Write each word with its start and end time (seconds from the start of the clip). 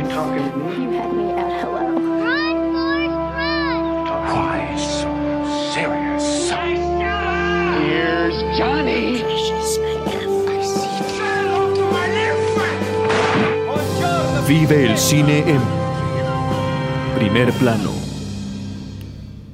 You 0.00 0.08
talking 0.08 0.50
to 0.50 0.56
me? 0.56 0.84
You 0.84 0.90
had 0.92 1.12
me 1.12 1.30
at 1.32 1.60
hello. 1.60 1.92
Run, 1.92 2.56
Forrest, 2.72 3.12
run! 3.36 4.08
Why 4.32 4.76
so 4.80 5.12
serious? 5.74 6.50
Here's 7.76 8.36
Johnny. 8.56 9.20
Vive 14.48 14.86
el 14.86 14.96
cine 14.96 15.44
en 15.46 15.60
primer 17.18 17.52
plano. 17.52 17.90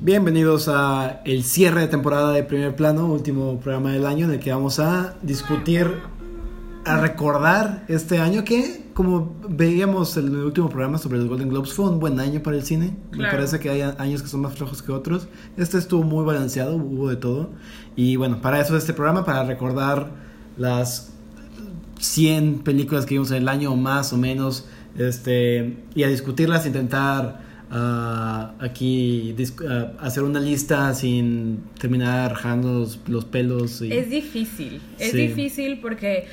Bienvenidos 0.00 0.68
a 0.68 1.22
el 1.24 1.42
cierre 1.42 1.80
de 1.80 1.88
temporada 1.88 2.30
de 2.30 2.44
Primer 2.44 2.76
Plano, 2.76 3.06
último 3.06 3.58
programa 3.58 3.90
del 3.90 4.06
año 4.06 4.26
en 4.26 4.34
el 4.34 4.38
que 4.38 4.52
vamos 4.52 4.78
a 4.78 5.16
discutir, 5.22 5.90
a 6.84 6.98
recordar 6.98 7.84
este 7.88 8.20
año 8.20 8.44
que, 8.44 8.85
como 8.96 9.36
veíamos 9.46 10.16
en 10.16 10.28
el 10.28 10.36
último 10.36 10.70
programa 10.70 10.96
sobre 10.96 11.18
los 11.18 11.28
Golden 11.28 11.50
Globes, 11.50 11.74
fue 11.74 11.84
un 11.90 12.00
buen 12.00 12.18
año 12.18 12.42
para 12.42 12.56
el 12.56 12.62
cine. 12.62 12.96
Me 13.10 13.18
Claro. 13.18 13.36
parece 13.36 13.60
que 13.60 13.68
hay 13.68 13.82
años 13.82 14.22
que 14.22 14.28
son 14.28 14.40
más 14.40 14.54
flojos 14.56 14.82
que 14.82 14.90
otros. 14.90 15.28
Este 15.58 15.76
estuvo 15.76 16.02
muy 16.02 16.24
balanceado, 16.24 16.76
hubo 16.76 17.10
de 17.10 17.16
todo. 17.16 17.50
Y 17.94 18.16
bueno, 18.16 18.40
para 18.40 18.58
eso 18.58 18.74
es 18.74 18.84
este 18.84 18.94
programa, 18.94 19.22
para 19.26 19.44
recordar 19.44 20.10
las 20.56 21.12
100 22.00 22.60
películas 22.60 23.04
que 23.04 23.16
vimos 23.16 23.30
en 23.32 23.36
el 23.42 23.48
año 23.50 23.70
o 23.72 23.76
más 23.76 24.14
o 24.14 24.16
menos 24.16 24.66
este 24.98 25.76
y 25.94 26.02
a 26.04 26.08
discutirlas 26.08 26.64
intentar 26.66 27.42
ah, 27.70 28.54
aquí 28.60 29.34
ah, 29.68 29.92
hacer 30.00 30.22
una 30.22 30.40
lista 30.40 30.94
sin 30.94 31.60
terminar 31.78 32.30
rajando 32.32 32.80
los, 32.80 32.98
los 33.08 33.24
pelos 33.26 33.82
y- 33.82 33.92
Es 33.92 34.08
difícil, 34.08 34.80
es 34.98 35.10
Sí. 35.12 35.16
difícil 35.28 35.80
porque 35.80 36.26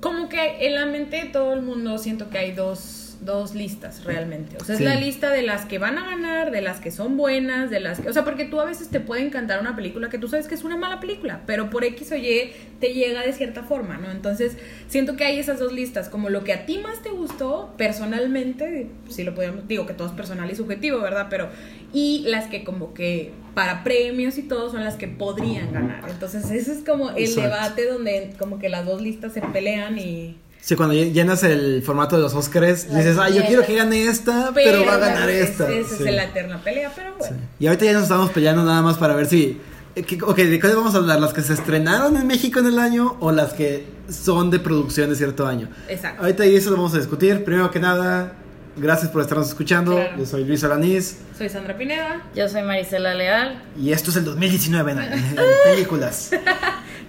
como 0.00 0.28
que 0.28 0.66
en 0.66 0.74
la 0.74 0.86
mente 0.86 1.24
de 1.24 1.28
todo 1.30 1.52
el 1.54 1.62
mundo 1.62 1.98
siento 1.98 2.30
que 2.30 2.38
hay 2.38 2.52
dos, 2.52 3.07
dos 3.20 3.54
listas 3.54 4.04
realmente. 4.04 4.56
O 4.60 4.64
sea, 4.64 4.76
Sí. 4.76 4.84
es 4.84 4.88
la 4.88 4.94
lista 4.96 5.30
de 5.30 5.42
las 5.42 5.64
que 5.64 5.78
van 5.78 5.98
a 5.98 6.04
ganar, 6.08 6.50
de 6.50 6.60
las 6.60 6.80
que 6.80 6.90
son 6.90 7.16
buenas, 7.16 7.68
de 7.70 7.80
las 7.80 8.00
que... 8.00 8.08
O 8.08 8.12
sea, 8.12 8.24
porque 8.24 8.44
tú 8.44 8.60
a 8.60 8.64
veces 8.64 8.88
te 8.88 9.00
puede 9.00 9.22
encantar 9.22 9.60
una 9.60 9.74
película 9.74 10.08
que 10.08 10.18
tú 10.18 10.28
sabes 10.28 10.46
que 10.48 10.54
es 10.54 10.64
una 10.64 10.76
mala 10.76 11.00
película, 11.00 11.40
pero 11.46 11.68
por 11.70 11.84
X 11.84 12.12
o 12.12 12.16
Y 12.16 12.52
te 12.80 12.94
llega 12.94 13.22
de 13.22 13.32
cierta 13.32 13.62
forma, 13.64 13.96
¿no? 13.98 14.10
Entonces, 14.10 14.56
siento 14.88 15.16
que 15.16 15.24
hay 15.24 15.38
esas 15.38 15.58
dos 15.58 15.72
listas, 15.72 16.08
como 16.08 16.30
lo 16.30 16.44
que 16.44 16.52
a 16.52 16.64
ti 16.66 16.78
más 16.78 17.02
te 17.02 17.10
gustó 17.10 17.74
personalmente, 17.76 18.86
si 19.08 19.24
lo 19.24 19.34
podemos, 19.34 19.66
digo 19.68 19.86
que 19.86 19.94
todo 19.94 20.08
es 20.08 20.14
personal 20.14 20.50
y 20.50 20.54
subjetivo, 20.54 21.00
¿verdad? 21.00 21.26
Pero, 21.28 21.48
y 21.92 22.24
las 22.28 22.46
que 22.46 22.64
como 22.64 22.94
que 22.94 23.32
para 23.54 23.82
premios 23.82 24.38
y 24.38 24.42
todo 24.42 24.70
son 24.70 24.84
las 24.84 24.94
que 24.96 25.08
podrían 25.08 25.72
ganar. 25.72 26.04
Entonces, 26.08 26.50
ese 26.50 26.72
es 26.72 26.84
como 26.84 27.10
el 27.10 27.18
Exacto. 27.24 27.42
debate 27.42 27.86
donde 27.86 28.34
como 28.38 28.58
que 28.58 28.68
las 28.68 28.86
dos 28.86 29.02
listas 29.02 29.32
se 29.32 29.40
pelean 29.40 29.98
y... 29.98 30.36
Sí, 30.68 30.76
cuando 30.76 30.94
ll- 30.94 31.12
llenas 31.12 31.42
el 31.44 31.82
formato 31.82 32.16
de 32.16 32.20
los 32.22 32.34
Oscars 32.34 32.94
dices 32.94 33.16
ay 33.18 33.36
yo 33.36 33.42
quiero 33.46 33.64
que 33.64 33.74
gane 33.74 34.04
esta 34.06 34.50
pero, 34.54 34.84
va 34.84 34.96
a 34.96 34.98
ganar 34.98 35.30
es- 35.30 35.48
esta 35.52 35.72
Esa 35.72 35.96
Sí. 35.96 36.04
es 36.06 36.14
la 36.14 36.24
eterna 36.24 36.60
pelea, 36.62 36.92
pero 36.94 37.14
bueno. 37.18 37.36
y 37.58 37.66
ahorita 37.68 37.86
ya 37.86 37.92
nos 37.94 38.02
estamos 38.02 38.30
peleando 38.32 38.62
nada 38.64 38.82
más 38.82 38.98
para 38.98 39.14
ver 39.14 39.24
si 39.24 39.58
eh, 39.96 40.04
Ok, 40.26 40.36
¿de 40.36 40.60
cuáles 40.60 40.76
vamos 40.76 40.94
a 40.94 40.98
hablar? 40.98 41.20
¿Las 41.20 41.32
que 41.32 41.40
se 41.40 41.54
estrenaron 41.54 42.18
en 42.18 42.26
México 42.26 42.58
en 42.60 42.66
el 42.66 42.78
año 42.78 43.16
o 43.18 43.32
las 43.32 43.54
que 43.54 43.86
son 44.10 44.50
de 44.50 44.58
producción 44.60 45.08
de 45.08 45.16
cierto 45.16 45.46
año? 45.46 45.70
Exacto. 45.88 46.20
Ahorita 46.22 46.44
y 46.44 46.54
eso 46.54 46.68
lo 46.68 46.76
vamos 46.76 46.92
a 46.92 46.98
discutir. 46.98 47.42
Primero 47.44 47.70
que 47.70 47.80
nada, 47.80 48.34
gracias 48.76 49.10
por 49.10 49.22
estarnos 49.22 49.48
escuchando. 49.48 49.94
Claro. 49.94 50.18
Yo 50.18 50.26
soy 50.26 50.44
Luis 50.44 50.62
Alanís 50.64 51.16
Soy 51.38 51.48
Sandra 51.48 51.76
Pineda. 51.78 52.22
Yo 52.36 52.46
soy 52.46 52.62
Marisela 52.62 53.14
Leal. 53.14 53.62
y 53.80 53.90
esto 53.92 54.10
es 54.10 54.16
el 54.18 54.24
2019 54.26 54.92
en, 54.92 54.98
en 55.14 55.36
películas. 55.64 56.30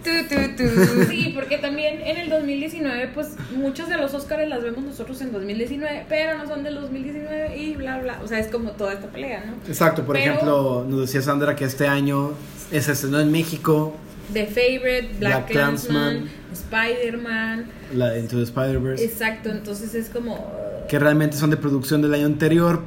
Tu, 0.04 0.10
tu, 0.28 0.56
tu. 0.56 1.04
Sí, 1.10 1.32
porque 1.36 1.58
también 1.58 2.00
en 2.02 2.18
el 2.18 2.30
2019, 2.30 3.10
pues 3.14 3.30
muchos 3.56 3.90
de 3.90 3.98
los 3.98 4.14
Oscars 4.14 4.48
las 4.48 4.64
vemos 4.64 4.84
nosotros 4.84 5.22
en 5.22 5.32
2019, 5.34 6.06
pero 6.08 6.38
no 6.38 6.48
son 6.48 6.64
del 6.64 6.76
2019 6.76 7.58
y 7.58 7.76
bla, 7.76 8.00
bla. 8.00 8.20
O 8.24 8.28
sea, 8.28 8.40
es 8.40 8.48
como 8.48 8.72
toda 8.72 8.94
esta 8.94 9.08
pelea, 9.08 9.44
¿no? 9.46 9.54
Exacto, 9.68 10.06
por 10.06 10.16
Pero- 10.16 10.32
ejemplo, 10.34 10.86
nos 10.88 11.02
decía 11.02 11.22
Sandra 11.22 11.56
que 11.56 11.66
este 11.66 11.88
año 11.88 12.32
se 12.72 12.78
estrenó 12.92 13.20
en 13.20 13.32
México 13.32 13.96
The 14.32 14.46
Favorite, 14.46 15.10
Black, 15.20 15.34
Black 15.34 15.48
Clansman. 15.52 16.30
Spider-Man. 16.54 17.66
la 17.94 18.18
Into 18.18 18.38
the 18.38 18.44
Spider-Verse, 18.44 19.04
Exacto, 19.04 19.50
entonces 19.50 19.94
es 19.96 20.10
como. 20.10 20.52
que 20.88 20.98
realmente 21.00 21.36
son 21.38 21.50
de 21.50 21.58
producción 21.58 22.02
del 22.02 22.14
año 22.14 22.26
anterior 22.26 22.82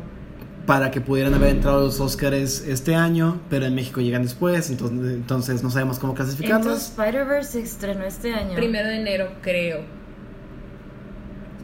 para 0.67 0.91
que 0.91 1.01
pudieran 1.01 1.35
haber 1.35 1.51
entrado 1.51 1.81
los 1.81 1.99
Oscars 2.01 2.61
este 2.67 2.95
año, 2.95 3.41
pero 3.51 3.67
en 3.67 3.75
México 3.75 4.01
llegan 4.01 4.23
después, 4.23 4.71
entonces, 4.71 5.13
entonces 5.15 5.63
no 5.63 5.71
sabemos 5.71 5.99
cómo 5.99 6.13
Entonces 6.13 6.37
clasificarlos. 6.37 6.83
Spider-Verse 6.91 7.51
se 7.53 7.61
estrenó 7.63 8.05
este 8.05 8.33
año. 8.33 8.55
Primero 8.55 8.89
de 8.89 8.97
enero, 8.97 9.33
creo. 9.43 9.81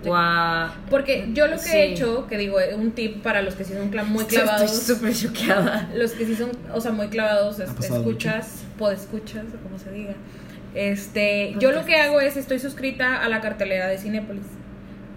Guau. 0.05 0.71
Porque 0.91 1.29
yo 1.33 1.47
lo 1.49 1.57
que 1.57 1.63
Sí. 1.63 1.77
he 1.77 1.93
hecho, 1.93 2.27
que 2.29 2.39
digo, 2.39 2.57
un 2.77 2.93
tip 2.93 3.23
para 3.23 3.43
los 3.43 3.55
que 3.55 3.65
sí 3.65 3.73
son 3.75 3.91
muy 4.09 4.23
Estoy 4.23 4.39
clavados. 4.39 4.71
súper 4.83 5.13
choqueada. 5.15 5.91
Los 5.95 6.13
que 6.13 6.25
sí 6.27 6.37
son, 6.37 6.51
o 6.73 6.81
sea, 6.81 6.93
muy 6.93 7.09
clavados, 7.09 7.59
es- 7.59 7.71
escuchas, 7.81 8.63
podescuchas, 8.79 9.45
o 9.55 9.63
como 9.63 9.79
se 9.79 9.91
diga. 9.91 10.15
Este, 10.75 11.57
yo 11.59 11.73
lo 11.73 11.85
que 11.85 11.97
hago 11.97 12.21
es, 12.21 12.37
estoy 12.37 12.59
suscrita 12.61 13.23
a 13.23 13.29
la 13.29 13.41
cartelera 13.41 13.89
de 13.89 13.99
Cinépolis. 13.99 14.45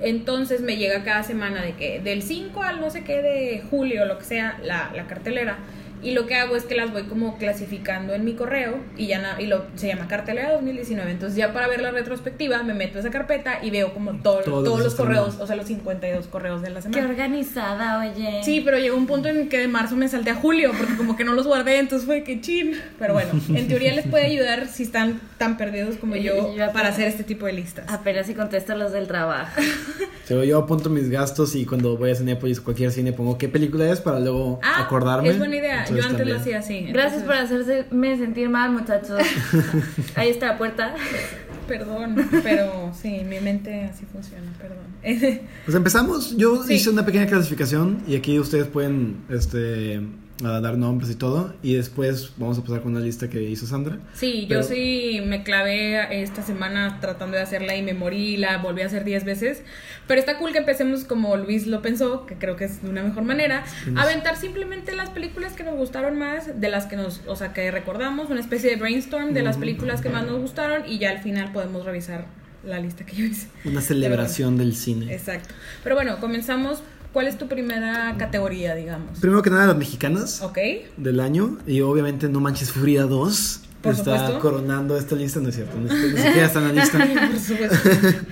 Entonces 0.02 0.62
me 0.62 0.78
llega 0.78 1.04
cada 1.04 1.24
semana 1.24 1.62
de 1.62 1.74
que 1.74 2.00
del 2.00 2.24
5 2.24 2.64
al 2.64 2.82
no 2.82 2.90
sé 2.90 3.04
qué 3.04 3.22
de 3.22 3.64
julio, 3.70 4.06
lo 4.06 4.18
que 4.18 4.26
sea, 4.26 4.60
la, 4.64 4.92
la 4.96 5.08
cartelera. 5.08 5.58
Y 6.04 6.12
lo 6.12 6.26
que 6.28 6.36
hago 6.36 6.56
es 6.56 6.64
que 6.64 6.76
las 6.76 6.92
voy 6.92 7.04
como 7.04 7.38
clasificando 7.38 8.14
en 8.14 8.26
mi 8.26 8.34
correo 8.34 8.78
y 8.98 9.08
ya 9.08 9.20
na- 9.20 9.40
y 9.42 9.48
lo, 9.48 9.66
se 9.76 9.88
llama 9.88 10.08
cartelera 10.08 10.54
2019. 10.54 11.12
Entonces 11.12 11.38
ya 11.38 11.54
para 11.54 11.68
ver 11.68 11.82
la 11.82 11.92
retrospectiva 11.92 12.64
me 12.64 12.74
meto 12.74 12.98
a 12.98 13.02
esa 13.02 13.10
carpeta 13.12 13.60
y 13.64 13.70
veo 13.70 13.94
como 13.94 14.14
todo- 14.22 14.40
Todos 14.42 14.64
todos 14.64 14.84
los 14.84 14.96
correos, 14.96 15.38
o 15.40 15.48
sea, 15.48 15.56
los 15.56 15.68
52 15.68 16.28
correos 16.28 16.62
de 16.62 16.70
la 16.70 16.78
Qué 16.82 16.90
semana. 16.94 17.10
organizada, 17.10 18.00
oye. 18.00 18.42
Sí, 18.44 18.62
pero 18.64 18.78
llegó 18.80 18.98
un 18.98 19.08
punto 19.08 19.30
en 19.30 19.50
que 19.50 19.60
de 19.60 19.68
marzo 19.68 19.96
me 19.96 20.08
salté 20.08 20.32
a 20.32 20.36
julio 20.36 20.72
porque 20.78 20.96
como 20.96 21.16
que 21.16 21.24
no 21.24 21.34
los 21.34 21.46
guardé, 21.48 21.78
entonces 21.80 22.06
fue 22.06 22.24
que 22.24 22.42
chin. 22.42 22.74
Pero 23.00 23.14
bueno, 23.14 23.30
en 23.50 23.68
teoría 23.68 23.94
les 23.94 24.08
puede 24.08 24.26
ayudar 24.26 24.68
si 24.68 24.84
están 24.84 25.20
tan 25.38 25.58
perdidos 25.58 25.98
como 25.98 26.16
yo 26.16 26.52
yo 26.52 26.56
para 26.58 26.66
apenas- 26.70 26.94
hacer 26.94 27.08
este 27.08 27.24
tipo 27.24 27.46
de 27.46 27.54
listas. 27.54 27.86
Apenas 27.90 28.26
si 28.28 28.34
contesto 28.34 28.76
los 28.76 28.92
del 28.92 29.08
trabajo. 29.08 29.52
So, 30.28 30.44
yo 30.46 30.60
apunto 30.60 30.90
mis 30.90 31.10
gastos 31.10 31.56
y 31.56 31.66
cuando 31.66 31.98
voy 31.98 32.12
a 32.12 32.16
Cinepolis, 32.16 32.62
cualquier 32.62 32.92
cine, 32.92 33.12
pongo 33.12 33.38
qué 33.38 33.50
película 33.50 33.92
es 33.92 34.00
para 34.00 34.20
luego 34.20 34.60
Ah, 34.64 34.82
acordarme. 34.84 35.28
es 35.30 35.38
buena 35.38 35.58
idea. 35.58 35.84
Yo 35.98 36.04
antes 36.04 36.18
también. 36.18 36.36
lo 36.36 36.42
hacía 36.42 36.60
así. 36.60 36.82
Gracias 36.92 37.24
por 37.24 37.34
hacerme 37.34 38.18
sentir 38.18 38.50
mal, 38.50 38.72
muchachos. 38.72 39.20
Ahí 40.16 40.30
está 40.30 40.48
la 40.48 40.58
puerta. 40.58 40.96
Perdón, 41.68 42.16
pero 42.44 42.92
sí, 43.00 43.22
mi 43.28 43.40
mente 43.40 43.86
así 43.86 44.06
funciona, 44.12 44.52
perdón. 44.60 44.82
Pues 45.66 45.76
empezamos. 45.76 46.36
Yo 46.36 46.64
Sí. 46.64 46.74
hice 46.74 46.90
una 46.90 47.06
pequeña 47.06 47.28
clasificación 47.28 48.04
y 48.08 48.16
aquí 48.16 48.38
ustedes 48.40 48.68
pueden 48.68 49.18
este, 49.30 50.02
a 50.46 50.60
dar 50.62 50.78
nombres 50.78 51.10
y 51.12 51.16
todo. 51.16 51.54
Y 51.64 51.74
después 51.76 52.32
vamos 52.38 52.58
a 52.58 52.62
pasar 52.64 52.82
con 52.82 52.92
una 52.94 53.02
lista 53.02 53.30
que 53.30 53.42
hizo 53.44 53.66
Sandra. 53.66 53.98
Sí, 54.14 54.46
Pero- 54.48 54.62
yo 54.62 54.68
sí 54.68 55.22
me 55.26 55.44
clavé 55.44 56.22
esta 56.22 56.42
semana 56.44 56.98
tratando 57.02 57.38
de 57.38 57.44
hacerla 57.44 57.76
y 57.76 57.82
me 57.84 57.94
morí 57.94 58.38
la 58.38 58.58
volví 58.58 58.82
a 58.82 58.86
hacer 58.88 59.04
10 59.04 59.24
veces. 59.26 59.62
Pero 60.08 60.20
está 60.20 60.38
cool 60.38 60.52
que 60.52 60.58
empecemos 60.58 61.04
como 61.04 61.36
Luis 61.38 61.68
lo 61.68 61.82
pensó, 61.82 62.26
que 62.26 62.36
creo 62.36 62.56
que 62.56 62.66
es 62.66 62.82
de 62.82 62.90
una 62.90 63.04
mejor 63.04 63.24
manera, 63.24 63.64
a 63.96 64.02
aventar 64.02 64.36
simplemente 64.36 64.96
las 64.96 65.10
películas 65.10 65.54
que 65.54 65.64
nos 65.64 65.76
gustaron 65.76 66.18
más, 66.18 66.60
de 66.60 66.70
las 66.70 66.86
que 66.88 66.96
nos, 66.98 67.22
o 67.28 67.36
sea, 67.36 67.54
que 67.54 67.70
recordamos, 67.72 68.30
una 68.30 68.40
especie 68.40 68.70
de 68.70 68.76
brainstorm 68.76 69.34
de 69.34 69.42
las 69.42 69.58
películas 69.58 70.02
que 70.02 70.10
más 70.10 70.26
nos 70.26 70.40
gustaron 70.42 70.84
y 70.88 70.98
ya 71.00 71.12
al 71.12 71.20
final 71.20 71.52
podemos 71.52 71.86
revisar 71.86 72.26
la 72.66 72.80
lista 72.80 73.06
que 73.06 73.16
yo 73.16 73.26
hice. 73.26 73.48
Una 73.66 73.82
celebración 73.82 74.58
del 74.58 74.76
cine. 74.76 75.14
Exacto. 75.14 75.54
Pero 75.84 75.96
bueno, 75.96 76.20
comenzamos. 76.20 76.84
¿Cuál 77.14 77.28
es 77.28 77.38
tu 77.38 77.48
primera 77.48 78.16
categoría, 78.18 78.74
digamos? 78.74 79.20
Primero 79.20 79.42
que 79.42 79.50
nada, 79.50 79.68
las 79.68 79.78
mexicanas 79.78 80.42
¿Ok? 80.42 80.58
del 80.96 81.20
año. 81.20 81.58
Y 81.68 81.82
obviamente 81.82 82.30
No 82.30 82.40
Manches 82.40 82.72
Furia 82.72 83.04
2. 83.04 83.62
Por 83.82 83.94
está 83.94 84.18
supuesto. 84.18 84.40
coronando 84.40 84.96
esta 84.96 85.16
lista, 85.16 85.40
no 85.40 85.50
es 85.50 85.56
cierto. 85.56 85.76
Ni, 85.78 85.90
siquiera 85.90 86.46
está 86.46 86.60
en 86.60 86.68
la 86.68 86.82
lista. 86.82 87.00
Por 87.30 87.40
supuesto. 87.40 87.90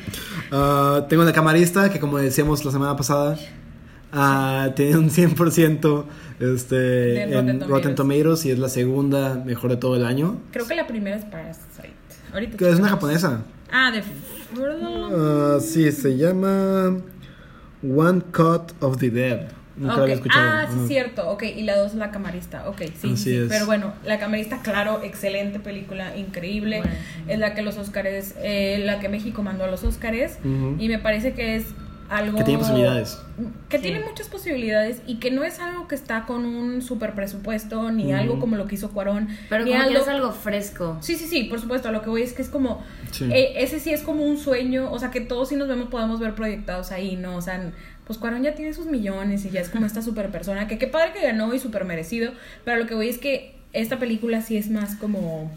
Ah, 0.51 1.05
tengo 1.07 1.21
una 1.21 1.31
camarista 1.31 1.91
que, 1.91 1.99
como 1.99 2.17
decíamos 2.17 2.65
la 2.65 2.71
semana 2.71 2.95
pasada, 2.95 3.37
ah, 4.11 4.71
tiene 4.75 4.97
un 4.97 5.11
100% 5.11 6.05
este, 6.39 6.75
De 6.75 7.21
en 7.21 7.31
Rotten 7.59 7.69
Rotten, 7.69 7.95
Tomatoes. 7.95 8.45
Y 8.45 8.51
es 8.51 8.57
la 8.57 8.67
segunda 8.67 9.35
mejor 9.35 9.69
de 9.69 9.77
todo 9.77 9.95
el 9.95 10.03
año. 10.03 10.41
Creo 10.51 10.65
que 10.65 10.73
la 10.73 10.87
primera 10.87 11.17
es 11.17 11.25
Parasite. 11.25 11.93
Ahorita 12.33 12.57
Que 12.57 12.67
es 12.67 12.79
una 12.79 12.89
japonesa. 12.89 13.43
Ah, 13.71 13.91
de. 13.91 14.01
Ah, 15.11 15.59
sí, 15.61 15.91
se 15.91 16.17
llama 16.17 16.97
One 17.83 18.21
Cut 18.31 18.73
of 18.81 18.97
the 18.97 19.09
Dead. 19.09 19.47
Nunca 19.77 19.93
la 19.93 19.97
Ok. 19.99 20.03
había 20.03 20.15
escuchado. 20.15 20.49
Ah, 20.51 20.65
sí, 20.69 20.75
Ajá. 20.77 20.87
cierto. 20.87 21.29
Ok, 21.29 21.43
y 21.43 21.63
la 21.63 21.77
dos 21.77 21.93
la 21.95 22.11
camarista. 22.11 22.67
Ok, 22.67 22.81
sí, 22.99 23.13
Así 23.13 23.17
sí. 23.17 23.35
es. 23.37 23.47
Pero 23.47 23.65
bueno, 23.65 23.93
la 24.05 24.19
camarista, 24.19 24.61
claro, 24.61 25.01
excelente 25.03 25.59
película, 25.59 26.17
increíble. 26.17 26.79
Bueno. 26.79 26.93
Es 27.29 27.39
la 27.39 27.53
que 27.53 27.61
los 27.61 27.77
Oscars, 27.77 28.35
eh, 28.41 28.81
la 28.85 28.99
que 28.99 29.07
México 29.07 29.41
mandó 29.41 29.63
a 29.63 29.67
los 29.67 29.83
Oscars. 29.85 30.37
Ujú. 30.43 30.75
Y 30.79 30.89
me 30.89 30.99
parece 30.99 31.33
que 31.33 31.55
es 31.55 31.67
algo 32.09 32.37
Que 32.37 32.43
tiene 32.43 32.59
posibilidades. 32.59 33.19
que 33.69 33.77
Sí. 33.77 33.83
tiene 33.83 33.99
muchas 34.03 34.27
posibilidades 34.27 35.01
y 35.05 35.15
que 35.19 35.29
no 35.31 35.43
es 35.43 35.59
algo 35.59 35.87
que 35.87 35.95
está 35.95 36.25
con 36.25 36.43
un 36.45 36.81
super 36.81 37.13
presupuesto 37.13 37.91
ni 37.91 38.11
algo 38.13 38.39
como 38.39 38.55
lo 38.55 38.65
que 38.67 38.75
hizo 38.75 38.89
Cuarón 38.91 39.27
Pero 39.49 39.63
ni 39.63 39.71
como 39.71 39.83
algo- 39.83 39.91
quieres 39.91 40.07
algo 40.09 40.31
fresco. 40.31 40.97
Sí, 41.01 41.15
sí, 41.15 41.25
sí, 41.27 41.43
por 41.43 41.59
supuesto. 41.61 41.91
Lo 41.91 42.01
que 42.01 42.09
voy 42.09 42.23
es 42.23 42.33
que 42.33 42.41
es 42.41 42.49
como. 42.49 42.83
Sí. 43.11 43.29
eh, 43.31 43.53
ese 43.63 43.79
sí 43.79 43.91
es 43.91 44.01
como 44.01 44.23
un 44.23 44.37
sueño. 44.37 44.91
O 44.91 44.97
sea, 44.99 45.11
que 45.11 45.21
todos 45.21 45.49
sí 45.49 45.55
nos 45.55 45.67
vemos, 45.67 45.89
podemos 45.89 46.19
ver 46.19 46.35
proyectados 46.35 46.91
ahí, 46.91 47.15
¿no? 47.15 47.35
O 47.35 47.41
sea, 47.41 47.71
pues 48.05 48.17
Cuarón 48.17 48.41
ya 48.43 48.55
tiene 48.55 48.73
sus 48.73 48.87
millones 48.87 49.45
y 49.45 49.51
ya 49.51 49.61
es 49.61 49.69
como 49.69 49.85
esta 49.85 50.01
super 50.01 50.29
persona. 50.31 50.67
Que 50.67 50.77
qué 50.79 50.87
padre 50.87 51.13
que 51.13 51.21
ganó 51.21 51.53
y 51.53 51.59
súper 51.59 51.85
merecido. 51.85 52.31
Pero 52.65 52.77
lo 52.77 52.87
que 52.87 52.95
voy 52.95 53.07
es 53.09 53.19
que 53.19 53.55
esta 53.71 53.99
película 53.99 54.41
sí 54.41 54.57
es 54.57 54.69
más 54.71 54.95
como. 54.95 55.51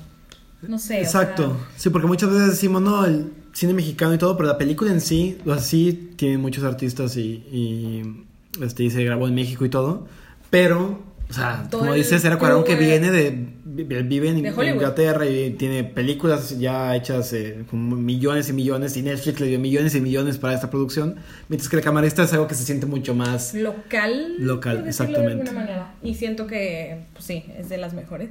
No 0.61 0.79
sé. 0.79 0.99
o 0.99 1.03
Exacto. 1.03 1.57
sea, 1.57 1.79
Sí, 1.79 1.91
porque 1.91 2.07
muchas 2.07 2.31
veces 2.31 2.51
decimos, 2.51 2.83
no, 2.83 3.05
el 3.05 3.33
cine 3.53 3.75
mexicano 3.75 4.15
y 4.15 4.19
todo, 4.19 4.37
pero 4.37 4.49
la 4.49 4.59
película 4.59 4.91
en 4.93 5.01
sí, 5.01 5.39
o 5.45 5.53
sea, 5.55 5.63
sí 5.63 6.13
tiene 6.17 6.39
muchos 6.39 6.65
artistas 6.65 7.17
y, 7.17 7.21
y 7.53 8.25
este, 8.63 8.85
y 8.85 8.91
se 8.91 9.05
grabó 9.05 9.29
en 9.29 9.35
México 9.35 9.65
y 9.65 9.69
todo, 9.69 10.07
pero, 10.51 11.01
o 11.29 11.33
sea, 11.33 11.67
Todo 11.71 11.81
como 11.83 11.95
dices, 11.95 12.25
era 12.25 12.39
Cuarón 12.39 12.65
que 12.65 12.77
viene 12.77 13.11
de, 13.11 13.31
vi- 13.65 13.85
vive 13.85 14.29
en 14.29 14.43
de. 14.43 14.49
Inglaterra 14.71 15.27
y 15.27 15.51
tiene 15.53 15.85
películas 15.85 16.59
ya 16.59 16.95
hechas 16.95 17.33
eh, 17.33 17.65
con 17.71 18.05
millones 18.05 18.51
y 18.51 18.53
millones 18.53 18.97
y 18.99 19.03
Netflix 19.03 19.41
le 19.41 19.47
dio 19.47 19.59
millones 19.59 19.95
y 19.95 20.01
millones 20.03 20.37
para 20.39 20.55
esta 20.55 20.71
producción, 20.71 21.17
mientras 21.49 21.69
que 21.71 21.77
la 21.77 21.83
camarista 21.83 22.23
es 22.23 22.33
algo 22.35 22.47
que 22.49 22.55
se 22.55 22.65
siente 22.65 22.85
mucho 22.87 23.15
más... 23.15 23.55
Local. 23.55 24.35
Local, 24.39 24.83
de 24.85 24.89
exactamente. 24.91 25.33
alguna 25.33 25.53
manera. 25.53 25.95
Y 26.03 26.15
siento 26.15 26.47
que, 26.47 27.05
pues 27.15 27.25
sí, 27.25 27.45
es 27.59 27.69
de 27.71 27.79
las 27.79 27.95
mejores. 27.95 28.29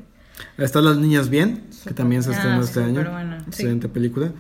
Están 0.57 0.85
las 0.85 0.97
niñas 0.97 1.29
bien, 1.29 1.63
que 1.88 1.94
también 1.94 2.23
se 2.23 2.31
Ah, 2.31 2.33
estrenó 2.33 2.62
este 2.62 2.83
súper 2.85 3.07
año. 3.07 3.38
Excelente 3.47 3.89
película. 3.89 4.31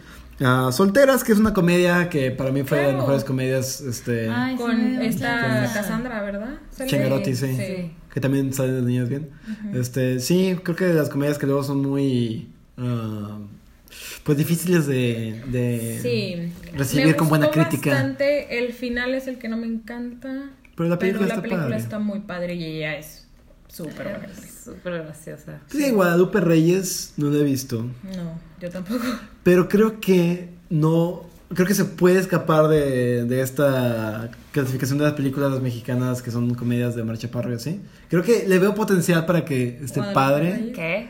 Ah, 0.43 0.69
Solteras, 0.71 1.23
que 1.23 1.31
es 1.33 1.37
una 1.37 1.53
comedia 1.53 2.09
que 2.09 2.31
para 2.31 2.51
mí 2.51 2.63
fue 2.63 2.79
de 2.79 2.87
las 2.87 2.95
mejores 2.95 3.23
comedias, 3.23 3.79
este, 3.81 4.27
Ay, 4.29 4.55
sí, 4.57 4.61
Con 4.63 4.91
dio 4.91 5.01
esta 5.01 5.61
risa. 5.61 5.73
Cassandra, 5.73 6.21
¿verdad? 6.23 6.55
Chengerotti, 6.77 7.35
sí. 7.35 7.55
Sí. 7.55 7.91
que 8.13 8.19
también 8.19 8.51
salen 8.53 8.75
las 8.77 8.83
niñas 8.83 9.07
bien. 9.09 9.29
Este, 9.73 10.19
sí, 10.19 10.57
creo 10.63 10.75
que 10.75 10.85
las 10.93 11.09
comedias 11.09 11.37
que 11.37 11.45
luego 11.45 11.63
son 11.63 11.81
muy, 11.81 12.49
ah, 12.77 13.37
pues 14.23 14.37
difíciles 14.37 14.87
de, 14.87 15.43
de 15.47 15.99
Sí. 16.01 16.53
recibir 16.75 17.07
Me 17.07 17.15
con 17.15 17.29
buena 17.29 17.47
gustó 17.47 17.61
crítica. 17.61 17.91
Bastante. 17.91 18.57
El 18.59 18.73
final 18.73 19.13
es 19.13 19.27
el 19.27 19.37
que 19.37 19.47
no 19.47 19.57
me 19.57 19.67
encanta. 19.67 20.49
Pero 20.75 20.89
la 20.89 20.97
película 20.97 21.27
la 21.27 21.33
está 21.35 21.41
película 21.43 21.65
padre. 21.67 21.77
está 21.77 21.99
muy 21.99 22.19
padre 22.21 22.55
y 22.55 22.63
ella 22.63 22.97
es 22.97 23.20
súper 23.71 24.03
buena. 24.19 24.29
Súper 24.63 25.03
graciosa. 25.03 25.59
Sí, 25.71 25.89
Guadalupe 25.91 26.39
Reyes 26.39 27.13
no 27.17 27.29
la 27.29 27.39
he 27.39 27.43
visto, 27.43 27.83
No, 28.03 28.39
yo 28.59 28.69
tampoco. 28.69 29.03
pero 29.43 29.67
creo 29.67 29.99
que 29.99 30.49
no, 30.69 31.23
creo 31.53 31.65
que 31.67 31.73
se 31.73 31.85
puede 31.85 32.19
escapar 32.19 32.67
de, 32.67 33.25
de 33.25 33.41
esta 33.41 34.29
clasificación 34.51 34.99
de 34.99 35.05
las 35.05 35.13
películas 35.13 35.59
mexicanas 35.61 36.21
que 36.21 36.29
son 36.31 36.53
comedias 36.55 36.95
de 36.95 37.03
Marcha 37.03 37.29
Parro 37.31 37.51
y 37.51 37.55
así. 37.55 37.81
Creo 38.09 38.21
que 38.23 38.45
le 38.47 38.59
veo 38.59 38.75
potencial 38.75 39.25
para 39.25 39.45
que 39.45 39.79
esté 39.83 39.99
Guadalupe 39.99 40.13
padre. 40.13 40.53
Reyes. 40.55 40.75
¿Qué? 40.75 41.09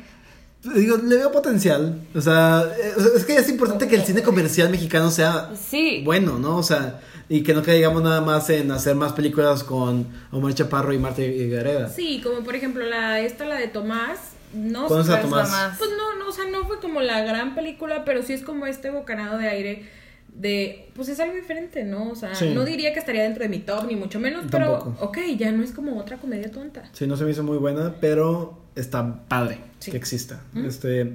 Digo, 0.76 0.98
le 0.98 1.16
veo 1.18 1.32
potencial. 1.32 2.02
O 2.14 2.22
sea, 2.22 2.64
eh, 2.80 2.94
o 2.96 3.02
sea, 3.02 3.12
es 3.18 3.26
que 3.26 3.36
es 3.36 3.50
importante 3.50 3.88
que 3.88 3.96
el 3.96 4.04
cine 4.04 4.22
comercial 4.22 4.70
mexicano 4.70 5.10
sea 5.10 5.50
Sí. 5.56 6.04
bueno, 6.06 6.38
¿no? 6.38 6.58
O 6.58 6.64
sea, 6.64 7.02
y 7.34 7.44
que 7.44 7.54
no 7.54 7.64
caigamos 7.64 8.04
nada 8.04 8.20
más 8.20 8.50
en 8.50 8.70
hacer 8.72 8.94
más 8.96 9.14
películas 9.14 9.64
con 9.64 10.06
Omar 10.32 10.54
Chaparro 10.54 10.92
y 10.94 10.98
Marta 11.00 11.22
Gareda. 11.22 11.88
Sí, 11.88 12.20
como 12.22 12.42
por 12.44 12.56
ejemplo 12.58 12.86
la 12.86 13.22
esta, 13.22 13.46
la 13.46 13.56
de 13.56 13.68
Tomás. 13.70 14.20
No 14.54 14.88
¿Cuándo 14.88 15.06
sé- 15.06 15.22
Tomás? 15.22 15.78
Pues 15.78 15.92
no, 15.98 16.20
no, 16.20 16.28
o 16.28 16.32
sea, 16.34 16.44
no 16.52 16.66
fue 16.68 16.80
como 16.82 17.00
la 17.00 17.22
gran 17.22 17.56
película, 17.56 18.04
pero 18.04 18.22
sí 18.22 18.34
es 18.34 18.42
como 18.42 18.66
este 18.68 18.90
bocanado 18.90 19.38
de 19.38 19.48
aire 19.48 19.86
de, 20.34 20.90
pues 20.94 21.08
es 21.08 21.22
algo 21.22 21.36
diferente, 21.36 21.86
¿no? 21.86 22.10
O 22.10 22.16
sea, 22.16 22.36
Sí. 22.36 22.52
no 22.54 22.66
diría 22.66 22.92
que 22.92 23.00
estaría 23.00 23.24
dentro 23.24 23.44
de 23.44 23.50
mi 23.50 23.60
top, 23.60 23.86
ni 23.88 23.96
mucho 23.96 24.20
menos, 24.20 24.48
Tampoco. 24.50 24.94
pero 25.00 25.06
ok, 25.08 25.18
ya 25.38 25.54
no 25.54 25.64
es 25.64 25.72
como 25.72 25.98
otra 25.98 26.18
comedia 26.18 26.52
tonta. 26.52 26.84
Sí, 26.92 27.08
no 27.08 27.16
se 27.16 27.24
me 27.24 27.32
hizo 27.32 27.44
muy 27.44 27.58
buena, 27.58 27.96
pero 28.02 28.58
está 28.76 29.24
padre 29.30 29.60
Sí. 29.80 29.92
que 29.92 29.98
exista. 29.98 30.42
Este, 30.66 31.14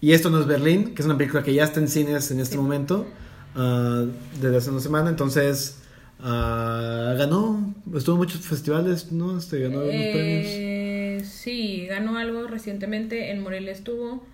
y 0.00 0.12
esto 0.12 0.28
no 0.30 0.40
es 0.40 0.46
Berlín, 0.46 0.94
que 0.94 1.02
es 1.02 1.06
una 1.06 1.16
película 1.16 1.44
que 1.44 1.54
ya 1.54 1.62
está 1.64 1.78
en 1.78 1.86
cines 1.88 2.32
en 2.32 2.40
este 2.40 2.54
Sí. 2.56 2.58
momento, 2.60 3.06
ah, 3.54 4.04
desde 4.40 4.56
hace 4.56 4.70
una 4.70 4.80
semana. 4.80 5.10
Entonces, 5.10 5.78
ah, 6.20 7.14
ganó, 7.18 7.74
estuvo 7.94 8.16
en 8.16 8.18
muchos 8.20 8.40
festivales, 8.40 9.12
¿no? 9.12 9.36
Este, 9.38 9.60
ganó 9.60 9.80
algunos 9.80 10.06
premios. 10.12 10.46
Eh, 10.48 11.22
sí, 11.24 11.86
ganó 11.88 12.16
algo 12.16 12.46
recientemente, 12.46 13.30
en 13.30 13.42
Morelia 13.42 13.72
estuvo. 13.72 14.24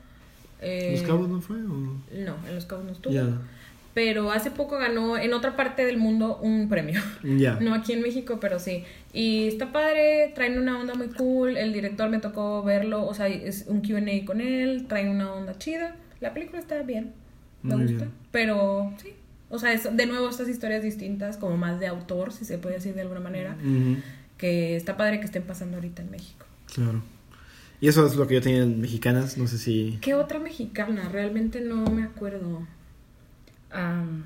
eh, 0.60 0.90
¿Los 0.98 1.02
Cabos 1.02 1.28
no 1.28 1.40
fue? 1.40 1.56
o? 1.56 1.68
No, 1.68 2.36
en 2.48 2.54
Los 2.54 2.66
Cabos 2.66 2.84
no 2.84 2.92
estuvo. 2.92 3.14
Pero 3.94 4.30
hace 4.30 4.52
poco 4.52 4.78
ganó 4.78 5.18
en 5.18 5.32
otra 5.32 5.56
parte 5.56 5.84
del 5.84 5.96
mundo 5.96 6.38
un 6.40 6.68
premio. 6.68 7.00
ya. 7.24 7.54
No 7.60 7.74
aquí 7.74 7.94
en 7.94 8.02
México, 8.02 8.38
pero 8.40 8.60
sí. 8.60 8.84
Y 9.12 9.48
está 9.48 9.72
padre, 9.72 10.30
traen 10.36 10.56
una 10.58 10.78
onda 10.78 10.94
muy 10.94 11.08
cool. 11.08 11.56
El 11.56 11.72
director 11.72 12.08
me 12.08 12.18
tocó 12.20 12.62
verlo, 12.62 13.04
o 13.06 13.14
sea, 13.14 13.26
es 13.26 13.64
un 13.66 13.80
QA 13.80 14.24
con 14.24 14.40
él, 14.40 14.86
traen 14.88 15.08
una 15.08 15.32
onda 15.32 15.58
chida. 15.58 15.96
La 16.20 16.32
película 16.32 16.60
está 16.60 16.80
bien, 16.82 17.12
me 17.68 17.84
Muy 17.84 17.92
gusta. 17.92 18.04
bien. 18.04 18.16
Pero 18.32 18.92
sí, 19.02 19.12
o 19.50 19.58
sea, 19.58 19.72
es 19.72 19.84
de 19.96 20.06
nuevo 20.06 20.28
estas 20.28 20.48
historias 20.48 20.82
distintas, 20.82 21.36
como 21.36 21.56
más 21.56 21.80
de 21.80 21.86
autor, 21.86 22.32
si 22.32 22.44
se 22.44 22.58
puede 22.58 22.76
decir 22.76 22.94
de 22.94 23.02
alguna 23.02 23.20
manera, 23.20 23.56
que 24.36 24.76
está 24.76 24.96
padre 24.96 25.20
que 25.20 25.26
estén 25.26 25.42
pasando 25.44 25.76
ahorita 25.76 26.02
en 26.02 26.10
México. 26.10 26.46
Claro. 26.74 27.02
Y 27.80 27.88
eso 27.88 28.04
es 28.06 28.16
lo 28.16 28.26
que 28.26 28.34
yo 28.34 28.42
tenía 28.42 28.62
en 28.62 28.80
mexicanas, 28.80 29.38
no 29.38 29.46
sé 29.46 29.56
si... 29.56 29.98
¿Qué 30.00 30.14
otra 30.14 30.40
mexicana? 30.40 31.08
Realmente 31.08 31.60
no 31.60 31.84
me 31.84 32.02
acuerdo. 32.02 32.66
Am, 33.70 34.24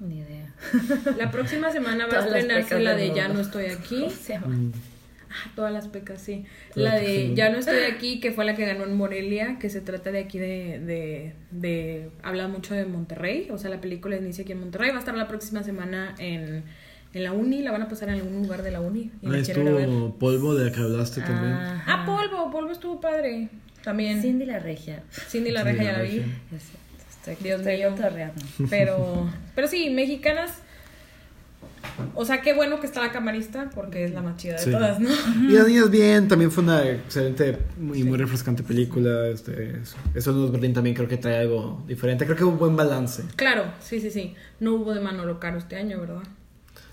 ni 0.00 0.18
idea. 0.18 0.52
La 1.16 1.30
próxima 1.30 1.70
semana 1.70 2.06
va 2.06 2.18
a 2.18 2.26
estrenarse 2.26 2.80
la 2.80 2.94
de 2.94 3.14
Ya 3.14 3.28
no 3.28 3.40
estoy 3.40 3.66
aquí. 3.66 4.00
¿Cómo 4.00 4.10
se 4.22 4.32
llama? 4.34 4.56
Ah, 5.44 5.50
todas 5.54 5.72
las 5.72 5.88
pecas, 5.88 6.20
sí. 6.20 6.44
Todas 6.74 6.94
La 6.94 6.98
de 7.00 7.34
Ya 7.34 7.50
no 7.50 7.58
estoy 7.58 7.82
aquí, 7.92 8.20
que 8.20 8.32
fue 8.32 8.44
la 8.44 8.54
que 8.54 8.64
ganó 8.66 8.84
en 8.84 8.94
Morelia, 8.96 9.58
que 9.60 9.68
se 9.70 9.80
trata 9.80 10.10
de 10.12 10.20
aquí 10.20 10.38
de, 10.38 10.80
de, 10.80 11.32
de... 11.50 12.10
Habla 12.22 12.48
mucho 12.48 12.74
de 12.74 12.84
Monterrey, 12.86 13.48
o 13.50 13.58
sea, 13.58 13.70
la 13.70 13.80
película 13.80 14.16
inicia 14.16 14.42
aquí 14.42 14.52
en 14.52 14.60
Monterrey. 14.60 14.90
Va 14.90 14.96
a 14.96 15.00
estar 15.00 15.14
la 15.16 15.28
próxima 15.28 15.62
semana 15.62 16.14
en, 16.18 16.64
en 17.14 17.22
la 17.22 17.32
uni, 17.32 17.62
la 17.62 17.72
van 17.72 17.82
a 17.82 17.88
pasar 17.88 18.08
en 18.08 18.16
algún 18.16 18.42
lugar 18.42 18.62
de 18.62 18.70
la 18.70 18.80
uni. 18.80 19.10
Y 19.22 19.28
la 19.28 19.36
Ahí 19.38 19.42
quiero 19.42 19.62
ir 19.62 19.68
a 19.68 19.70
ver. 19.72 19.80
estuvo 19.88 20.18
Polvo, 20.18 20.54
de 20.54 20.66
la 20.66 20.72
que 20.72 20.80
hablaste 20.80 21.20
también. 21.20 21.52
Ajá. 21.52 22.02
Ah, 22.02 22.06
Polvo, 22.06 22.50
Polvo 22.50 22.72
estuvo 22.72 23.00
padre. 23.00 23.48
También. 23.82 24.20
Cindy, 24.20 24.28
Cindy 24.30 24.46
la 24.46 24.58
regia. 24.58 24.96
la 24.96 25.24
Cindy 25.30 25.50
Reja 25.50 25.82
ya 25.84 25.92
la 25.92 25.98
la 25.98 26.02
vi. 26.04 26.10
Regia. 26.10 26.36
Dios 27.42 27.60
mío. 27.60 28.68
Pero, 28.70 29.30
pero 29.54 29.66
sí, 29.68 29.90
mexicanas. 29.90 30.62
O 32.14 32.24
sea, 32.24 32.40
qué 32.42 32.52
bueno 32.54 32.80
que 32.80 32.86
está 32.86 33.00
la 33.00 33.12
camarista, 33.12 33.70
porque 33.74 34.04
es 34.04 34.12
la 34.12 34.22
más 34.22 34.36
chida 34.36 34.54
de 34.54 34.58
Sí. 34.58 34.70
todas, 34.70 35.00
¿no? 35.00 35.08
Y 35.48 35.52
las 35.52 35.66
niñas 35.66 35.90
bien, 35.90 36.28
también 36.28 36.50
fue 36.50 36.62
una 36.64 36.84
excelente 36.88 37.58
y 37.94 38.04
muy 38.04 38.18
refrescante 38.18 38.62
película. 38.62 39.28
Este, 39.28 39.80
eso 40.14 40.32
no 40.32 40.46
es 40.46 40.52
Berlín 40.52 40.72
también 40.74 40.94
creo 40.96 41.08
que 41.08 41.16
trae 41.16 41.38
algo 41.38 41.82
diferente. 41.86 42.24
Creo 42.24 42.36
que 42.36 42.44
hubo 42.44 42.52
un 42.52 42.58
buen 42.58 42.76
balance. 42.76 43.22
Claro, 43.36 43.64
sí, 43.80 44.00
sí, 44.00 44.10
sí. 44.10 44.34
No 44.60 44.74
hubo 44.74 44.94
de 44.94 45.00
Manolo 45.00 45.38
Caro 45.40 45.58
este 45.58 45.76
año, 45.76 46.00
¿verdad? 46.00 46.22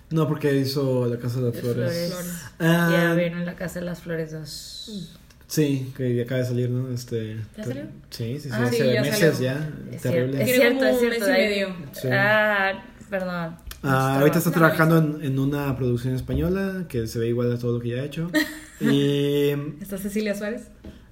No, 0.09 0.27
porque 0.27 0.55
hizo 0.55 1.07
La 1.07 1.17
Casa 1.17 1.39
de 1.39 1.45
las 1.45 1.53
De 1.55 1.61
Flores. 1.61 2.07
Flores. 2.13 2.43
Ah, 2.59 2.89
Ya 2.91 3.13
vieron 3.15 3.45
la 3.45 3.55
casa 3.55 3.79
de 3.79 3.85
las 3.85 4.01
flores 4.01 4.31
2. 4.31 5.19
Sí, 5.47 5.91
que 5.97 6.21
acaba 6.21 6.41
de 6.41 6.47
salir, 6.47 6.69
¿no? 6.69 6.91
Este, 6.93 7.35
¿Ya 7.57 7.63
te- 7.63 7.69
salió? 7.69 7.83
Sí, 8.09 8.39
sí, 8.39 8.41
sí, 8.41 8.49
Ah, 8.51 8.67
sí, 8.69 8.75
hace 8.81 8.93
ya 8.93 9.01
meses 9.01 9.19
salió. 9.35 9.41
ya. 9.51 9.69
Es 9.91 10.01
Terrible. 10.01 10.45
cierto, 10.45 10.51
es 10.51 10.55
cierto, 10.55 10.85
es 10.85 10.93
un 10.93 10.99
cierto. 10.99 11.19
mes 11.19 11.27
y 11.27 11.31
ahí- 11.31 11.47
medio. 11.49 11.67
Sí. 11.93 12.07
Ah, 12.11 12.83
perdón. 13.09 13.55
Ah, 13.83 14.19
ahorita 14.19 14.37
está 14.37 14.51
trabajando 14.51 14.97
en, 14.97 15.19
en 15.23 15.39
una 15.39 15.75
producción 15.75 16.15
española 16.15 16.85
que 16.87 17.05
se 17.07 17.19
ve 17.19 17.27
igual 17.27 17.51
a 17.51 17.57
todo 17.57 17.73
lo 17.73 17.79
que 17.79 17.89
ya 17.89 17.97
ha 17.97 18.05
hecho. 18.05 18.29
y 18.79 19.49
¿Está 19.81 19.97
Cecilia 19.97 20.35
Suárez? 20.35 20.69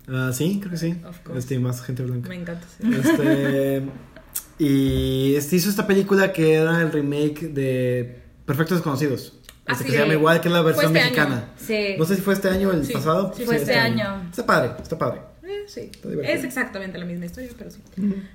ah, 0.08 0.32
sí, 0.34 0.58
creo 0.60 0.72
que 0.72 0.78
sí. 0.78 0.96
Este, 1.36 1.60
más 1.60 1.82
gente 1.82 2.04
blanca. 2.04 2.30
Me 2.30 2.36
encanta. 2.36 2.66
sí. 2.80 2.90
Este, 2.94 3.84
y 4.60 5.36
este 5.36 5.56
hizo 5.56 5.70
esta 5.70 5.88
película 5.88 6.32
que 6.34 6.54
era 6.56 6.82
el 6.82 6.92
remake 6.92 7.50
de 7.50 8.22
Perfectos 8.46 8.78
Desconocidos. 8.78 9.38
Ah, 9.68 9.74
Este, 9.74 9.84
sí. 9.84 9.90
que 9.90 9.92
se 9.98 10.00
llama 10.04 10.14
igual 10.14 10.42
que 10.42 10.50
la 10.50 10.62
versión 10.62 10.96
este 10.96 11.00
mexicana. 11.10 11.50
Sí. 11.58 11.96
No 11.98 12.06
sé 12.06 12.16
si 12.16 12.22
fue 12.22 12.34
este 12.34 12.50
año 12.50 12.70
o 12.70 12.72
el 12.72 12.88
pasado. 12.88 13.34
sí, 13.36 13.46
fue 13.46 13.58
este 13.58 13.76
año. 13.76 14.24
Está 14.30 14.46
padre, 14.46 14.72
está 14.82 14.98
padre. 14.98 15.22
Eh, 15.52 15.64
sí. 15.68 15.92
Es 16.24 16.44
exactamente 16.44 16.98
la 16.98 17.06
misma 17.06 17.26
historia, 17.26 17.50
pero 17.58 17.72
sí. 17.72 17.80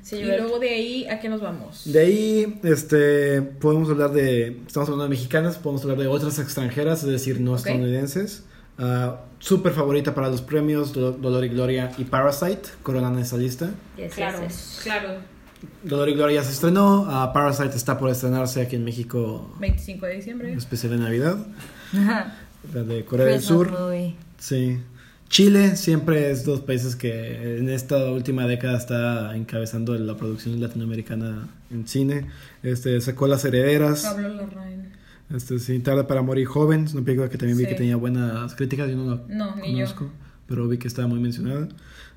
Sí, 0.03 0.17
y 0.17 0.25
luego 0.25 0.59
de 0.59 0.69
ahí, 0.71 1.07
¿a 1.09 1.19
qué 1.21 1.29
nos 1.29 1.41
vamos? 1.41 1.83
De 1.91 1.99
ahí, 2.01 2.61
este, 2.63 3.41
podemos 3.43 3.89
hablar 3.89 4.13
de, 4.13 4.61
estamos 4.67 4.89
hablando 4.89 5.05
de 5.05 5.11
mexicanas, 5.11 5.57
podemos 5.59 5.83
hablar 5.83 5.99
de 5.99 6.07
otras 6.09 6.39
extranjeras, 6.39 7.03
es 7.05 7.09
decir, 7.11 7.41
no 7.41 7.53
Ok. 7.53 7.59
estadounidenses. 7.59 8.45
Ah, 8.79 9.21
Súper 9.39 9.73
favorita 9.73 10.15
para 10.15 10.29
los 10.31 10.41
premios, 10.41 10.93
Do- 10.95 11.13
Dolor 11.13 11.45
y 11.45 11.49
Gloria 11.51 11.93
y 11.99 12.05
Parasite, 12.05 12.63
coronan 12.83 13.19
esa 13.19 13.37
lista. 13.37 13.71
Yes, 13.97 14.15
Claro, 14.15 14.43
yes, 14.47 14.81
claro. 14.83 15.09
Dolor 15.83 16.09
y 16.09 16.15
Gloria 16.15 16.41
ya 16.41 16.43
se 16.45 16.53
estrenó, 16.53 17.07
ah, 17.09 17.33
Parasite 17.35 17.77
está 17.77 17.99
por 17.99 18.11
estrenarse 18.11 18.63
aquí 18.63 18.77
en 18.77 18.85
México, 18.85 19.55
25 19.61 20.07
de 20.07 20.15
diciembre. 20.15 20.53
especial 20.55 20.93
de 20.93 20.99
Navidad, 20.99 21.37
Ajá. 21.93 22.35
la 22.75 22.83
de 22.83 23.05
Corea 23.05 23.27
del 23.27 23.37
Christmas 23.37 23.59
Sur. 23.59 23.71
movie. 23.79 24.15
Sí. 24.39 24.79
Chile 25.29 25.77
siempre 25.77 26.31
es 26.31 26.45
dos 26.45 26.61
países 26.61 26.95
que 26.95 27.59
en 27.59 27.69
esta 27.69 28.11
última 28.11 28.47
década 28.47 28.79
está 28.79 29.37
encabezando 29.37 29.95
la 29.99 30.17
producción 30.17 30.61
latinoamericana 30.61 31.49
en 31.71 31.87
cine. 31.89 32.27
Este 32.63 33.01
sacó 33.01 33.27
Las 33.27 33.45
Herederas. 33.45 34.03
Pablo 34.03 34.29
Larraín. 34.29 34.85
Este, 35.35 35.59
Sin 35.59 35.83
tarde 35.83 36.05
para 36.05 36.23
morir 36.23 36.47
joven, 36.47 36.85
es 36.85 36.95
una 36.95 37.05
película 37.05 37.29
que 37.29 37.37
también 37.37 37.59
vi 37.59 37.65
Sí. 37.65 37.71
que 37.71 37.75
tenía 37.75 37.97
buenas 37.97 38.55
críticas, 38.55 38.89
yo 38.89 38.97
no 38.97 39.17
la 39.17 39.21
No, 39.35 39.57
ni 39.57 39.73
yo. 39.73 39.85
conozco, 39.87 40.11
pero 40.47 40.69
vi 40.69 40.79
que 40.79 40.87
estaba 40.87 41.09
muy 41.09 41.19
mencionada. 41.19 41.67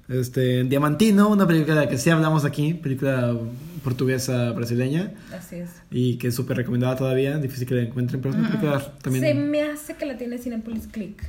Este, 0.08 0.64
Diamantino, 0.64 1.30
una 1.30 1.48
película 1.48 1.76
de 1.76 1.82
la 1.86 1.90
que 1.90 1.98
sí 1.98 2.12
hablamos 2.12 2.46
aquí, 2.46 2.76
película 2.76 3.36
portuguesa 3.84 4.52
brasileña 4.52 5.14
Así 5.36 5.56
es. 5.58 5.70
y 5.92 6.18
que 6.18 6.28
es 6.28 6.36
súper 6.36 6.58
recomendada 6.58 6.96
todavía, 6.96 7.38
difícil 7.40 7.68
que 7.68 7.76
la 7.76 7.82
encuentren, 7.84 8.22
pero 8.22 8.34
es 8.36 8.40
una 8.40 8.48
película 8.50 8.94
también 9.02 9.24
Se 9.26 9.34
me 9.34 9.62
hace 9.64 9.96
que 9.96 10.06
la 10.06 10.18
tiene 10.18 10.38
Cinepolis 10.38 10.88
Click. 10.88 11.24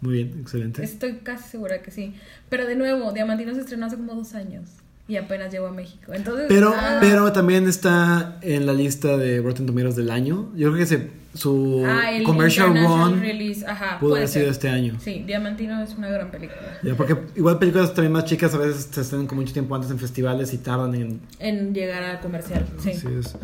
Muy 0.00 0.14
bien, 0.14 0.38
excelente. 0.40 0.82
Estoy 0.82 1.18
casi 1.18 1.48
segura 1.48 1.82
que 1.82 1.90
sí. 1.90 2.14
Pero 2.48 2.66
de 2.66 2.76
nuevo, 2.76 3.12
Diamantino 3.12 3.54
se 3.54 3.60
estrenó 3.60 3.86
hace 3.86 3.96
como 3.96 4.14
dos 4.14 4.34
años 4.34 4.70
y 5.10 5.16
apenas 5.16 5.50
llegó 5.52 5.66
a 5.66 5.72
México. 5.72 6.12
Entonces, 6.14 6.46
Pero, 6.48 6.72
ah, 6.76 6.98
pero 7.00 7.32
también 7.32 7.68
está 7.68 8.38
en 8.42 8.64
la 8.64 8.72
lista 8.72 9.16
de 9.16 9.42
Rotten 9.42 9.66
Tomatoes 9.66 9.96
del 9.96 10.08
año. 10.10 10.50
Yo 10.54 10.68
creo 10.68 10.78
que 10.78 10.86
se, 10.86 11.10
su 11.34 11.84
ah, 11.84 12.12
el 12.12 12.22
commercial 12.22 12.68
run 12.68 13.20
release, 13.20 13.66
ajá, 13.66 13.98
pudo 13.98 14.14
haber 14.14 14.28
sido 14.28 14.48
este 14.48 14.68
año. 14.68 14.96
Sí, 15.02 15.24
Diamantino 15.26 15.82
es 15.82 15.94
una 15.96 16.08
gran 16.10 16.30
película. 16.30 16.78
Ya, 16.84 16.94
porque 16.94 17.16
igual 17.34 17.58
películas 17.58 17.92
también 17.92 18.12
más 18.12 18.24
chicas 18.24 18.54
a 18.54 18.58
veces 18.58 18.88
se 18.88 19.00
estrenan 19.00 19.26
con 19.26 19.38
mucho 19.38 19.52
tiempo 19.52 19.74
antes 19.74 19.90
en 19.90 19.98
festivales 19.98 20.54
y 20.54 20.58
tardan 20.58 20.94
en 20.94 21.20
En 21.40 21.74
llegar 21.74 22.04
a 22.04 22.20
comercial, 22.20 22.64
sí. 22.78 22.90
Así 22.90 23.08
es. 23.18 23.36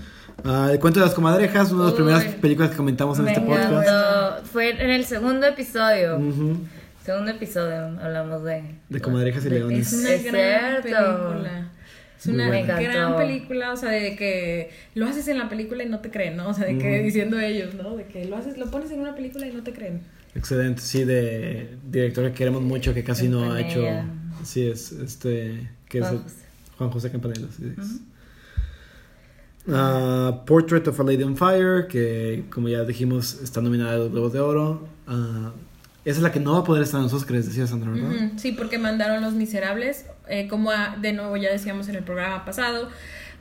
Ah, 0.45 0.69
el 0.71 0.79
cuento 0.79 1.01
de 1.01 1.07
las 1.07 1.15
comadrejas, 1.15 1.73
una 1.73 1.81
de 1.81 1.91
las 1.91 1.93
Uy. 1.93 1.97
primeras 1.97 2.25
películas 2.37 2.71
que 2.71 2.77
comentamos 2.77 3.19
en 3.19 3.27
este 3.27 3.41
podcast. 3.41 4.47
Fue 4.47 4.71
en 4.71 4.91
el 4.91 5.05
segundo 5.05 5.47
episodio. 5.47 6.17
Ujú. 6.19 6.59
Segundo 7.07 7.31
episodio 7.31 7.99
hablamos 8.01 8.43
de. 8.43 8.65
De 8.89 9.01
comadrejas 9.01 9.47
y 9.47 9.49
de- 9.49 9.59
leones. 9.61 9.93
Es 9.93 10.01
una 10.01 10.13
Es 10.13 10.25
gran 10.25 10.83
cierto. 10.83 11.29
película. 11.29 11.71
Es 12.19 12.27
una 12.27 12.49
gran 12.81 13.17
película, 13.17 13.73
o 13.73 13.77
sea, 13.77 13.91
de 13.91 14.17
que 14.17 14.71
lo 14.97 15.07
haces 15.07 15.29
en 15.29 15.39
la 15.39 15.49
película 15.49 15.85
y 15.85 15.89
no 15.89 16.01
te 16.01 16.11
creen, 16.11 16.37
¿no? 16.37 16.49
O 16.49 16.55
sea, 16.55 16.65
de 16.67 16.77
que 16.79 16.97
Ujú. 16.97 17.05
diciendo 17.05 17.39
ellos, 17.39 17.75
¿no? 17.75 17.95
De 17.97 18.07
que 18.07 18.25
lo 18.25 18.37
haces, 18.37 18.59
lo 18.59 18.71
pones 18.73 18.91
en 18.91 18.99
una 19.01 19.15
película 19.15 19.47
y 19.47 19.53
no 19.53 19.63
te 19.63 19.73
creen. 19.73 20.01
Excelente, 20.35 20.81
sí, 20.83 21.05
de 21.05 21.77
director 21.89 22.25
que 22.27 22.33
queremos 22.33 22.63
mucho, 22.63 22.93
que 22.93 23.05
casi 23.05 23.29
no 23.29 23.53
ha 23.53 23.61
hecho. 23.61 23.85
Así 24.43 24.69
es, 24.69 24.91
este. 24.93 25.71
Que 25.89 26.01
Juan 26.01 26.15
es 26.15 26.19
el- 26.19 26.23
José. 26.25 26.37
Juan 26.79 26.91
José 26.91 27.11
Campanella, 27.13 27.47
sí. 27.57 27.73
Ah, 29.69 30.43
Portrait 30.47 30.87
of 30.89 30.99
a 31.01 31.03
Lady 31.05 31.23
on 31.23 31.37
Fire, 31.37 31.87
que 31.89 32.45
como 32.51 32.69
ya 32.69 32.83
dijimos, 32.85 33.41
está 33.43 33.61
nominada 33.61 33.95
a 33.95 33.99
los 33.99 34.11
Globos 34.11 34.33
de 34.33 34.41
Oro. 34.41 34.89
Ah, 35.07 35.53
esa 36.07 36.17
es 36.19 36.23
la 36.23 36.33
que 36.33 36.41
no 36.41 36.53
va 36.55 36.61
a 36.61 36.65
poder 36.65 36.83
estar 36.85 36.99
en 36.99 37.05
los 37.05 37.13
Oscars, 37.13 37.45
decía 37.47 37.67
Sandra, 37.67 37.91
¿verdad? 37.91 38.11
Ujú, 38.11 38.39
Sí, 38.39 38.53
porque 38.53 38.79
mandaron 38.79 39.23
Los 39.23 39.35
Miserables, 39.35 40.07
eh, 40.29 40.49
como 40.49 40.71
a- 40.71 40.97
de 41.01 41.13
nuevo 41.13 41.37
ya 41.37 41.51
decíamos 41.51 41.89
en 41.89 41.97
el 41.97 42.03
programa 42.05 42.45
pasado, 42.45 42.89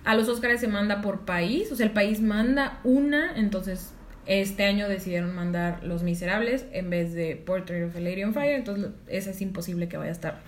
a 0.03 0.13
los 0.15 0.27
Oscars 0.27 0.59
se 0.59 0.67
manda 0.67 1.01
por 1.01 1.21
país, 1.21 1.71
o 1.71 1.75
sea, 1.75 1.85
el 1.85 1.91
país 1.93 2.21
manda 2.21 2.79
una, 2.83 3.35
entonces 3.37 3.91
este 4.27 4.65
año 4.65 4.87
decidieron 4.89 5.33
mandar 5.35 5.83
Los 5.83 6.03
Miserables 6.03 6.65
en 6.73 6.89
vez 6.89 7.13
de 7.13 7.35
Portrait 7.35 7.87
of 7.87 7.95
a 7.95 7.99
Lady 7.99 8.23
on 8.23 8.33
Fire, 8.33 8.55
entonces 8.55 8.89
esa 9.07 9.29
es 9.31 9.41
imposible 9.41 9.87
que 9.87 9.97
vaya 9.97 10.09
a 10.09 10.13
estar 10.13 10.39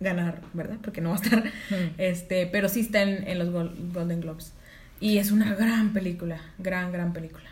ganar, 0.00 0.40
¿verdad? 0.54 0.76
Porque 0.82 1.00
no 1.00 1.10
va 1.10 1.16
a 1.16 1.20
estar, 1.20 1.42
este, 1.98 2.46
pero 2.46 2.68
sí 2.68 2.80
está 2.80 3.02
en, 3.02 3.26
en 3.26 3.38
los 3.38 3.50
Gol- 3.50 3.74
Golden 3.92 4.20
Globes. 4.20 4.52
Y 5.00 5.18
es 5.18 5.30
una 5.32 5.54
gran 5.54 5.92
película, 5.92 6.40
gran, 6.58 6.90
gran 6.92 7.12
película. 7.12 7.44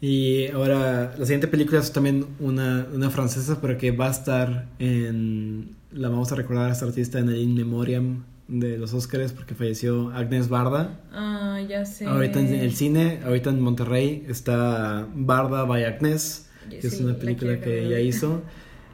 Y 0.00 0.48
ahora, 0.48 1.14
la 1.18 1.24
siguiente 1.26 1.46
película 1.46 1.78
es 1.80 1.92
también 1.92 2.26
una, 2.38 2.86
una 2.92 3.10
francesa, 3.10 3.60
pero 3.60 3.76
que 3.76 3.90
va 3.90 4.08
a 4.08 4.10
estar 4.10 4.66
en. 4.78 5.76
La 5.92 6.08
vamos 6.08 6.32
a 6.32 6.36
recordar 6.36 6.70
a 6.70 6.72
esta 6.72 6.86
artista 6.86 7.18
en 7.18 7.28
el 7.28 7.36
In 7.36 7.54
Memoriam 7.54 8.24
de 8.48 8.78
los 8.78 8.94
Oscars, 8.94 9.32
porque 9.32 9.54
falleció 9.54 10.10
Agnes 10.10 10.48
Barda. 10.48 11.00
Ah, 11.12 11.60
ya 11.68 11.84
sé. 11.84 12.06
Ahorita 12.06 12.40
en 12.40 12.54
el 12.54 12.74
cine, 12.74 13.20
ahorita 13.24 13.50
en 13.50 13.60
Monterrey, 13.60 14.24
está 14.28 15.06
Barda 15.14 15.64
by 15.64 15.84
Agnes, 15.84 16.48
que 16.68 16.86
es 16.86 17.00
una 17.00 17.12
la 17.12 17.18
película 17.18 17.60
que 17.60 17.86
ella 17.86 18.00
hizo. 18.00 18.42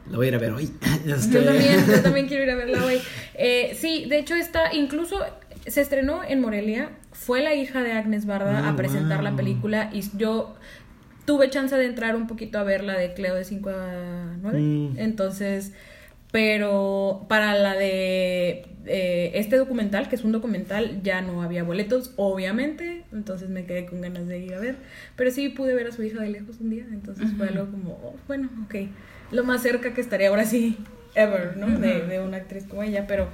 La 0.09 0.17
voy 0.17 0.27
a 0.27 0.29
ir 0.29 0.35
a 0.35 0.39
ver 0.39 0.51
hoy. 0.53 0.69
Este, 1.05 1.33
Yo 1.33 1.43
también, 1.43 1.85
yo 1.87 2.01
también 2.03 2.27
quiero 2.27 2.43
ir 2.43 2.49
a 2.49 2.55
verla 2.55 2.85
hoy. 2.85 2.97
Eh, 3.33 3.77
sí, 3.79 4.05
de 4.09 4.19
hecho 4.19 4.35
está, 4.35 4.73
incluso 4.73 5.19
se 5.65 5.81
estrenó 5.81 6.23
en 6.23 6.41
Morelia, 6.41 6.91
fue 7.11 7.41
la 7.41 7.53
hija 7.53 7.81
de 7.81 7.91
Agnes 7.91 8.25
Barda 8.25 8.59
Ah, 8.65 8.69
a 8.69 8.75
presentar 8.75 9.23
la 9.23 9.35
película 9.35 9.89
y 9.93 10.03
yo 10.17 10.55
tuve 11.27 11.49
chance 11.49 11.75
de 11.75 11.85
entrar 11.85 12.15
un 12.15 12.25
poquito 12.25 12.57
a 12.57 12.63
verla 12.63 12.97
de 12.97 13.13
Cleo 13.13 13.35
de 13.35 13.43
5 13.43 13.69
a 13.69 14.37
9. 14.41 14.59
Mm. 14.59 14.97
Entonces, 14.97 15.73
pero 16.31 17.25
para 17.27 17.53
la 17.53 17.75
de 17.75 18.65
eh, 18.85 19.31
este 19.35 19.57
documental, 19.57 20.07
que 20.07 20.15
es 20.15 20.23
un 20.23 20.31
documental, 20.31 21.03
ya 21.03 21.21
no 21.21 21.43
había 21.43 21.63
boletos, 21.63 22.13
obviamente, 22.15 23.03
entonces 23.11 23.49
me 23.49 23.65
quedé 23.65 23.85
con 23.85 23.99
ganas 23.99 24.25
de 24.25 24.39
ir 24.39 24.53
a 24.53 24.59
ver. 24.59 24.77
Pero 25.17 25.29
sí 25.29 25.49
pude 25.49 25.75
ver 25.75 25.87
a 25.87 25.91
su 25.91 26.01
hija 26.01 26.21
de 26.21 26.29
lejos 26.29 26.61
un 26.61 26.69
día, 26.69 26.85
entonces 26.89 27.27
fue 27.37 27.49
algo 27.49 27.69
como, 27.69 27.91
oh, 28.03 28.15
bueno, 28.25 28.49
ok, 28.65 28.75
lo 29.31 29.43
más 29.43 29.61
cerca 29.61 29.93
que 29.93 29.99
estaría 29.99 30.29
ahora 30.29 30.45
sí, 30.45 30.77
ever, 31.13 31.57
¿no? 31.57 31.77
de, 31.77 32.03
de 32.03 32.21
una 32.21 32.37
actriz 32.37 32.63
como 32.63 32.83
ella, 32.83 33.05
pero, 33.05 33.27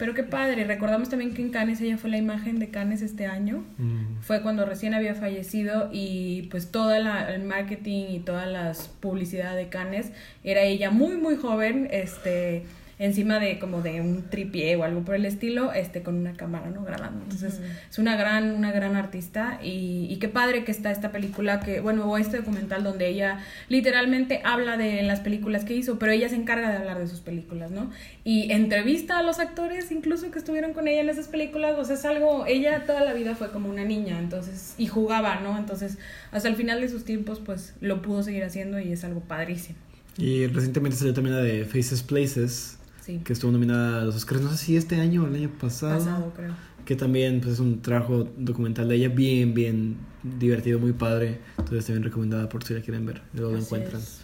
pero 0.00 0.14
qué 0.14 0.22
padre. 0.24 0.64
Recordamos 0.64 1.10
también 1.10 1.34
que 1.34 1.42
en 1.42 1.50
Cannes 1.50 1.78
ella 1.82 1.98
fue 1.98 2.08
la 2.08 2.16
imagen 2.16 2.58
de 2.58 2.70
Cannes 2.70 3.02
este 3.02 3.26
año 3.26 3.62
Mm. 3.78 4.22
fue 4.22 4.40
cuando 4.40 4.64
recién 4.64 4.94
había 4.94 5.14
fallecido 5.14 5.90
y 5.92 6.48
pues 6.50 6.70
toda 6.72 6.98
la, 6.98 7.32
el 7.34 7.44
marketing 7.44 8.06
y 8.08 8.20
toda 8.20 8.46
la 8.46 8.72
publicidad 9.00 9.54
de 9.54 9.68
Cannes 9.68 10.10
era 10.42 10.62
ella 10.62 10.90
muy 10.90 11.16
muy 11.18 11.36
joven 11.36 11.86
este 11.90 12.64
encima 13.00 13.40
de 13.40 13.58
como 13.58 13.82
de 13.82 14.00
un 14.00 14.30
tripié 14.30 14.76
o 14.76 14.84
algo 14.84 15.02
por 15.02 15.16
el 15.16 15.24
estilo 15.24 15.72
este 15.72 16.02
con 16.02 16.14
una 16.14 16.34
cámara 16.34 16.70
no 16.70 16.84
grabando. 16.84 17.24
Entonces 17.24 17.60
es 17.90 17.98
una 17.98 18.14
gran 18.14 18.52
una 18.52 18.70
gran 18.70 18.94
artista 18.94 19.58
y, 19.62 20.06
y 20.08 20.16
qué 20.18 20.28
padre 20.28 20.64
que 20.64 20.70
está 20.70 20.92
esta 20.92 21.10
película 21.10 21.58
que 21.58 21.80
bueno 21.80 22.04
o 22.04 22.16
este 22.16 22.36
documental 22.36 22.84
donde 22.84 23.08
ella 23.08 23.40
literalmente 23.68 24.40
habla 24.44 24.76
de 24.76 25.02
las 25.02 25.20
películas 25.20 25.64
que 25.64 25.74
hizo 25.74 25.98
pero 25.98 26.12
ella 26.12 26.28
se 26.28 26.36
encarga 26.36 26.70
de 26.70 26.76
hablar 26.76 26.98
de 26.98 27.08
sus 27.08 27.20
películas 27.20 27.72
no 27.72 27.90
y 28.22 28.52
entrevista 28.52 29.18
a 29.18 29.22
los 29.22 29.40
actores 29.40 29.90
incluso 29.90 30.30
que 30.30 30.38
estuvieron 30.38 30.74
con 30.74 30.86
ella 30.86 31.00
en 31.00 31.08
esas 31.08 31.26
películas 31.26 31.76
o 31.78 31.84
sea 31.84 31.96
es 31.96 32.04
algo 32.04 32.46
ella 32.46 32.84
toda 32.86 33.02
la 33.02 33.14
vida 33.14 33.34
fue 33.34 33.50
como 33.50 33.68
una 33.68 33.84
niña 33.84 34.18
entonces 34.18 34.74
y 34.78 34.86
jugaba 34.86 35.40
no 35.40 35.58
entonces 35.58 35.98
hasta 36.30 36.48
el 36.48 36.56
final 36.56 36.80
de 36.80 36.88
sus 36.88 37.04
tiempos 37.04 37.40
pues 37.40 37.74
lo 37.80 38.02
pudo 38.02 38.22
seguir 38.22 38.44
haciendo 38.44 38.78
y 38.78 38.92
es 38.92 39.04
algo 39.04 39.20
padrísimo. 39.20 39.78
Y 40.18 40.46
recientemente 40.46 40.96
salió 40.96 41.14
también 41.14 41.36
la 41.36 41.42
de 41.42 41.64
Faces 41.64 42.02
Places, 42.02 42.78
sí 43.18 43.20
que 43.24 43.32
estuvo 43.32 43.52
nominada 43.52 44.02
a 44.02 44.04
los 44.04 44.16
Oscars, 44.16 44.40
no 44.42 44.50
sé 44.50 44.56
si 44.58 44.76
este 44.76 45.00
año 45.00 45.24
o 45.24 45.26
el 45.26 45.34
año 45.34 45.50
pasado. 45.60 45.98
pasado 45.98 46.32
creo 46.36 46.54
Que 46.84 46.96
también 46.96 47.40
pues, 47.40 47.54
es 47.54 47.60
un 47.60 47.80
trabajo 47.82 48.28
documental 48.36 48.88
de 48.88 48.96
ella 48.96 49.08
bien, 49.08 49.54
bien 49.54 49.96
divertido, 50.22 50.78
muy 50.78 50.92
padre. 50.92 51.38
Entonces 51.58 51.86
también 51.86 52.04
recomendada 52.04 52.48
por 52.48 52.64
si 52.64 52.74
la 52.74 52.80
quieren 52.80 53.06
ver, 53.06 53.22
luego 53.34 53.54
Así 53.56 53.64
encuentran. 53.64 54.00
es. 54.00 54.20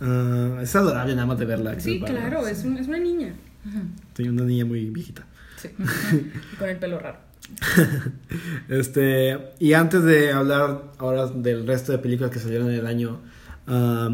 Ah, 0.00 0.58
es 0.62 0.76
adorable 0.76 1.14
nada 1.14 1.26
más 1.26 1.38
de 1.38 1.44
verla. 1.44 1.78
Sí 1.80 2.00
claro 2.00 2.46
es, 2.46 2.64
un- 2.64 2.78
es 2.78 2.86
una 2.86 2.98
niña 2.98 3.34
Tiene 4.14 4.30
una 4.30 4.44
niña 4.44 4.64
muy 4.64 4.90
viejita. 4.90 5.26
sí 5.56 5.68
Y 6.52 6.56
con 6.56 6.68
el 6.68 6.76
pelo 6.78 6.98
raro 7.00 7.18
Este, 8.68 9.38
y 9.58 9.72
antes 9.72 10.02
de 10.04 10.32
hablar 10.32 10.92
ahora 10.98 11.26
del 11.28 11.66
resto 11.66 11.92
de 11.92 11.98
películas 11.98 12.30
que 12.30 12.38
salieron 12.38 12.70
en 12.70 12.76
el 12.78 12.86
año, 12.86 13.20
ah, 13.66 14.10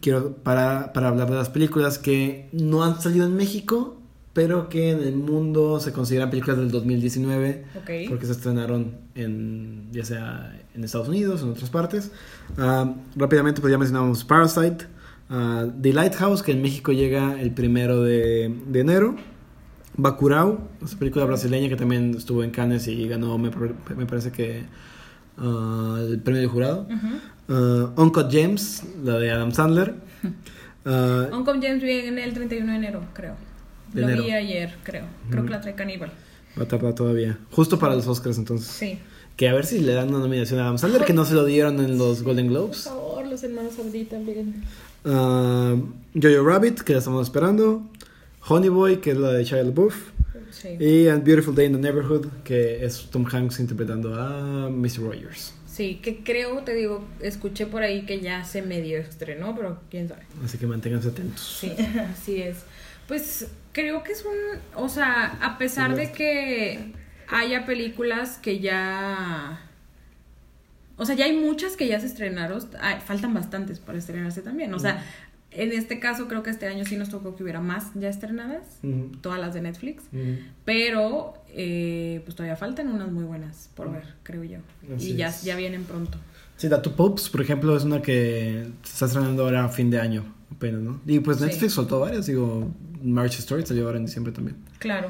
quiero 0.00 0.34
para, 0.36 0.92
para 0.92 1.08
hablar 1.08 1.28
de 1.30 1.36
las 1.36 1.48
películas 1.50 1.98
que 1.98 2.48
no 2.52 2.84
han 2.84 3.00
salido 3.00 3.26
en 3.26 3.36
México, 3.36 3.96
pero 4.32 4.68
que 4.68 4.90
en 4.90 5.00
el 5.02 5.16
mundo 5.16 5.80
se 5.80 5.92
consideran 5.92 6.28
películas 6.30 6.58
del 6.58 6.70
2019, 6.70 7.64
Ok. 7.78 7.90
porque 8.08 8.26
se 8.26 8.32
estrenaron 8.32 8.92
en, 9.14 9.88
ya 9.92 10.04
sea 10.04 10.60
en 10.74 10.84
Estados 10.84 11.08
Unidos 11.08 11.42
o 11.42 11.46
en 11.46 11.52
otras 11.52 11.70
partes. 11.70 12.10
Ah, 12.58 12.94
rápidamente, 13.14 13.60
pues 13.62 13.70
ya 13.70 13.78
mencionamos 13.78 14.24
Parasite, 14.24 14.86
ah, 15.30 15.66
The 15.80 15.92
Lighthouse, 15.92 16.42
que 16.42 16.52
en 16.52 16.60
México 16.62 16.92
llega 16.92 17.40
el 17.40 17.52
primero 17.52 18.02
de, 18.02 18.54
de 18.66 18.80
enero. 18.80 19.16
Bacurau, 19.98 20.58
esa 20.84 20.98
película 20.98 21.24
brasileña 21.24 21.70
que 21.70 21.76
también 21.76 22.14
estuvo 22.14 22.44
en 22.44 22.50
Cannes 22.50 22.86
y 22.86 23.08
ganó, 23.08 23.38
me, 23.38 23.50
me 23.96 24.04
parece 24.04 24.30
que 24.30 24.64
ah, 25.38 25.98
el 26.08 26.18
premio 26.20 26.40
de 26.42 26.46
jurado. 26.48 26.86
Uncut 27.96 28.28
James, 28.30 28.82
la 29.04 29.18
de 29.18 29.30
Adam 29.30 29.52
Sandler. 29.52 29.94
Ah, 30.88 31.26
Uncle 31.32 31.58
James 31.60 31.82
viene 31.82 32.22
el 32.22 32.32
31 32.32 32.70
de 32.70 32.78
enero 32.78 33.00
creo 33.12 33.34
De 33.92 34.02
lo 34.02 34.06
enero. 34.08 34.22
vi 34.22 34.30
ayer 34.30 34.76
creo 34.84 35.04
creo 35.28 35.44
que 35.44 35.50
la 35.50 35.60
trae 35.60 35.74
Caníbal 35.74 36.12
va 36.56 36.62
a 36.62 36.68
tardar 36.68 36.94
todavía. 36.94 37.38
Justo 37.50 37.76
para 37.76 37.96
los 37.96 38.06
Oscars 38.06 38.38
entonces. 38.38 38.68
sí 38.68 39.00
Que 39.34 39.48
a 39.48 39.52
ver 39.52 39.66
si 39.66 39.80
le 39.80 39.94
dan 39.94 40.10
una 40.10 40.20
nominación 40.20 40.60
a 40.60 40.62
Adam 40.66 40.78
Sandler, 40.78 41.04
que 41.04 41.12
no 41.12 41.24
se 41.24 41.34
lo 41.34 41.44
dieron 41.44 41.80
en 41.80 41.98
los 41.98 42.22
Golden 42.22 42.46
por 42.46 42.52
Globes. 42.54 42.84
favor 42.84 43.26
los 43.26 43.42
hermanos 43.42 43.72
Abdi 43.80 44.04
también 44.04 44.62
Jojo 45.04 46.44
Rabbit, 46.44 46.80
que 46.82 46.92
la 46.92 46.98
estamos 47.00 47.26
esperando. 47.26 47.82
Honey 48.48 48.68
Boy, 48.68 48.96
que 48.98 49.10
es 49.10 49.16
la 49.16 49.32
de 49.32 49.42
Shia 49.44 49.64
LaBeouf. 49.64 49.96
Sí 50.78 50.84
Y 50.84 51.08
A 51.08 51.16
Beautiful 51.16 51.54
Day 51.54 51.66
in 51.66 51.72
the 51.72 51.78
Neighborhood, 51.78 52.26
que 52.44 52.84
es 52.84 53.08
Tom 53.10 53.26
Hanks 53.30 53.60
interpretando 53.60 54.14
a 54.14 54.68
Mr. 54.70 55.00
Rogers. 55.00 55.54
Sí, 55.66 56.00
que 56.02 56.22
creo, 56.24 56.62
te 56.62 56.74
digo, 56.74 57.04
escuché 57.20 57.66
por 57.66 57.82
ahí 57.82 58.06
que 58.06 58.20
ya 58.20 58.44
se 58.44 58.62
medio 58.62 58.98
estrenó, 58.98 59.54
pero 59.54 59.78
quién 59.90 60.08
sabe. 60.08 60.22
Así 60.42 60.56
que 60.56 60.66
manténganse 60.66 61.08
atentos. 61.08 61.58
Sí, 61.60 61.70
así 62.10 62.40
es. 62.40 62.58
Pues 63.06 63.48
creo 63.72 64.02
que 64.02 64.12
es 64.12 64.24
un, 64.24 64.60
o 64.74 64.88
sea, 64.88 65.38
a 65.42 65.58
pesar 65.58 65.94
de 65.94 66.12
que 66.12 66.92
haya 67.28 67.66
películas 67.66 68.38
que 68.38 68.60
ya, 68.60 69.60
o 70.96 71.04
sea, 71.04 71.14
ya 71.14 71.26
hay 71.26 71.36
muchas 71.36 71.76
que 71.76 71.86
ya 71.86 72.00
se 72.00 72.06
estrenaron, 72.06 72.66
faltan 73.04 73.34
bastantes 73.34 73.78
para 73.78 73.98
estrenarse 73.98 74.40
también. 74.40 74.72
O 74.72 74.78
sea, 74.78 75.04
en 75.56 75.72
este 75.72 75.98
caso 75.98 76.28
creo 76.28 76.42
que 76.42 76.50
este 76.50 76.66
año 76.66 76.84
sí 76.84 76.96
nos 76.96 77.08
tocó 77.08 77.34
que 77.36 77.42
hubiera 77.42 77.60
más 77.60 77.92
ya 77.94 78.08
estrenadas, 78.08 78.62
todas 79.20 79.40
las 79.40 79.54
de 79.54 79.60
Netflix, 79.62 80.04
pero 80.64 81.34
eh, 81.48 82.20
pues 82.24 82.36
todavía 82.36 82.56
faltan 82.56 82.88
unas 82.88 83.10
muy 83.10 83.24
buenas 83.24 83.70
por 83.74 83.90
ver, 83.92 84.04
creo 84.22 84.44
yo. 84.44 84.58
Así 84.94 85.12
y 85.12 85.16
ya, 85.16 85.28
es. 85.28 85.42
ya 85.42 85.56
vienen 85.56 85.84
pronto. 85.84 86.18
Sí, 86.56 86.68
la 86.68 86.80
Two 86.82 86.94
Popes, 86.94 87.28
por 87.28 87.40
ejemplo, 87.42 87.76
es 87.76 87.84
una 87.84 88.00
que 88.00 88.66
se 88.82 88.92
está 88.92 89.06
estrenando 89.06 89.44
ahora 89.44 89.64
a 89.64 89.68
fin 89.68 89.90
de 89.90 90.00
año, 90.00 90.24
apenas, 90.50 90.80
¿no? 90.80 91.00
Y 91.06 91.20
pues 91.20 91.38
Sí. 91.38 91.44
Netflix 91.44 91.74
soltó 91.74 92.00
varias, 92.00 92.26
digo, 92.26 92.70
March 93.02 93.38
Story 93.38 93.64
salió 93.66 93.84
ahora 93.86 93.98
en 93.98 94.06
diciembre 94.06 94.32
también. 94.32 94.56
Claro. 94.78 95.08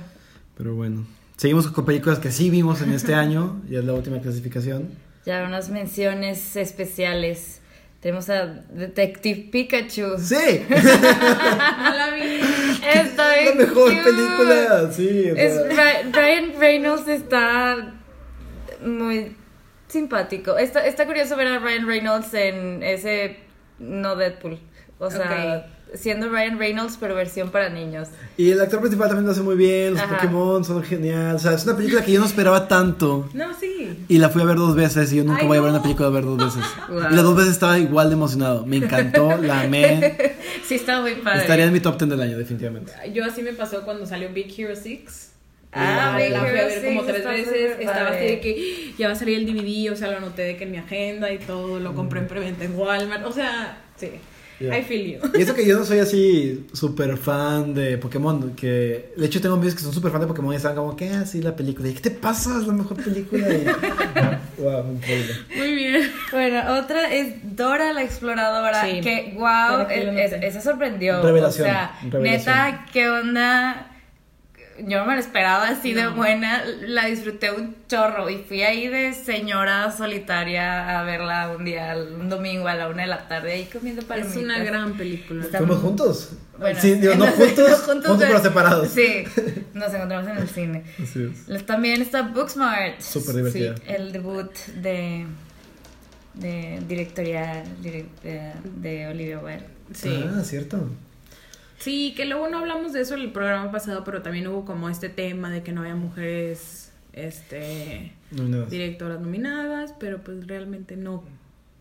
Pero 0.57 0.75
bueno. 0.75 1.07
Seguimos 1.37 1.67
con 1.69 1.85
películas 1.85 2.19
que 2.19 2.33
sí 2.33 2.51
vimos 2.51 2.81
en 2.83 2.93
este 2.93 3.15
año, 3.25 3.63
ya 3.69 3.79
es 3.81 3.85
la 3.85 3.93
última 3.95 4.21
clasificación. 4.21 4.89
Ya 5.25 5.45
unas 5.47 5.71
menciones 5.71 6.57
especiales. 6.57 7.61
Tenemos 8.01 8.29
a 8.31 8.47
Detective 8.47 9.49
Pikachu. 9.51 10.19
¡Sí! 10.19 10.65
No 10.69 11.95
la 11.95 12.11
vi. 12.15 12.41
Está 12.95 13.29
la 13.29 13.39
bien 13.43 13.59
mejor 13.59 13.91
cute. 13.91 14.03
película, 14.03 14.93
sí. 14.93 15.33
Es, 15.37 15.61
Ryan 16.13 16.53
Reynolds 16.59 17.09
está 17.09 17.95
muy 18.85 19.37
simpático. 19.89 20.59
Está, 20.59 20.87
está 20.87 21.07
curioso 21.07 21.37
ver 21.37 21.49
a 21.49 21.59
Ryan 21.59 21.87
Reynolds 21.87 22.35
en 22.35 22.83
ese 22.83 23.39
no 23.79 24.17
Deadpool. 24.17 24.59
O 24.99 25.11
sea, 25.11 25.67
siendo 25.95 26.29
Ryan 26.29 26.59
Reynolds 26.59 26.97
pero 26.99 27.15
versión 27.15 27.51
para 27.51 27.69
niños. 27.69 28.09
Y 28.37 28.51
el 28.51 28.61
actor 28.61 28.81
principal 28.81 29.09
también 29.09 29.27
lo 29.27 29.33
hace 29.33 29.43
muy 29.43 29.57
bien, 29.57 29.95
los 29.95 30.03
Ajá. 30.03 30.17
Pokémon 30.17 30.65
son 30.65 30.83
geniales. 30.83 31.37
O 31.37 31.39
sea, 31.39 31.53
es 31.53 31.65
una 31.65 31.77
película 31.77 32.05
que 32.05 32.13
yo 32.13 32.21
no 32.21 32.27
esperaba 32.27 32.69
tanto. 32.69 33.29
No, 33.33 33.55
sí. 33.55 34.05
Y 34.09 34.19
la 34.19 34.29
fui 34.29 34.43
a 34.43 34.45
ver 34.45 34.57
dos 34.57 34.75
veces 34.75 35.13
y 35.13 35.17
yo 35.17 35.25
nunca 35.25 35.43
Ay, 35.43 35.47
voy 35.47 35.59
a 35.59 35.61
ver 35.61 35.71
no. 35.71 35.77
una 35.77 35.83
película 35.83 36.09
a 36.09 36.11
ver 36.11 36.25
dos 36.25 36.39
veces. 36.39 36.71
Wow. 36.89 36.99
Y 37.11 37.15
las 37.15 37.23
dos 37.23 37.37
veces 37.37 37.53
estaba 37.53 37.79
igual 37.79 38.09
de 38.09 38.15
emocionado. 38.15 38.67
Me 38.67 38.77
encantó, 38.77 39.37
la 39.39 39.61
amé. 39.61 40.35
Sí, 40.67 40.75
está 40.75 41.01
muy 41.01 41.15
padre. 41.15 41.43
Estaría 41.43 41.67
en 41.67 41.73
mi 41.73 41.79
top 41.79 41.97
10 41.97 42.11
del 42.11 42.21
año, 42.21 42.37
definitivamente. 42.37 42.93
Yo 43.13 43.25
así 43.25 43.43
me 43.43 43.53
pasó 43.53 43.83
cuando 43.83 44.05
salió 44.05 44.31
Big 44.33 44.53
Hero 44.59 44.75
6. 44.75 45.31
Ah, 45.71 46.13
la, 46.13 46.19
Big 46.19 46.33
la 46.33 46.41
fui 46.41 46.49
a 46.49 46.53
ver 46.53 46.85
como 46.85 47.05
6 47.05 47.13
tres 47.13 47.25
veces. 47.25 47.77
Estaba 47.79 48.09
así 48.09 48.25
de 48.25 48.41
que 48.41 48.95
ya 48.99 49.07
va 49.07 49.13
a 49.13 49.17
salir 49.17 49.39
el 49.39 49.47
DVD, 49.47 49.93
o 49.93 49.97
sea, 49.97 50.11
lo 50.11 50.17
anoté 50.17 50.43
de 50.43 50.57
que 50.57 50.65
en 50.65 50.73
mi 50.73 50.79
agenda 50.79 51.31
y 51.33 51.39
todo, 51.39 51.79
lo 51.79 51.95
compré 51.95 52.21
en 52.21 52.27
preventa 52.27 52.65
en 52.65 52.75
Walmart. 52.75 53.25
O 53.27 53.33
sea, 53.33 53.79
sí. 53.97 54.11
Yeah. 54.59 54.79
I 54.79 54.83
feel 54.85 55.21
you. 55.21 55.39
Y 55.39 55.43
eso 55.43 55.55
que 55.55 55.67
yo 55.67 55.79
no 55.79 55.85
soy 55.85 55.99
así 55.99 56.67
súper 56.73 57.17
fan 57.19 57.75
de 57.75 57.99
Pokémon, 57.99 58.55
que 58.57 59.13
de 59.17 59.27
hecho 59.27 59.41
tengo 59.41 59.55
amigos 59.57 59.75
que 59.75 59.83
son 59.83 59.93
súper 59.93 60.11
fan 60.11 60.23
de 60.23 60.27
Pokémon 60.27 60.53
y 60.53 60.57
están 60.57 60.75
como, 60.75 60.97
¿qué 60.97 61.11
así 61.11 61.43
la 61.43 61.55
película? 61.55 61.89
¿Y 61.89 61.95
qué 61.95 62.01
te 62.01 62.11
pasa? 62.11 62.59
Es 62.59 62.67
la 62.67 62.73
mejor 62.73 62.97
película. 63.03 63.47
Y... 63.53 63.65
wow, 64.63 64.93
increíble. 64.95 65.35
Muy 65.57 65.75
bien. 65.75 66.11
Bueno, 66.33 66.79
otra 66.79 67.13
es 67.13 67.35
Dora 67.57 67.93
la 67.93 68.03
exploradora, 68.03 68.85
Sí. 68.87 69.01
que 69.03 69.35
wow, 69.37 69.87
es- 69.91 70.07
noté. 70.07 70.47
esa 70.47 70.61
sorprendió. 70.63 71.23
Revelación, 71.23 71.67
O 71.69 71.71
sea, 71.71 71.99
revelación. 72.11 72.55
neta, 72.57 72.87
¿qué 72.93 73.11
onda? 73.11 73.93
Yo 74.79 74.99
no 75.01 75.07
me 75.07 75.15
lo 75.15 75.21
esperaba 75.21 75.69
así 75.69 75.95
de 75.95 76.07
buena, 76.09 76.63
la 76.83 77.07
disfruté 77.07 77.51
un 77.51 77.75
chorro 77.89 78.29
y 78.29 78.39
fui 78.39 78.63
ahí 78.63 78.89
de 78.89 79.13
señora 79.15 79.91
solitaria 79.91 81.01
a 81.01 81.03
verla 81.05 81.55
un 81.57 81.65
día, 81.65 81.97
un 82.19 82.29
domingo 82.29 82.69
a 82.69 82.75
la 82.75 82.89
una 82.89 83.03
de 83.03 83.09
la 83.09 83.27
tarde 83.29 83.53
ahí 83.53 83.65
comiendo 83.73 84.03
Es 84.03 84.07
palomitas. 84.09 84.37
una 84.43 84.59
gran 84.63 84.93
película. 84.97 85.45
¿Fuimos 85.57 85.79
juntos? 85.79 86.31
Bueno, 86.59 86.79
sí, 86.81 86.95
digo, 86.95 87.15
no 87.15 87.27
juntos, 87.33 87.83
juntos, 87.83 88.17
pero 88.19 88.43
separados. 88.43 88.89
Sí, 88.91 89.25
nos 89.75 89.93
encontramos 89.95 90.29
en 90.31 90.37
el 90.39 90.49
cine. 90.49 90.85
Así 91.03 91.31
es. 91.49 91.67
También 91.67 92.03
está 92.03 92.23
Booksmart. 92.23 93.01
Súper 93.01 93.37
divertida. 93.37 93.77
Sí, 93.77 93.83
el 93.89 94.13
debut 94.13 94.53
de, 94.77 95.27
de 96.35 96.83
directorial 96.89 97.65
direc- 97.83 98.07
de, 98.23 98.53
de 98.77 99.07
Olivia 99.09 99.39
Wilde. 99.39 99.67
Sí. 99.95 100.25
Ah, 100.29 100.43
cierto. 100.45 100.89
Sí, 101.79 102.15
que 102.17 102.25
luego 102.25 102.49
no 102.49 102.59
hablamos 102.59 102.93
de 102.93 103.01
eso 103.03 103.15
en 103.15 103.21
el 103.21 103.33
programa 103.33 103.71
pasado, 103.71 104.03
pero 104.05 104.23
también 104.23 104.47
hubo 104.49 104.65
como 104.65 104.89
este 104.89 105.09
tema 105.09 105.51
de 105.51 105.63
que 105.63 105.73
no 105.73 105.83
había 105.83 105.95
mujeres 105.95 106.93
este 107.13 108.13
directoras 108.71 109.21
nominadas, 109.21 109.95
pero 109.99 110.23
pues 110.23 110.47
realmente 110.47 110.97
no 110.97 111.23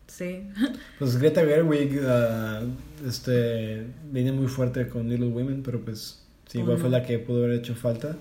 sé. 0.07 0.43
Pues 0.99 1.17
Greta 1.17 1.41
Gerwig 1.41 1.99
ah, 2.05 2.61
este, 3.05 3.85
viene 4.11 4.31
muy 4.31 4.47
fuerte 4.47 4.87
con 4.87 5.09
Little 5.09 5.27
Women, 5.27 5.63
pero 5.63 5.81
pues 5.81 6.21
sí, 6.47 6.59
Oh, 6.59 6.61
igual 6.61 6.77
no. 6.77 6.81
fue 6.81 6.89
la 6.89 7.03
que 7.03 7.19
pudo 7.19 7.43
haber 7.43 7.57
hecho 7.59 7.75
falta. 7.75 8.15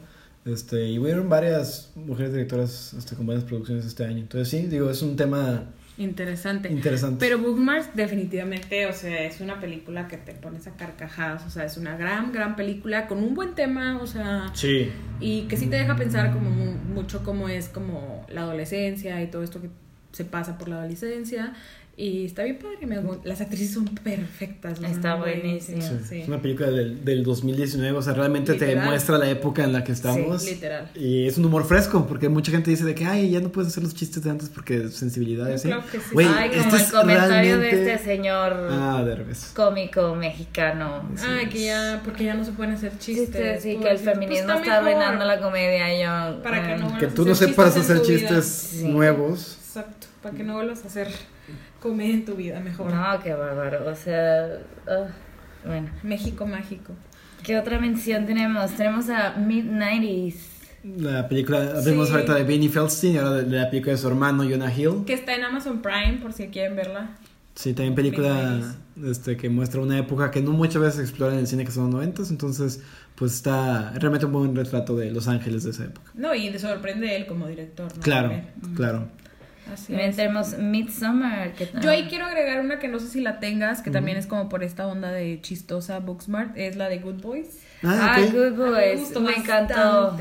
Este, 0.45 0.89
y 0.91 0.99
hubieron 0.99 1.29
varias 1.31 1.93
mujeres 1.95 2.33
directoras 2.33 2.93
este, 2.95 3.17
con 3.17 3.25
buenas 3.27 3.45
producciones 3.45 3.87
este 3.87 4.05
año. 4.05 4.19
Entonces 4.19 4.49
sí, 4.49 4.67
digo, 4.67 4.91
es 4.91 5.01
un 5.03 5.17
tema 5.17 5.65
Interesante. 5.97 6.69
interesante. 6.71 7.17
Pero 7.21 7.39
Bookmarks 7.39 7.95
definitivamente, 7.95 8.87
o 8.87 8.93
sea, 8.93 9.25
es 9.27 9.41
una 9.41 9.61
película 9.61 10.09
que 10.09 10.17
te 10.17 10.33
pones 10.33 10.67
a 10.67 10.73
carcajadas, 10.73 11.47
o 11.47 11.51
sea, 11.51 11.65
es 11.65 11.77
una 11.77 11.97
gran, 11.97 12.33
gran 12.33 12.57
película 12.57 13.07
con 13.07 13.19
un 13.19 13.35
buen 13.35 13.55
tema, 13.55 13.99
o 14.03 14.07
sea, 14.07 14.51
Sí. 14.55 14.91
y 15.21 15.43
que 15.43 15.57
sí 15.57 15.69
te 15.69 15.77
deja 15.77 15.95
pensar 15.97 16.33
como 16.33 16.51
mu- 16.51 16.73
mucho 16.95 17.23
cómo 17.23 17.49
es 17.49 17.69
como 17.69 18.27
la 18.29 18.41
adolescencia 18.43 19.23
y 19.23 19.29
todo 19.29 19.45
esto 19.45 19.61
que 19.63 19.69
se 20.13 20.25
pasa 20.25 20.59
por 20.59 20.69
la 20.69 20.77
adolescencia. 20.81 21.53
Y 21.97 22.25
está 22.27 22.43
bien 22.43 22.59
padre, 22.59 22.87
me 22.87 22.97
las 23.23 23.41
actrices 23.41 23.73
son 23.75 23.85
perfectas. 23.85 24.81
Está 24.83 25.15
buenísimo. 25.15 25.81
sí. 26.09 26.23
Es 26.23 26.29
una 26.29 26.43
película 26.43 26.69
del, 26.71 27.05
del 27.05 27.23
2019, 27.23 27.97
o 27.97 28.03
sea, 28.03 28.15
realmente 28.15 28.55
te 28.55 28.75
muestra 28.75 29.17
la 29.17 29.31
época 29.31 29.63
en 29.63 29.73
la 29.73 29.85
que 29.85 29.93
estamos. 29.93 30.43
Sí, 30.43 30.55
literal. 30.55 30.91
Y 30.97 31.29
es 31.29 31.39
un 31.39 31.45
humor 31.45 31.65
fresco, 31.65 32.05
porque 32.09 32.29
mucha 32.29 32.51
gente 32.51 32.71
dice 32.71 32.85
de 32.85 32.97
que, 32.97 33.05
ay, 33.05 33.31
ya 33.31 33.39
no 33.41 33.51
puedes 33.51 33.71
hacer 33.71 33.85
los 33.85 33.95
chistes 33.95 34.25
de 34.25 34.31
antes 34.31 34.49
porque 34.49 34.89
sensibilidad, 34.89 35.49
Yo 35.49 35.59
¿sí? 35.59 35.69
creo 35.69 35.87
que 35.87 35.99
sí. 36.01 36.05
Güey, 36.13 36.27
Ay, 36.27 36.49
como 36.51 36.63
este 36.63 36.77
el 36.77 36.83
es 36.83 36.93
comentario 36.93 37.59
de 37.59 37.71
realmente- 37.71 37.93
este 37.95 38.05
señor 38.05 38.53
Ah, 38.73 39.05
de 39.07 39.25
cómico 39.55 40.17
mexicano. 40.17 41.09
Ah, 41.23 41.41
que 41.49 41.65
ya, 41.67 42.01
porque 42.05 42.25
ya 42.25 42.35
no 42.35 42.45
se 42.45 42.51
pueden 42.53 42.75
hacer 42.75 42.99
chistes. 42.99 43.63
Sí, 43.63 43.77
que 43.77 43.89
el 43.89 43.97
dices, 43.99 44.01
pues, 44.03 44.15
feminismo 44.15 44.53
está 44.53 44.61
mejor. 44.61 44.73
arruinando 44.73 45.25
la 45.25 45.39
comedia. 45.41 45.95
y 45.95 46.03
Yo, 46.03 46.43
Para 46.43 46.61
que 46.67 46.73
eh, 46.73 46.77
no 46.77 46.87
Que 46.89 46.93
vuelvas 47.07 47.15
tú 47.15 47.23
a 47.23 47.27
no 47.27 47.33
hacer 47.33 47.49
sepas 47.51 47.77
hacer 47.77 48.03
chistes 48.03 48.45
Sí. 48.47 48.85
nuevos. 48.89 49.59
Exacto, 49.65 50.09
para 50.23 50.35
que 50.37 50.43
no 50.43 50.55
vuelvas 50.55 50.83
a 50.85 50.89
hacer 50.89 51.09
comedia 51.85 52.15
en 52.15 52.25
tu 52.25 52.35
vida, 52.35 52.61
mejor. 52.61 52.93
No, 52.93 53.21
qué 53.23 53.35
bárbaro. 53.35 53.87
O 53.91 53.95
sea, 53.95 54.59
ah, 54.89 55.09
bueno. 55.65 55.91
México 56.03 56.47
mágico. 56.47 56.95
¿Qué 57.43 57.59
otra 57.59 57.79
mención 57.79 58.25
tenemos? 58.25 58.71
Tenemos 58.73 59.11
a 59.11 59.35
Mid-90s. 59.37 60.35
La 60.99 61.29
película, 61.29 61.81
vimos 61.85 62.09
Sí. 62.09 62.15
ahorita 62.15 62.35
de 62.35 62.45
Benny 62.45 62.69
Feldstein 62.69 63.19
ahora 63.19 63.31
de, 63.43 63.57
la 63.59 63.69
película 63.69 63.93
de 63.93 63.99
su 63.99 64.09
hermano 64.09 64.45
Jonah 64.45 64.75
Hill. 64.75 65.05
Que 65.07 65.13
está 65.13 65.35
en 65.35 65.45
Amazon 65.45 65.83
Prime, 65.83 66.19
por 66.23 66.33
si 66.33 66.49
quieren 66.49 66.75
verla. 66.75 67.11
Sí, 67.55 67.75
también 67.75 67.95
película 67.95 68.75
este, 69.05 69.37
que 69.37 69.49
muestra 69.51 69.81
una 69.81 69.99
época 69.99 70.31
que 70.31 70.41
no 70.41 70.53
muchas 70.53 70.81
veces 70.81 70.97
se 70.97 71.03
explora 71.03 71.35
en 71.35 71.41
el 71.41 71.47
cine 71.47 71.65
que 71.65 71.71
son 71.71 71.85
los 71.85 71.95
noventas, 71.95 72.31
entonces 72.31 72.83
pues 73.15 73.33
está 73.33 73.93
realmente 73.93 74.27
un 74.27 74.33
buen 74.33 74.57
retrato 74.57 74.97
de 74.97 75.13
Los 75.13 75.29
Ángeles 75.29 75.63
de 75.63 75.71
esa 75.71 75.85
época. 75.85 76.11
No, 76.15 76.35
y 76.35 76.51
te 76.51 76.59
sorprende 76.59 77.15
él 77.15 77.27
como 77.27 77.47
director, 77.47 77.95
¿no? 77.95 78.03
Claro, 78.03 78.33
claro. 78.75 79.09
Así 79.73 79.95
es. 79.95 80.17
tenemos 80.17 80.59
Midsommar. 80.59 81.53
Que 81.53 81.69
Yo 81.81 81.91
ahí 81.91 82.07
quiero 82.09 82.27
agregar 82.27 82.61
una 82.61 82.79
que 82.79 82.89
no 82.89 82.99
sé 82.99 83.09
si 83.09 83.21
la 83.21 83.41
tengas, 83.41 83.83
que 83.83 83.91
también 83.91 84.17
es 84.17 84.27
como 84.27 84.49
por 84.49 84.63
esta 84.63 84.87
onda 84.87 85.11
de 85.11 85.41
chistosa 85.41 85.99
Booksmart, 86.01 86.57
es 86.57 86.77
la 86.77 86.89
de 86.89 86.99
Good 86.99 87.21
Boys. 87.23 87.61
Ah, 87.83 88.15
Ah. 88.17 88.21
Good 88.21 88.53
me 88.59 88.71
Boys. 88.71 89.01
gustó 89.01 89.21
Me 89.21 89.35
encantó. 89.37 90.17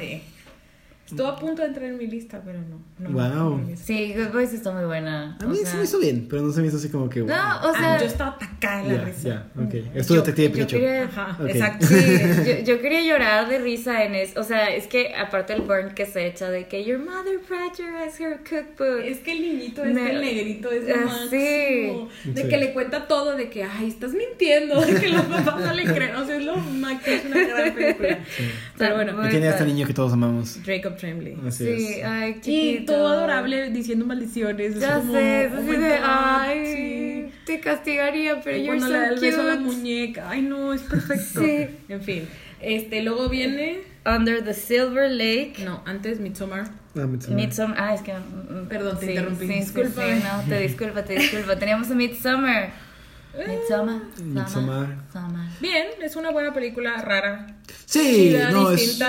Estuvo 1.05 1.27
a 1.27 1.35
punto 1.35 1.61
de 1.61 1.67
entrar 1.67 1.85
en 1.85 1.97
mi 1.97 2.07
lista, 2.07 2.41
pero 2.43 2.59
no. 2.61 2.81
no 2.97 3.09
Wow. 3.11 3.57
no. 3.59 3.75
Sí, 3.77 4.13
Good 4.17 4.31
Boys 4.33 4.53
está 4.53 4.71
muy 4.71 4.85
buena. 4.85 5.37
A 5.39 5.45
o 5.45 5.49
mí 5.49 5.57
sea- 5.57 5.67
se 5.71 5.77
me 5.77 5.83
hizo 5.83 5.99
bien, 5.99 6.27
pero 6.29 6.41
no 6.41 6.51
se 6.51 6.61
me 6.61 6.67
hizo 6.67 6.77
así 6.77 6.89
como 6.89 7.07
que... 7.09 7.21
wow. 7.21 7.29
No, 7.29 7.35
o 7.35 7.67
Ah, 7.67 7.73
sea, 7.77 7.99
yo 7.99 8.05
estaba 8.05 8.31
atacada 8.31 8.81
en 8.81 8.87
la 8.87 8.93
Ya, 8.95 9.03
risa. 9.05 9.29
ya, 9.29 9.47
ok. 9.63 9.73
Es 9.93 10.07
tu 10.07 10.13
detective 10.15 10.49
Pikachu. 10.49 10.77
quería- 10.77 11.03
Ajá, 11.03 11.37
exacto. 11.47 11.85
Sí, 11.87 11.95
yo, 12.47 12.63
yo 12.75 12.81
quería 12.81 13.01
llorar 13.03 13.47
de 13.49 13.59
risa 13.59 14.03
en 14.05 14.15
eso. 14.15 14.39
O 14.39 14.43
sea, 14.43 14.73
es 14.73 14.87
que 14.87 15.13
aparte 15.13 15.53
el 15.53 15.61
burn 15.61 15.93
que 15.93 16.05
se 16.05 16.25
echa 16.25 16.49
de 16.49 16.67
que 16.67 16.83
your 16.85 16.97
mother 16.99 17.39
plagiarized 17.47 18.21
her 18.25 18.37
cookbook. 18.37 19.01
Es 19.03 19.19
que 19.19 19.33
el 19.33 19.41
niñito 19.41 19.83
es 19.83 19.93
Me- 19.93 20.09
el 20.09 20.21
negrito 20.21 20.71
es 20.71 20.87
lo 20.87 20.95
Ah, 20.95 21.25
sí. 21.29 21.35
De 22.31 22.41
Sí. 22.43 22.47
que 22.47 22.57
le 22.57 22.73
cuenta 22.73 23.07
todo, 23.07 23.35
de 23.35 23.49
que, 23.49 23.63
ay, 23.65 23.89
estás 23.89 24.13
mintiendo, 24.13 24.79
de 24.81 24.95
que 24.99 25.09
los 25.09 25.21
papás 25.25 25.59
no 25.59 25.73
le 25.73 25.83
creen. 25.83 26.15
O 26.15 26.25
sea, 26.25 26.37
es 26.37 26.45
lo 26.45 26.55
máximo, 26.57 27.15
es 27.17 27.25
una 27.25 27.43
gran 27.47 27.75
película. 27.75 28.19
Pero 28.77 28.95
bueno, 28.95 29.27
Y 29.27 29.29
tiene 29.29 29.47
a 29.47 29.51
este 29.51 29.65
niño 29.65 29.85
que 29.85 29.93
todos 29.93 30.13
amamos. 30.13 30.59
Jacob 30.65 30.92
Tremblay. 30.95 31.37
Así 31.47 31.65
Sí, 31.65 31.85
es. 31.99 32.05
ay, 32.05 32.31
Y 32.37 32.41
chiquito. 32.41 32.93
todo 32.93 33.07
adorable 33.07 33.69
diciendo 33.71 34.05
maldiciones. 34.05 34.75
es 34.75 34.81
Ya 34.81 34.95
como, 34.99 35.13
sé, 35.13 35.51
oh 35.55 35.61
de, 35.61 35.99
ay, 36.03 36.65
sí. 36.65 37.33
te 37.45 37.59
castigaría, 37.59 38.41
pero 38.41 38.57
Y 38.57 38.65
cuando 38.65 38.85
so 38.87 38.91
le 38.93 38.97
da 38.99 39.07
el 39.09 39.13
cute. 39.15 39.25
beso 39.27 39.41
a 39.41 39.45
la 39.45 39.55
muñeca. 39.55 40.29
Ay, 40.29 40.41
no, 40.41 40.73
es 40.73 40.81
perfecto. 40.81 41.41
Sí. 41.41 41.67
En 41.89 42.01
fin. 42.01 42.27
Este, 42.61 43.01
luego 43.03 43.29
viene. 43.29 43.81
Under 44.05 44.43
the 44.43 44.53
Silver 44.53 45.09
Lake. 45.09 45.53
No, 45.63 45.81
antes 45.85 46.19
Midsommar. 46.19 46.65
Ah, 46.95 47.05
Midsommar. 47.07 47.39
Midsommar. 47.39 47.77
Ah, 47.79 47.93
es 47.95 48.01
que. 48.01 48.13
mm, 48.13 48.67
Perdón, 48.67 48.99
te 48.99 49.05
sí, 49.05 49.11
interrumpí. 49.13 49.47
Sí, 49.47 49.63
sí, 49.63 49.81
no, 50.23 50.43
te 50.49 50.59
disculpa, 50.59 51.03
te 51.03 51.13
disculpa. 51.15 51.55
Teníamos 51.57 51.89
a 51.89 51.95
Midsommar. 51.95 52.71
Midsommar. 53.37 54.01
Midsommar. 54.21 54.87
Midsommar. 54.87 55.47
Bien, 55.61 55.87
es 56.03 56.15
una 56.17 56.31
buena 56.31 56.53
película 56.53 57.01
rara. 57.01 57.47
Sí, 57.85 58.29
chida, 58.31 58.51
no, 58.51 58.71
es. 58.71 58.99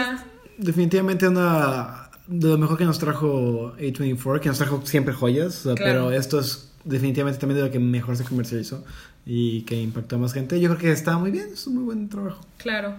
Definitivamente 0.59 1.29
una 1.29 2.11
de 2.27 2.49
lo 2.49 2.59
mejor 2.59 2.79
que 2.79 2.85
nos 2.85 2.99
trajo 2.99 3.75
A24, 3.79 4.41
que 4.41 4.49
nos 4.49 4.59
trajo 4.59 4.81
siempre 4.85 5.13
joyas, 5.15 5.61
Claro. 5.63 5.77
pero 5.79 6.13
esto 6.13 6.41
es 6.41 6.71
definitivamente 6.85 7.39
también 7.41 7.61
de 7.61 7.67
lo 7.67 7.71
que 7.73 7.79
mejor 7.79 8.17
se 8.17 8.25
comercializó 8.25 8.85
y 9.27 9.63
que 9.63 9.81
impactó 9.81 10.17
a 10.17 10.19
más 10.19 10.33
gente. 10.33 10.61
Yo 10.61 10.69
creo 10.71 10.81
que 10.81 10.91
está 10.93 11.19
muy 11.19 11.31
bien, 11.31 11.49
es 11.53 11.67
un 11.67 11.75
muy 11.77 11.85
buen 11.85 12.09
trabajo. 12.09 12.45
Claro. 12.59 12.95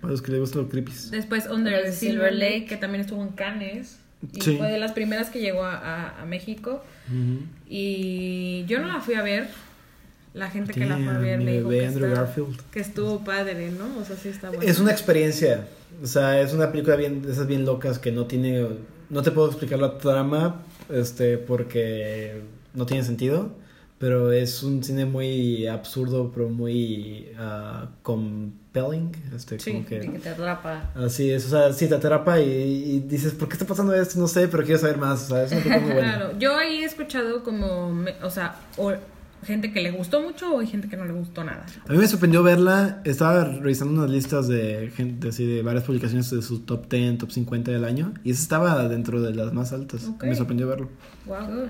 Para 0.00 0.10
los 0.12 0.20
que 0.20 0.30
les 0.32 0.40
gustan 0.40 0.62
los 0.62 0.70
creepy. 0.70 0.92
Después 1.10 1.46
Under 1.48 1.82
the 1.84 1.92
Silver 1.92 2.34
Lake, 2.34 2.66
que 2.66 2.76
también 2.76 3.00
estuvo 3.00 3.22
en 3.22 3.30
Cannes. 3.30 3.98
Y 4.32 4.40
Sí. 4.40 4.56
fue 4.56 4.70
de 4.70 4.78
las 4.78 4.92
primeras 4.92 5.30
que 5.30 5.40
llegó 5.40 5.64
a, 5.64 5.74
a- 5.76 6.22
a 6.22 6.26
México. 6.26 6.82
Y 7.68 8.64
yo 8.66 8.80
no 8.80 8.88
la 8.88 9.00
fui 9.00 9.14
a 9.14 9.22
ver. 9.22 9.48
La 10.34 10.50
gente 10.50 10.72
que 10.72 10.84
la 10.84 10.96
fue 10.98 11.08
a 11.14 11.18
ver 11.18 11.40
me 11.40 11.58
dijo 11.58 11.70
que, 11.70 11.86
Andrew 11.86 12.06
está- 12.08 12.20
Garfield. 12.22 12.60
que 12.70 12.80
estuvo 12.80 13.24
padre, 13.24 13.70
¿no? 13.70 13.98
O 14.00 14.04
sea, 14.04 14.16
sí 14.16 14.28
está 14.28 14.48
bueno. 14.50 14.62
Es 14.64 14.78
una 14.80 14.90
experiencia, 14.92 15.66
o 16.02 16.06
sea, 16.06 16.40
es 16.40 16.52
una 16.52 16.70
película 16.72 16.96
bien, 16.96 17.22
de 17.22 17.32
esas 17.32 17.46
bien 17.46 17.64
locas 17.64 17.98
que 18.00 18.10
no 18.12 18.26
tiene, 18.26 18.66
no 19.10 19.22
te 19.22 19.30
puedo 19.30 19.46
explicar 19.48 19.78
la 19.78 19.96
trama, 19.96 20.62
este, 20.90 21.38
porque 21.38 22.42
no 22.74 22.84
tiene 22.84 23.04
sentido, 23.04 23.52
pero 23.98 24.32
es 24.32 24.64
un 24.64 24.82
cine 24.82 25.04
muy 25.06 25.68
absurdo, 25.68 26.32
pero 26.34 26.48
muy 26.48 27.28
ah, 27.38 27.88
compelling, 28.02 29.12
este, 29.34 29.58
Sí, 29.60 29.72
como 29.72 29.86
que 29.86 30.00
que... 30.00 30.18
te 30.18 30.28
atrapa. 30.30 30.90
Así 30.96 31.30
es, 31.30 31.46
o 31.46 31.50
sea, 31.50 31.72
sí 31.72 31.86
te 31.88 31.94
atrapa 31.94 32.40
y, 32.40 32.50
y 32.50 33.00
dices, 33.00 33.32
¿por 33.34 33.46
qué 33.48 33.54
está 33.54 33.64
pasando 33.66 33.94
esto? 33.94 34.18
No 34.18 34.26
sé, 34.26 34.48
pero 34.48 34.64
quiero 34.64 34.80
saber 34.80 34.98
más, 34.98 35.24
o 35.30 35.34
sea, 35.34 35.44
es 35.44 35.52
una 35.52 35.60
película 35.62 35.80
muy 35.80 35.92
buena. 35.94 36.14
Claro, 36.16 36.38
yo 36.40 36.56
ahí 36.56 36.78
he 36.82 36.84
escuchado 36.84 37.44
como, 37.44 38.04
o 38.22 38.30
sea, 38.30 38.56
o 38.76 38.92
gente 39.44 39.72
que 39.72 39.80
le 39.82 39.90
gustó 39.90 40.20
mucho 40.20 40.54
o 40.54 40.60
hay 40.60 40.66
gente 40.66 40.88
que 40.88 40.96
no 40.96 41.04
le 41.04 41.12
gustó 41.12 41.44
nada. 41.44 41.66
A 41.88 41.92
mí 41.92 41.98
me 41.98 42.06
sorprendió 42.06 42.42
verla. 42.42 43.00
Estaba 43.04 43.44
revisando 43.44 43.94
unas 44.00 44.10
listas 44.10 44.48
de 44.48 44.90
gente, 44.96 45.28
así 45.28 45.46
de 45.46 45.62
varias 45.62 45.84
publicaciones 45.84 46.30
de 46.30 46.42
su 46.42 46.60
top 46.60 46.88
10, 46.88 47.18
top 47.18 47.30
50 47.30 47.70
del 47.70 47.84
año. 47.84 48.14
Y 48.24 48.30
esa 48.32 48.42
estaba 48.42 48.88
dentro 48.88 49.20
de 49.22 49.34
las 49.34 49.52
más 49.52 49.72
altas. 49.72 50.04
Ok. 50.08 50.24
Me 50.24 50.34
sorprendió 50.34 50.68
verlo. 50.68 50.88
Wow. 51.26 51.68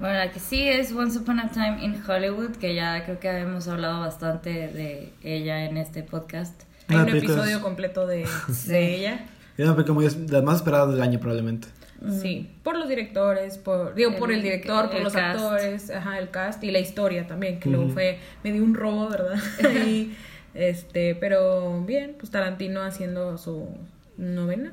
Bueno, 0.00 0.14
la 0.14 0.30
que 0.32 0.40
sí 0.40 0.62
es 0.62 0.92
Once 0.92 1.18
Upon 1.18 1.40
a 1.40 1.50
Time 1.50 1.84
in 1.84 1.94
Hollywood, 2.08 2.52
que 2.52 2.74
ya 2.74 3.04
creo 3.04 3.20
que 3.20 3.28
hemos 3.28 3.68
hablado 3.68 4.00
bastante 4.00 4.50
de 4.50 5.12
ella 5.22 5.64
en 5.66 5.76
este 5.76 6.02
podcast. 6.02 6.62
Hay 6.88 6.96
Una 6.96 7.04
un 7.04 7.10
película 7.10 7.34
episodio 7.34 7.56
es- 7.58 7.62
completo 7.62 8.06
de, 8.06 8.26
de 8.66 8.96
ella. 8.96 9.26
Era 9.58 9.68
una 9.68 9.76
película 9.76 9.94
muy 9.94 10.08
de 10.08 10.32
las 10.32 10.42
más 10.42 10.56
esperadas 10.56 10.90
del 10.92 11.02
año, 11.02 11.18
probablemente. 11.20 11.68
Sí, 12.08 12.50
por 12.62 12.78
los 12.78 12.88
directores, 12.88 13.58
por 13.58 13.94
digo, 13.94 14.16
por 14.16 14.30
el 14.30 14.38
El- 14.38 14.42
director, 14.42 14.86
por 14.88 14.96
el 14.96 15.04
los 15.04 15.12
cast. 15.12 15.38
actores, 15.38 15.90
ajá, 15.90 16.18
el 16.18 16.30
cast 16.30 16.64
y 16.64 16.70
la 16.70 16.78
historia 16.78 17.26
también, 17.26 17.60
que 17.60 17.68
luego 17.68 17.84
Ujú. 17.84 17.92
fue 17.94 18.18
me 18.42 18.52
dio 18.52 18.64
un 18.64 18.74
robo, 18.74 19.08
¿verdad? 19.10 19.38
y 19.86 20.14
este, 20.54 21.14
pero 21.14 21.82
bien, 21.84 22.16
pues 22.18 22.30
Tarantino 22.30 22.80
haciendo 22.82 23.36
su 23.38 23.68
novena, 24.16 24.72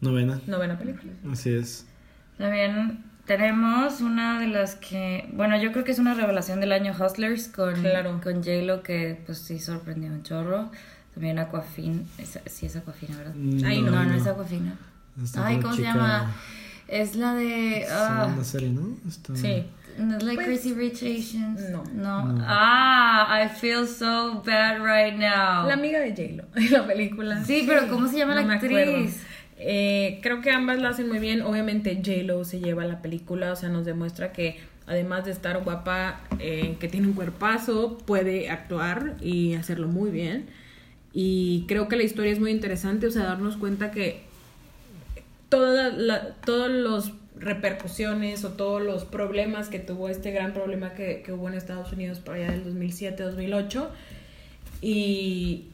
Novena. 0.00 0.40
novena 0.46 0.78
película. 0.78 1.12
Así 1.32 1.50
es. 1.54 1.86
También 2.38 3.04
tenemos 3.26 4.00
una 4.00 4.38
de 4.40 4.46
las 4.48 4.74
que, 4.76 5.28
bueno, 5.32 5.60
yo 5.60 5.72
creo 5.72 5.84
que 5.84 5.92
es 5.92 5.98
una 5.98 6.14
revelación 6.14 6.60
del 6.60 6.72
año 6.72 6.92
Hustlers 6.98 7.48
con, 7.48 7.74
Claro. 7.74 8.20
con 8.22 8.36
J-Lo 8.42 8.82
que 8.82 9.18
pues 9.26 9.38
sí 9.38 9.58
sorprendió 9.58 10.10
un 10.10 10.22
chorro. 10.22 10.70
También 11.14 11.38
Aquafina, 11.38 12.02
sí 12.46 12.66
es 12.66 12.76
Aquafina, 12.76 13.16
¿verdad? 13.18 13.34
Ay, 13.64 13.82
No, 13.82 13.90
no, 13.90 14.04
no, 14.04 14.14
es 14.14 14.26
Aquafina. 14.26 14.76
Esta 15.22 15.46
Ay, 15.46 15.60
¿cómo 15.60 15.74
se 15.74 15.82
llama? 15.82 16.34
Es 16.88 17.14
la 17.16 17.34
de... 17.34 17.86
Segunda 17.86 18.44
serie, 18.44 18.70
¿no? 18.70 18.96
Esta- 19.08 19.36
Sí. 19.36 19.64
No 19.98 20.16
es 20.16 20.22
like 20.22 20.36
Pues, 20.44 20.60
Crazy 20.60 20.72
Rich 20.74 21.02
Asians. 21.02 21.60
no. 21.70 21.84
No. 21.84 22.38
Ah, 22.46 23.42
I 23.44 23.48
feel 23.48 23.86
so 23.86 24.42
bad 24.46 24.78
right 24.78 25.14
now. 25.18 25.66
La 25.66 25.74
amiga 25.74 25.98
de 26.00 26.10
J-Lo 26.10 26.44
en 26.56 26.72
la 26.72 26.86
película. 26.86 27.44
Sí, 27.44 27.64
pero 27.66 27.86
¿cómo 27.88 28.08
se 28.08 28.18
llama 28.18 28.34
No 28.34 28.46
la 28.46 28.54
actriz? 28.54 29.20
Eh, 29.58 30.20
creo 30.22 30.40
que 30.40 30.52
ambas 30.52 30.78
la 30.80 30.88
hacen 30.90 31.08
muy 31.08 31.18
bien. 31.18 31.42
Obviamente 31.42 31.94
J-Lo 31.96 32.44
se 32.44 32.60
lleva 32.60 32.84
la 32.86 33.02
película, 33.02 33.52
o 33.52 33.56
sea, 33.56 33.68
nos 33.68 33.84
demuestra 33.84 34.32
que 34.32 34.58
además 34.86 35.26
de 35.26 35.32
estar 35.32 35.62
guapa, 35.62 36.20
eh, 36.38 36.76
que 36.80 36.88
tiene 36.88 37.06
un 37.08 37.12
cuerpazo, 37.12 37.98
puede 37.98 38.48
actuar 38.48 39.16
y 39.20 39.54
hacerlo 39.54 39.86
muy 39.86 40.10
bien. 40.10 40.46
Y 41.12 41.64
creo 41.68 41.88
que 41.88 41.96
la 41.96 42.04
historia 42.04 42.32
es 42.32 42.40
muy 42.40 42.52
interesante, 42.52 43.06
o 43.06 43.10
sea, 43.10 43.24
darnos 43.24 43.56
cuenta 43.58 43.90
que 43.90 44.22
toda 45.50 45.90
la, 45.90 46.34
todos 46.46 46.70
los 46.70 47.12
repercusiones 47.36 48.44
o 48.44 48.50
todos 48.50 48.82
los 48.82 49.04
problemas 49.04 49.68
que 49.68 49.78
tuvo 49.78 50.08
este 50.08 50.30
gran 50.30 50.52
problema 50.52 50.94
que, 50.94 51.22
que 51.24 51.32
hubo 51.32 51.48
en 51.48 51.54
Estados 51.54 51.92
Unidos 51.92 52.20
para 52.20 52.38
allá 52.38 52.52
del 52.52 52.64
2007-2008 52.64 53.88
y, 54.82 55.66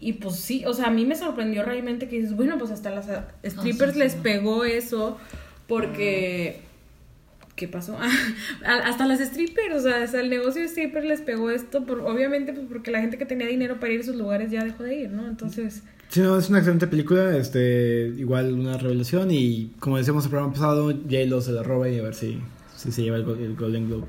y 0.00 0.12
pues 0.14 0.36
sí, 0.36 0.64
o 0.66 0.72
sea, 0.72 0.86
a 0.86 0.90
mí 0.90 1.04
me 1.04 1.16
sorprendió 1.16 1.64
realmente 1.64 2.08
que 2.08 2.16
dices, 2.16 2.36
bueno, 2.36 2.56
pues 2.58 2.70
hasta 2.70 2.90
las 2.90 3.08
ah, 3.08 3.28
strippers 3.44 3.94
sí, 3.94 3.98
les 3.98 4.12
sí. 4.12 4.18
pegó 4.22 4.64
eso 4.64 5.18
porque... 5.66 6.62
¿Qué 7.56 7.66
pasó? 7.66 7.98
Hasta 8.64 9.04
las 9.04 9.18
strippers, 9.18 9.74
o 9.74 9.80
sea, 9.80 10.04
hasta 10.04 10.20
el 10.20 10.30
negocio 10.30 10.62
de 10.62 10.68
strippers 10.68 11.04
les 11.04 11.20
pegó 11.22 11.50
esto, 11.50 11.84
por, 11.84 12.02
obviamente 12.02 12.52
pues 12.52 12.66
porque 12.68 12.92
la 12.92 13.00
gente 13.00 13.18
que 13.18 13.26
tenía 13.26 13.48
dinero 13.48 13.80
para 13.80 13.92
ir 13.92 13.98
a 13.98 14.02
esos 14.04 14.14
lugares 14.14 14.52
ya 14.52 14.62
dejó 14.62 14.84
de 14.84 14.94
ir, 14.94 15.10
¿no? 15.10 15.26
Entonces... 15.26 15.82
Sí, 16.08 16.20
no, 16.20 16.38
es 16.38 16.48
una 16.48 16.58
excelente 16.58 16.86
película, 16.86 17.36
este, 17.36 18.12
igual 18.16 18.54
una 18.54 18.78
revelación 18.78 19.30
y 19.30 19.74
como 19.78 19.98
decíamos 19.98 20.24
el 20.24 20.30
programa 20.30 20.54
pasado, 20.54 20.90
J-Lo 20.90 21.40
se 21.42 21.52
la 21.52 21.62
roba 21.62 21.88
y 21.88 21.98
a 21.98 22.02
ver 22.02 22.14
si, 22.14 22.40
si 22.76 22.92
se 22.92 23.02
lleva 23.02 23.16
el, 23.16 23.28
el 23.28 23.56
Golden 23.56 23.88
Globe. 23.88 24.06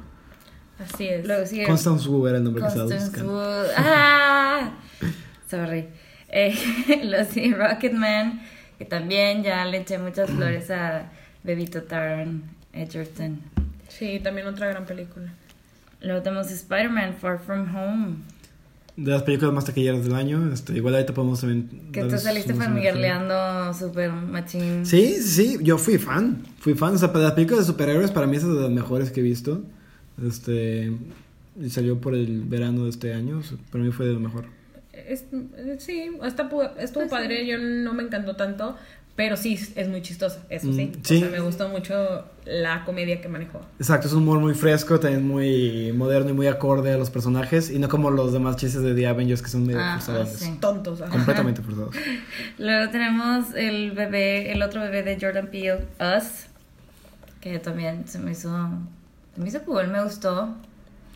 Así 0.80 1.08
es. 1.08 1.28
Luego 1.28 1.46
sigue 1.46 1.66
Constance 1.66 2.08
Wu 2.08 2.28
era 2.28 2.38
el 2.38 2.44
nombre 2.44 2.64
que 2.64 2.70
Constance 2.70 2.96
estaba 2.96 3.24
buscando. 3.24 3.34
Wu. 3.34 3.72
¡Ah! 3.78 4.72
Sorry. 5.50 5.90
Eh, 6.30 6.56
lo 7.04 7.26
sigue 7.26 7.56
Rocketman, 7.56 8.42
que 8.78 8.86
también 8.86 9.44
ya 9.44 9.66
le 9.66 9.80
eché 9.80 9.98
muchas 9.98 10.30
flores 10.30 10.72
a 10.72 11.12
Bebito 11.44 11.84
Taron 11.84 12.44
Edgerton. 12.72 13.42
Sí, 13.90 14.22
también 14.24 14.48
otra 14.48 14.68
gran 14.68 14.86
película. 14.86 15.34
Luego 16.02 16.22
tenemos 16.22 16.50
Spider-Man 16.50 17.16
Far 17.20 17.40
From 17.40 17.76
Home. 17.76 18.16
De 19.04 19.12
las 19.12 19.24
películas 19.24 19.54
más 19.54 19.66
taquilleras 19.66 20.04
del 20.04 20.14
año, 20.16 20.52
este, 20.52 20.74
igual 20.76 20.96
ahorita 20.96 21.14
podemos 21.14 21.40
también... 21.40 21.70
Que 21.92 22.04
tú 22.04 22.18
saliste 22.18 22.54
fangirleando 22.54 23.74
super 23.74 24.12
machín. 24.12 24.86
Sí, 24.86 25.16
sí, 25.22 25.22
sí, 25.22 25.58
yo 25.62 25.78
fui 25.78 25.98
fan, 25.98 26.44
fui 26.60 26.74
fan, 26.74 26.96
o 26.96 26.98
sea, 26.98 27.12
para 27.14 27.26
las 27.26 27.34
películas 27.34 27.66
de 27.66 27.72
superhéroes 27.72 28.12
para 28.12 28.28
mí 28.28 28.38
es 28.38 28.44
de 28.46 28.54
las 28.54 28.70
mejores 28.70 29.12
que 29.12 29.22
he 29.22 29.24
visto, 29.24 29.62
este, 30.26 30.92
y 31.62 31.70
salió 31.70 32.00
por 32.00 32.14
el 32.14 32.42
verano 32.44 32.84
de 32.86 32.90
este 32.90 33.14
año, 33.14 33.38
o 33.38 33.44
sea, 33.44 33.58
para 33.72 33.84
mí 33.84 33.92
fue 33.92 34.06
de 34.08 34.14
lo 34.14 34.20
mejor. 34.20 34.46
Es- 34.92 35.26
sí, 35.78 36.10
pu- 36.20 36.72
estuvo 36.78 37.08
padre, 37.08 37.48
yo 37.48 37.58
no 37.58 37.94
me 37.94 38.04
encantó 38.04 38.36
tanto, 38.36 38.76
pero 39.20 39.36
sí, 39.36 39.60
es 39.76 39.90
muy 39.90 40.02
chistosa, 40.02 40.40
eso 40.50 40.72
sí. 40.72 40.94
Mm, 40.96 41.04
sí. 41.04 41.18
O 41.18 41.20
sea, 41.20 41.30
me 41.30 41.40
gustó 41.42 41.68
mucho 41.68 42.24
la 42.46 42.86
comedia 42.86 43.20
que 43.20 43.28
manejó. 43.28 43.60
Exacto, 43.78 44.08
es 44.08 44.14
un 44.14 44.24
humor 44.24 44.40
muy 44.40 44.54
fresco, 44.54 44.98
también 44.98 45.28
muy 45.28 45.92
moderno 45.92 46.30
y 46.30 46.34
muy 46.34 46.48
acorde 46.48 46.94
a 46.94 46.98
los 46.98 47.10
personajes, 47.10 47.70
y 47.70 47.80
no 47.80 47.90
como 47.90 48.12
los 48.12 48.32
demás 48.32 48.56
chistes 48.56 48.82
de 48.82 48.96
The 48.96 49.08
Avengers 49.08 49.42
que 49.42 49.50
son 49.50 49.68
medio 49.68 49.82
Ah, 49.82 50.00
forzados. 50.00 50.30
sí. 50.30 50.58
Tontos, 50.62 51.02
ajá. 51.02 51.12
Completamente 51.12 51.62
forzados. 51.62 51.94
Luego 52.60 52.90
tenemos 52.92 53.54
el 53.56 53.92
bebé, 53.92 54.54
el 54.54 54.62
otro 54.62 54.80
bebé 54.80 55.04
de 55.04 55.18
Jordan 55.20 55.48
Peele, 55.52 55.86
Us, 56.00 56.46
que 57.42 57.60
también 57.60 58.08
se 58.08 58.20
me 58.20 58.32
hizo, 58.32 58.70
se 59.36 59.42
me 59.42 59.50
hizo 59.50 59.62
cool, 59.64 59.90
me 59.90 60.02
gustó. 60.02 60.56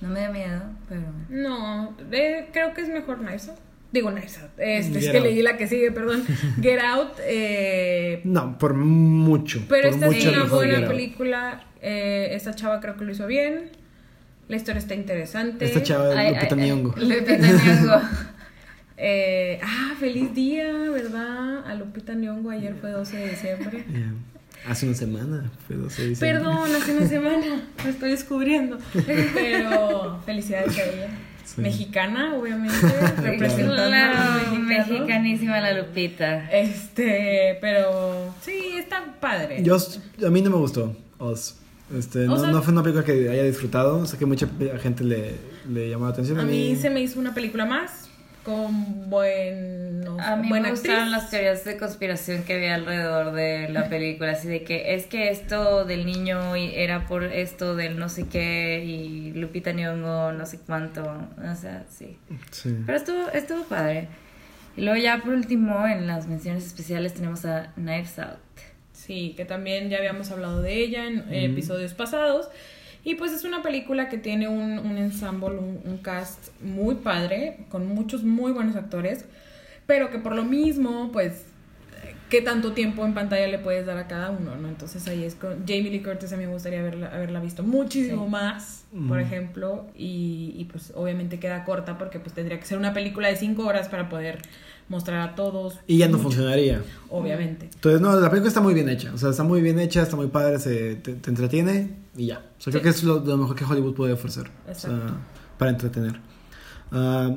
No 0.02 0.10
me 0.10 0.20
dio 0.20 0.34
miedo, 0.34 0.62
pero... 0.90 1.04
No, 1.30 1.96
eh, 2.12 2.50
creo 2.52 2.74
que 2.74 2.82
es 2.82 2.90
mejor 2.90 3.20
Knives 3.20 3.48
Out. 3.48 3.60
Digo 3.94 4.10
Knives 4.12 4.40
Out. 4.40 4.50
Este, 4.58 5.00
es 5.00 5.10
que 5.10 5.18
Out. 5.20 5.26
leí 5.28 5.42
la 5.42 5.56
que 5.56 5.68
sigue, 5.68 5.92
perdón. 5.92 6.24
Get 6.62 6.80
Out. 6.82 7.12
eh, 7.26 8.20
No, 8.26 8.58
por 8.58 8.74
mucho. 8.74 9.64
pero 9.70 9.90
por 9.92 9.94
esta 9.94 10.08
es 10.18 10.26
una 10.36 10.44
buena 10.46 10.88
película. 10.88 11.64
eh, 11.82 12.30
esta 12.32 12.54
chava 12.56 12.82
creo 12.82 12.98
que 12.98 13.06
lo 13.06 13.12
hizo 13.12 13.28
bien. 13.28 13.70
La 14.50 14.58
historia 14.58 14.80
está 14.80 14.96
interesante. 14.96 15.64
Esta 15.66 15.82
chava 15.84 16.22
es 16.24 16.34
Lupita 16.34 16.56
Nyong'o. 16.56 16.94
Lupita 16.98 17.38
Nyong'o. 17.38 18.02
Eh, 18.98 19.60
ah, 19.64 19.94
feliz 20.00 20.34
día, 20.34 20.72
¿verdad? 20.92 21.66
A 21.66 21.76
Lupita 21.76 22.14
Nyong'o 22.14 22.50
ayer 22.52 22.76
fue 22.76 22.92
12 22.92 23.18
de 23.18 23.30
diciembre. 23.30 23.84
Yeah. 23.94 24.14
Hace 24.72 24.86
una 24.86 24.96
semana, 24.96 25.52
fue 25.68 25.76
12 25.76 26.02
de 26.04 26.10
diciembre. 26.10 26.40
Perdón, 26.40 26.70
hace 26.76 26.96
una 26.98 27.08
semana, 27.08 27.68
lo 27.84 27.90
estoy 27.90 28.12
descubriendo. 28.12 28.78
Pero 29.06 30.22
felicidades 30.26 30.78
a 30.78 30.84
ella. 30.84 31.08
Sí. 31.46 31.62
Mexicana, 31.62 32.36
obviamente, 32.36 32.76
representando 33.22 33.74
a 33.74 33.88
Claro, 33.88 34.60
mexicanísima 34.60 35.60
la 35.60 35.74
Lupita. 35.74 36.50
Este, 36.52 37.58
pero 37.62 38.34
sí, 38.42 38.76
está 38.80 39.04
padre. 39.20 39.62
Yo, 39.64 39.78
a 40.26 40.30
mí 40.30 40.42
no 40.42 40.50
me 40.50 40.56
gustó 40.58 40.96
Oz. 41.20 41.56
Este, 41.96 42.20
no, 42.20 42.40
sea- 42.40 42.50
no 42.50 42.62
fue 42.64 42.74
una 42.74 42.82
película 42.82 43.06
que 43.06 43.30
haya 43.30 43.44
disfrutado. 43.44 44.06
Sé 44.06 44.18
que 44.18 44.26
mucha 44.26 44.48
gente 44.82 45.04
le, 45.04 45.34
le 45.72 45.90
llamó 45.90 46.06
la 46.06 46.12
atención. 46.12 46.40
a 46.40 46.44
mí 46.44 46.76
se 46.76 46.90
me 46.90 47.02
hizo 47.02 47.20
una 47.20 47.34
película 47.34 47.66
más, 47.66 48.03
con 48.44 49.10
buenos, 49.10 50.20
A 50.20 50.36
mí 50.36 50.50
buena 50.50 50.66
me 50.66 50.72
gustaron 50.72 51.00
actriz. 51.00 51.12
las 51.14 51.30
teorías 51.30 51.64
de 51.66 51.78
conspiración 51.78 52.44
que 52.44 52.54
había 52.56 52.76
alrededor 52.76 53.32
de 53.34 53.70
la 53.70 53.88
película, 53.90 54.32
así 54.32 54.48
de 54.48 54.64
que 54.64 54.94
es 54.96 55.06
que 55.06 55.30
esto 55.30 55.86
del 55.86 56.06
niño 56.06 56.56
y- 56.58 56.74
era 56.76 57.08
por 57.08 57.24
esto 57.24 57.76
del 57.76 57.98
no 57.98 58.10
sé 58.10 58.28
qué 58.28 58.84
y 58.84 59.32
Lupita 59.34 59.72
Nyong'o 59.72 60.34
no 60.34 60.46
sé 60.46 60.60
cuánto, 60.66 61.04
o 61.04 61.56
sea, 61.56 61.86
sí. 61.90 62.18
Sí. 62.52 62.76
Pero 62.86 62.98
estuvo, 62.98 63.30
estuvo 63.30 63.64
padre. 63.64 64.08
Y 64.76 64.82
luego 64.82 64.98
ya 65.00 65.20
por 65.20 65.34
último 65.34 65.88
en 65.88 66.08
las 66.08 66.28
menciones 66.28 66.66
especiales 66.66 67.14
tenemos 67.14 67.46
a 67.46 67.72
Knives 67.76 68.20
Out. 68.20 68.40
Sí, 68.92 69.34
que 69.38 69.46
también 69.46 69.90
ya 69.90 69.98
habíamos 69.98 70.32
hablado 70.32 70.62
de 70.62 70.76
ella 70.76 71.06
en 71.08 71.26
episodios 71.34 71.94
pasados. 71.94 72.50
Y 73.04 73.16
pues 73.16 73.34
es 73.34 73.44
una 73.44 73.62
película 73.62 74.10
que 74.10 74.18
tiene 74.18 74.48
un, 74.48 74.80
un 74.80 74.98
ensemble, 74.98 75.58
un, 75.58 75.82
un 75.84 75.98
cast 75.98 76.50
muy 76.62 76.96
padre, 76.96 77.66
con 77.70 77.88
muchos 77.88 78.24
muy 78.24 78.52
buenos 78.52 78.76
actores, 78.76 79.26
pero 79.86 80.10
que 80.10 80.20
por 80.20 80.36
lo 80.36 80.46
mismo, 80.46 81.12
pues, 81.12 81.46
¿qué 82.30 82.42
tanto 82.42 82.74
tiempo 82.74 83.06
en 83.06 83.14
pantalla 83.14 83.48
le 83.48 83.60
puedes 83.60 83.86
dar 83.86 83.98
a 83.98 84.08
cada 84.08 84.32
uno? 84.32 84.56
¿no? 84.56 84.68
Entonces 84.68 85.08
ahí 85.08 85.24
es 85.24 85.36
con 85.36 85.60
Jamie 85.68 85.90
Lee 85.92 86.02
Curtis, 86.02 86.32
a 86.34 86.38
mí 86.38 86.46
me 86.46 86.52
gustaría 86.54 86.80
haberla, 86.80 87.08
haberla 87.08 87.40
visto 87.40 87.64
muchísimo 87.64 88.26
Sí. 88.26 88.32
más, 88.32 88.86
por 89.08 89.20
ejemplo, 89.20 89.88
y, 89.96 90.54
y, 90.58 90.66
pues 90.66 90.92
obviamente 90.96 91.40
queda 91.40 91.64
corta 91.66 91.98
porque 91.98 92.20
pues 92.20 92.34
tendría 92.34 92.60
que 92.60 92.66
ser 92.66 92.78
una 92.78 92.94
película 92.94 93.28
de 93.28 93.36
cinco 93.36 93.66
horas 93.66 93.88
para 93.90 94.10
poder 94.10 94.40
mostrar 94.90 95.28
a 95.30 95.36
todos. 95.36 95.80
Y 95.88 95.98
ya 95.98 96.08
no 96.10 96.20
funcionaría. 96.20 96.82
Obviamente. 97.10 97.70
Entonces, 97.74 98.02
no, 98.02 98.20
la 98.20 98.30
película 98.30 98.50
está 98.50 98.62
muy 98.62 98.74
bien 98.74 98.90
hecha. 98.90 99.12
O 99.14 99.18
sea, 99.18 99.30
está 99.30 99.44
muy 99.44 99.62
bien 99.62 99.80
hecha, 99.80 100.02
está 100.04 100.16
muy 100.16 100.28
padre, 100.28 100.60
se, 100.60 100.96
te, 100.96 101.14
te 101.16 101.30
entretiene 101.30 101.96
y 102.18 102.28
ya. 102.28 102.40
O 102.58 102.62
sea, 102.62 102.72
creo 102.72 102.80
Sí. 102.80 102.84
que 102.84 102.90
es 102.90 103.04
lo, 103.04 103.20
lo 103.22 103.38
mejor 103.38 103.56
que 103.56 103.64
Hollywood 103.64 103.96
puede 103.96 104.14
ofrecer. 104.14 104.48
O 104.70 104.76
sea, 104.76 104.92
Exacto. 104.92 105.14
para 105.58 105.72
entretener. 105.72 106.20
Ah, 106.92 107.32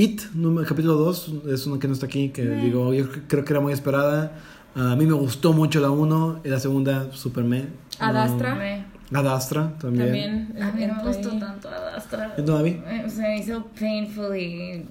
It, 0.00 0.22
número- 0.34 0.66
capítulo 0.66 0.94
2, 0.94 1.32
es 1.52 1.66
uno 1.66 1.78
que 1.78 1.86
no 1.88 1.94
está 1.94 2.06
aquí, 2.06 2.30
que 2.30 2.42
digo, 2.42 2.94
yo 2.94 3.04
cre- 3.10 3.22
creo 3.28 3.44
que 3.44 3.52
era 3.52 3.60
muy 3.60 3.72
esperada. 3.72 4.32
A 4.74 4.94
mí 4.96 5.04
me 5.04 5.12
gustó 5.14 5.52
mucho 5.52 5.80
la 5.80 5.90
1, 5.90 6.40
y 6.44 6.48
la 6.48 6.58
segunda, 6.60 7.10
super 7.12 7.44
me. 7.44 7.66
Ad 7.98 8.16
Astra. 8.16 8.54
Me- 8.54 8.84
Ah, 9.12 9.18
Ad 9.18 9.26
Astra 9.34 9.72
también. 9.80 10.46
También. 10.46 10.62
A 10.62 10.70
mí 10.70 10.86
no 10.86 10.94
me 10.94 11.02
gustó 11.08 11.30
tanto 11.38 11.68
Ad 11.68 11.96
Astra. 11.96 12.34
Yo 12.38 12.44
no 12.44 12.54
la 12.58 12.62
vi. 12.62 12.70
Eh, 12.70 13.04
Se 13.08 13.20
me 13.22 13.38
hizo 13.40 13.66
painfully 13.78 14.86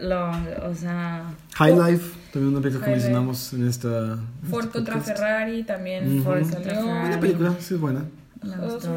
long, 0.00 0.46
o 0.68 0.74
sea... 0.74 1.24
High 1.56 1.74
Life, 1.76 2.16
también 2.32 2.54
una 2.54 2.62
película 2.62 2.86
que 2.86 2.90
mencionamos 2.92 3.52
en 3.52 3.68
esta. 3.68 3.88
en 4.14 4.48
Ford 4.50 4.64
este 4.64 4.78
contra. 4.78 5.00
Ferrari 5.00 5.62
también. 5.64 6.22
Ford 6.24 6.40
Contra. 6.40 6.60
Ferrari. 6.74 7.00
Buena 7.02 7.20
película, 7.20 7.54
sí 7.60 7.74
es 7.74 7.80
buena. 7.80 8.04
Me 8.44 8.56
gustó. 8.56 8.90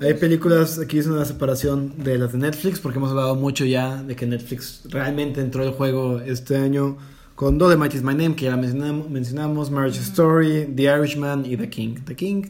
Hay 0.00 0.14
películas, 0.14 0.78
aquí 0.78 0.98
es 0.98 1.06
una 1.06 1.24
separación 1.24 1.94
de 2.02 2.18
las 2.18 2.32
de 2.32 2.38
Netflix, 2.38 2.80
porque 2.80 2.98
hemos 2.98 3.10
hablado 3.10 3.34
mucho 3.36 3.64
ya 3.64 4.02
de 4.02 4.16
que 4.16 4.26
Netflix 4.26 4.82
realmente 4.90 5.40
entró 5.40 5.62
al 5.62 5.70
juego 5.70 6.20
este 6.20 6.56
año 6.56 6.98
con 7.34 7.58
Dolemite 7.58 7.96
is 7.96 8.02
My 8.02 8.14
Name, 8.14 8.34
que 8.36 8.44
ya 8.46 8.50
la 8.52 8.56
mencionamos, 8.56 9.10
mencionamos 9.10 9.70
Marriage 9.70 10.00
Story, 10.00 10.66
The 10.74 10.82
Irishman 10.84 11.46
y 11.46 11.56
The 11.56 11.68
King. 11.68 11.96
The 12.04 12.14
King 12.16 12.42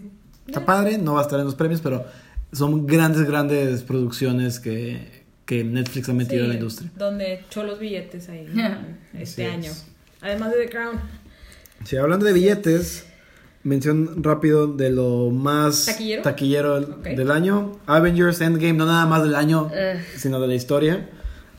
está 0.46 0.64
padre, 0.64 0.98
no 0.98 1.14
va 1.14 1.20
a 1.20 1.22
estar 1.22 1.38
en 1.38 1.46
los 1.46 1.54
premios, 1.54 1.80
pero 1.80 2.04
son 2.52 2.86
grandes, 2.86 3.22
grandes 3.26 3.82
producciones 3.82 4.60
que, 4.60 5.24
que 5.46 5.64
Netflix 5.64 6.08
ha 6.08 6.12
metido 6.14 6.38
Sí, 6.40 6.42
en 6.44 6.48
la 6.48 6.54
industria. 6.54 6.90
Donde 6.96 7.34
echó 7.34 7.64
los 7.64 7.78
billetes 7.78 8.28
ahí 8.28 8.48
¿no? 8.52 8.62
este 9.18 9.46
Así 9.46 9.54
año. 9.54 9.70
es. 9.70 9.86
Además 10.20 10.52
de 10.52 10.64
The 10.64 10.70
Crown. 10.70 11.00
Sí, 11.84 11.96
hablando 11.96 12.24
de 12.26 12.32
billetes, 12.32 13.06
mención 13.64 14.22
rápido 14.22 14.66
de 14.66 14.90
lo 14.90 15.30
más 15.30 15.86
¿Taquillero? 15.86 16.22
taquillero 16.22 16.80
del- 16.80 17.30
año. 17.30 17.72
Avengers 17.86 18.40
Endgame, 18.40 18.74
no 18.74 18.86
nada 18.86 19.06
más 19.06 19.22
del 19.22 19.34
año, 19.34 19.64
Ugh. 19.64 20.00
sino 20.16 20.38
de 20.40 20.46
la 20.48 20.54
historia. 20.54 21.08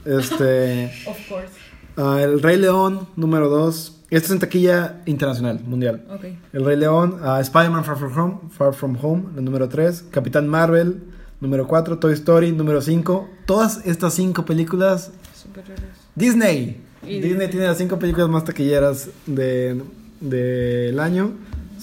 Este, 0.06 0.86
Of 1.08 1.18
course. 1.28 1.50
ah, 1.98 2.20
El 2.22 2.42
Rey 2.42 2.58
León, 2.58 3.08
número 3.16 3.50
2. 3.50 3.92
Este 4.12 4.28
es 4.28 4.32
en 4.32 4.40
taquilla 4.40 5.02
internacional, 5.08 5.60
mundial. 5.66 6.06
Ok. 6.14 6.26
El 6.54 6.64
Rey 6.64 6.78
León, 6.78 7.18
ah, 7.24 7.40
Spider-Man 7.42 7.84
Far 7.84 7.98
From 7.98 8.18
Home, 8.18 8.38
Far 8.56 8.74
From 8.74 8.98
Home, 9.02 9.24
el 9.36 9.44
número 9.44 9.68
3. 9.68 10.06
Capitán 10.12 10.48
Marvel, 10.48 11.02
número 11.42 11.68
4. 11.68 11.98
Toy 11.98 12.14
Story, 12.14 12.52
número 12.52 12.82
5. 12.82 13.28
Todas 13.48 13.82
estas 13.86 14.14
cinco 14.14 14.46
películas 14.46 15.12
Superhéroes. 15.34 15.90
Disney. 16.14 16.82
Disney, 17.02 17.22
Disney. 17.22 17.50
tiene 17.50 17.66
las 17.66 17.78
cinco 17.80 17.98
películas 17.98 18.30
más 18.30 18.44
taquilleras 18.46 19.10
de- 19.26 19.82
del 20.22 21.00
año. 21.00 21.32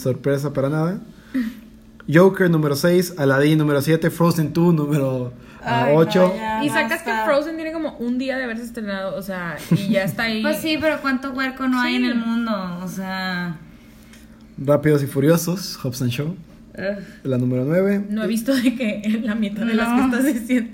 Sorpresa 0.03 0.53
para 0.53 0.69
nada. 0.69 1.01
Joker 2.13 2.51
número 2.51 2.75
6, 2.77 3.15
Aladdin 3.19 3.59
número 3.59 3.81
7, 3.81 4.11
Frozen 4.11 4.53
2 4.53 4.75
número 4.75 5.33
Ay, 5.63 5.95
8. 5.97 6.19
no, 6.21 6.35
ya, 6.37 6.65
Y 6.65 6.69
sacas 6.69 7.03
que. 7.03 7.13
Frozen 7.25 7.55
tiene 7.57 7.73
como 7.73 7.97
un 7.99 8.19
día 8.19 8.37
de 8.37 8.45
haberse 8.45 8.65
estrenado, 8.65 9.17
o 9.17 9.23
sea, 9.23 9.57
y 9.71 9.93
ya 9.93 10.03
está 10.05 10.25
ahí. 10.25 10.43
Pues 10.43 10.59
sí, 10.59 10.77
pero 10.81 11.01
¿cuánto 11.01 11.31
huerco 11.33 11.69
no 11.69 11.81
hay 11.81 11.95
en 11.97 12.05
el 12.05 12.17
mundo? 12.17 12.53
O 12.83 12.89
sea... 12.89 13.57
Rápidos 14.59 15.03
y 15.03 15.07
Furiosos, 15.07 15.77
Hobbs 15.83 16.03
and 16.03 16.11
Show, 16.11 16.29
ugh. 16.75 17.05
la 17.25 17.39
número 17.39 17.65
9. 17.65 18.07
No 18.11 18.23
he 18.25 18.27
visto 18.27 18.55
de 18.55 18.75
que 18.75 19.21
la 19.25 19.35
mitad 19.35 19.65
de 19.65 19.75
las 19.75 19.89
que 19.99 20.05
estás 20.05 20.25
diciendo. 20.25 20.71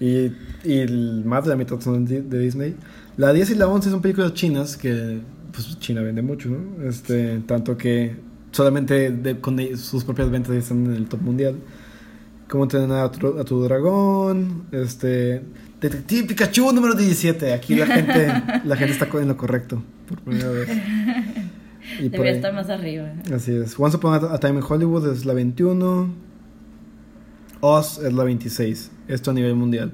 Y, 0.00 0.32
y 0.64 0.78
el- 0.78 1.22
más 1.26 1.44
de 1.44 1.50
la 1.50 1.56
mitad 1.56 1.78
son 1.80 2.06
de 2.06 2.22
de 2.22 2.38
Disney. 2.38 2.74
La 3.16 3.32
10 3.34 3.50
y 3.50 3.54
la 3.56 3.68
11 3.68 3.90
son 3.90 4.00
películas 4.02 4.32
chinas 4.34 4.76
que 4.76 5.20
pues 5.52 5.78
China 5.78 6.00
vende 6.00 6.22
mucho, 6.22 6.48
¿no? 6.48 6.88
Este, 6.88 7.38
tanto 7.46 7.76
que 7.76 8.16
solamente 8.52 9.10
de- 9.10 9.40
con 9.40 9.56
de- 9.56 9.76
sus 9.76 10.04
propias 10.04 10.30
ventas 10.30 10.54
están 10.54 10.86
en 10.86 10.94
el 10.94 11.06
top 11.08 11.20
mundial. 11.22 11.56
Cómo 12.48 12.64
entrenar 12.64 13.04
a 13.04 13.10
tu, 13.12 13.38
a 13.38 13.44
tu 13.44 13.62
dragón, 13.62 14.64
este, 14.72 15.40
Detective 15.80 16.24
Pikachu 16.28 16.72
número 16.72 16.94
17. 16.94 17.52
Aquí 17.52 17.76
la 17.76 17.86
gente 17.86 18.26
la 18.64 18.76
gente 18.76 18.92
está 18.92 19.08
en 19.20 19.28
lo 19.28 19.36
correcto 19.36 19.82
por 20.08 20.18
primera 20.20 20.50
vez. 20.50 20.68
Y 22.00 22.08
Debería 22.08 22.32
estar 22.32 22.52
más 22.52 22.68
arriba. 22.70 23.12
Así 23.34 23.52
es. 23.52 23.74
Once 23.78 23.96
Upon 23.96 24.14
a 24.32 24.38
Time 24.38 24.58
in 24.58 24.64
Hollywood 24.68 25.12
es 25.12 25.24
la 25.24 25.32
21. 25.34 26.08
Oz 27.60 27.98
es 27.98 28.12
la 28.12 28.24
26. 28.24 28.90
Esto 29.08 29.30
a 29.30 29.34
nivel 29.34 29.54
mundial. 29.54 29.92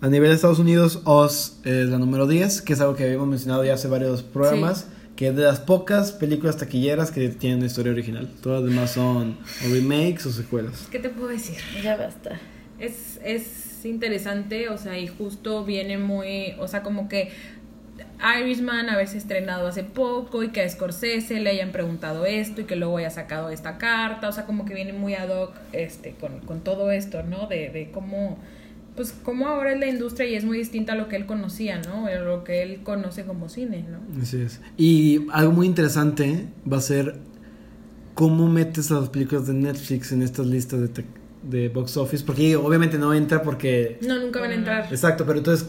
A 0.00 0.08
nivel 0.08 0.30
de 0.30 0.34
Estados 0.36 0.58
Unidos, 0.58 1.02
Oz 1.04 1.60
es 1.64 1.88
la 1.88 1.98
número 1.98 2.26
10, 2.26 2.62
que 2.62 2.72
es 2.72 2.80
algo 2.80 2.94
que 2.94 3.04
habíamos 3.04 3.28
mencionado 3.28 3.64
ya 3.64 3.74
hace 3.74 3.88
varios 3.88 4.22
programas. 4.22 4.86
Que 5.20 5.26
es 5.26 5.36
de 5.36 5.42
las 5.42 5.60
pocas 5.60 6.12
películas 6.12 6.56
taquilleras 6.56 7.10
que 7.10 7.28
tienen 7.28 7.58
una 7.58 7.66
historia 7.66 7.92
original. 7.92 8.26
Todas 8.42 8.62
las 8.62 8.70
demás 8.70 8.90
son 8.92 9.36
o 9.66 9.70
remakes 9.70 10.24
o 10.24 10.32
secuelas. 10.32 10.88
¿Qué 10.90 10.98
te 10.98 11.10
puedo 11.10 11.28
decir? 11.28 11.58
Ya 11.82 11.94
basta. 11.94 12.40
Es, 12.78 13.20
es 13.22 13.84
interesante, 13.84 14.70
o 14.70 14.78
sea, 14.78 14.98
y 14.98 15.08
justo 15.08 15.62
viene 15.66 15.98
muy, 15.98 16.54
o 16.58 16.66
sea, 16.68 16.82
como 16.82 17.10
que 17.10 17.32
Irishman 18.40 18.88
haberse 18.88 19.18
estrenado 19.18 19.66
hace 19.66 19.84
poco 19.84 20.42
y 20.42 20.52
que 20.52 20.62
a 20.62 20.68
Scorsese 20.70 21.38
le 21.40 21.50
hayan 21.50 21.70
preguntado 21.70 22.24
esto 22.24 22.62
y 22.62 22.64
que 22.64 22.76
luego 22.76 22.96
haya 22.96 23.10
sacado 23.10 23.50
esta 23.50 23.76
carta, 23.76 24.26
o 24.26 24.32
sea, 24.32 24.46
como 24.46 24.64
que 24.64 24.72
viene 24.72 24.94
muy 24.94 25.12
ad 25.12 25.28
hoc 25.28 25.52
este, 25.72 26.12
con, 26.12 26.40
con 26.40 26.62
todo 26.62 26.90
esto, 26.92 27.22
¿no? 27.24 27.46
De, 27.46 27.68
de 27.68 27.90
cómo, 27.90 28.38
pues, 28.96 29.14
cómo 29.22 29.48
ahora 29.48 29.72
es 29.72 29.80
la 29.80 29.86
industria 29.86 30.28
y 30.28 30.34
es 30.34 30.44
muy 30.44 30.58
distinta 30.58 30.92
a 30.92 30.96
lo 30.96 31.08
que 31.08 31.16
él 31.16 31.26
conocía, 31.26 31.80
¿no? 31.80 32.06
A 32.06 32.14
lo 32.16 32.44
que 32.44 32.62
él 32.62 32.80
conoce 32.82 33.24
como 33.24 33.48
cine, 33.48 33.84
¿no? 33.90 34.22
Así 34.22 34.40
es. 34.40 34.60
Y 34.76 35.26
algo 35.32 35.52
muy 35.52 35.66
interesante 35.66 36.46
va 36.70 36.78
a 36.78 36.80
ser 36.82 37.16
cómo 38.14 38.48
metes 38.48 38.90
a 38.90 39.00
las 39.00 39.08
películas 39.08 39.46
de 39.46 39.54
Netflix 39.54 40.12
en 40.12 40.22
estas 40.22 40.46
listas 40.46 40.80
de, 40.80 41.04
de 41.42 41.68
box 41.68 41.96
office. 41.96 42.24
Porque 42.24 42.56
obviamente 42.56 42.98
no 42.98 43.14
entra 43.14 43.42
porque 43.42 43.98
No, 44.06 44.18
nunca 44.18 44.40
van 44.40 44.50
a 44.50 44.54
entrar. 44.54 44.88
Exacto, 44.90 45.24
pero 45.24 45.38
entonces 45.38 45.68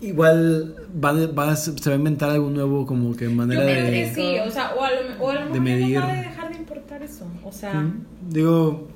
igual 0.00 0.76
va, 1.04 1.12
va- 1.26 1.56
se 1.56 1.72
va 1.90 1.92
a 1.94 1.98
inventar 1.98 2.30
algo 2.30 2.50
nuevo 2.50 2.86
como 2.86 3.14
que 3.16 3.28
manera 3.28 3.60
Yo 3.62 3.68
creo 3.68 3.84
que 3.86 3.90
de... 3.90 4.14
sí, 4.14 4.38
o 4.46 4.50
sea, 4.50 4.74
o 4.74 4.82
a 4.82 4.90
lo, 4.90 5.24
o 5.24 5.30
a 5.30 5.34
lo 5.34 5.52
de 5.52 5.60
mejor 5.60 5.66
ya 5.66 5.76
medir. 5.76 6.00
no 6.00 6.06
va 6.06 6.12
a 6.12 6.22
dejar 6.22 6.50
de 6.52 6.56
importar 6.56 7.02
eso, 7.02 7.26
o 7.44 7.52
sea... 7.52 7.92
Digo, 8.28 8.88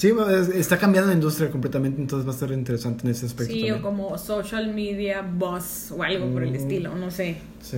sí, 0.00 0.12
está 0.54 0.78
cambiando 0.78 1.08
la 1.08 1.14
industria 1.14 1.50
completamente, 1.50 2.00
entonces 2.00 2.26
va 2.26 2.32
a 2.32 2.36
ser 2.38 2.50
interesante 2.52 3.04
en 3.04 3.10
ese 3.10 3.26
aspecto. 3.26 3.52
Sí, 3.52 3.60
también. 3.60 3.74
o 3.76 3.82
como 3.82 4.16
social 4.18 4.72
media 4.74 5.22
buzz 5.22 5.90
o 5.92 6.02
algo 6.02 6.30
por 6.32 6.42
el 6.42 6.52
Mm. 6.52 6.54
estilo, 6.56 6.94
no 6.94 7.10
sé. 7.10 7.36
Sí. 7.60 7.76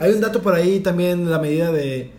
Hay 0.00 0.12
un 0.12 0.20
dato 0.20 0.42
por 0.42 0.54
ahí 0.54 0.80
también, 0.80 1.30
la 1.30 1.38
medida 1.38 1.72
de 1.72 2.10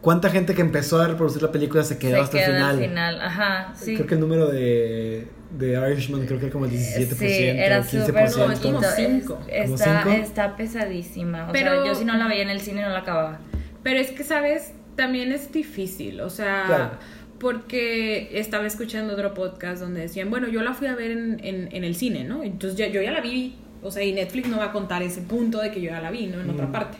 cuánta 0.00 0.30
gente 0.30 0.54
que 0.54 0.62
empezó 0.62 1.00
a 1.00 1.08
reproducir 1.08 1.42
la 1.42 1.50
película 1.52 1.82
se 1.84 1.98
quedó 1.98 2.16
Se 2.16 2.20
hasta 2.22 2.38
queda 2.38 2.46
el 2.46 2.54
final. 2.54 2.70
al 2.70 2.78
final. 2.88 3.20
Ajá, 3.20 3.72
sí. 3.76 3.94
Creo 3.94 4.06
que 4.06 4.14
el 4.14 4.20
número 4.20 4.46
de, 4.48 5.26
de 5.58 5.90
Irishman 5.92 6.26
creo 6.26 6.38
que 6.38 6.46
era 6.46 6.52
como 6.52 6.64
el 6.66 6.70
17%, 6.72 7.16
Sí, 7.18 7.26
era 7.44 7.80
o 7.80 7.84
súper 7.84 8.14
15%. 8.26 8.38
no, 8.56 8.60
como 8.62 8.74
poquito. 8.80 8.92
cinco. 8.96 9.38
Es- 9.48 9.62
¿Como 9.64 9.74
Está, 9.76 10.02
cinco? 10.04 10.16
está 10.22 10.56
pesadísima. 10.56 11.48
O 11.48 11.52
Pero- 11.52 11.82
sea, 11.82 11.86
yo 11.86 11.94
si 11.94 12.04
no 12.04 12.16
la 12.16 12.26
veía 12.28 12.42
en 12.42 12.50
el 12.50 12.60
cine 12.60 12.82
no 12.82 12.88
la 12.90 12.98
acababa. 13.00 13.38
Pero 13.82 13.98
es 14.00 14.10
que, 14.12 14.22
¿sabes? 14.24 14.72
También 14.96 15.32
es 15.32 15.50
difícil, 15.52 16.20
o 16.20 16.30
sea, 16.30 16.64
Claro. 16.66 16.90
Porque 17.42 18.28
estaba 18.38 18.66
escuchando 18.68 19.14
otro 19.14 19.34
podcast 19.34 19.82
donde 19.82 20.02
decían, 20.02 20.30
bueno, 20.30 20.46
yo 20.46 20.62
la 20.62 20.74
fui 20.74 20.86
a 20.86 20.94
ver 20.94 21.10
en, 21.10 21.40
en, 21.42 21.68
en 21.72 21.82
el 21.82 21.96
cine, 21.96 22.22
¿no? 22.22 22.44
Entonces 22.44 22.78
ya, 22.78 22.86
yo 22.86 23.02
ya 23.02 23.10
la 23.10 23.20
vi, 23.20 23.56
o 23.82 23.90
sea, 23.90 24.04
y 24.04 24.12
Netflix 24.12 24.48
no 24.48 24.58
va 24.58 24.66
a 24.66 24.72
contar 24.72 25.02
ese 25.02 25.22
punto 25.22 25.60
de 25.60 25.72
que 25.72 25.80
yo 25.80 25.90
ya 25.90 26.00
la 26.00 26.12
vi, 26.12 26.28
¿no? 26.28 26.40
En 26.40 26.48
otra 26.48 26.70
parte. 26.70 26.98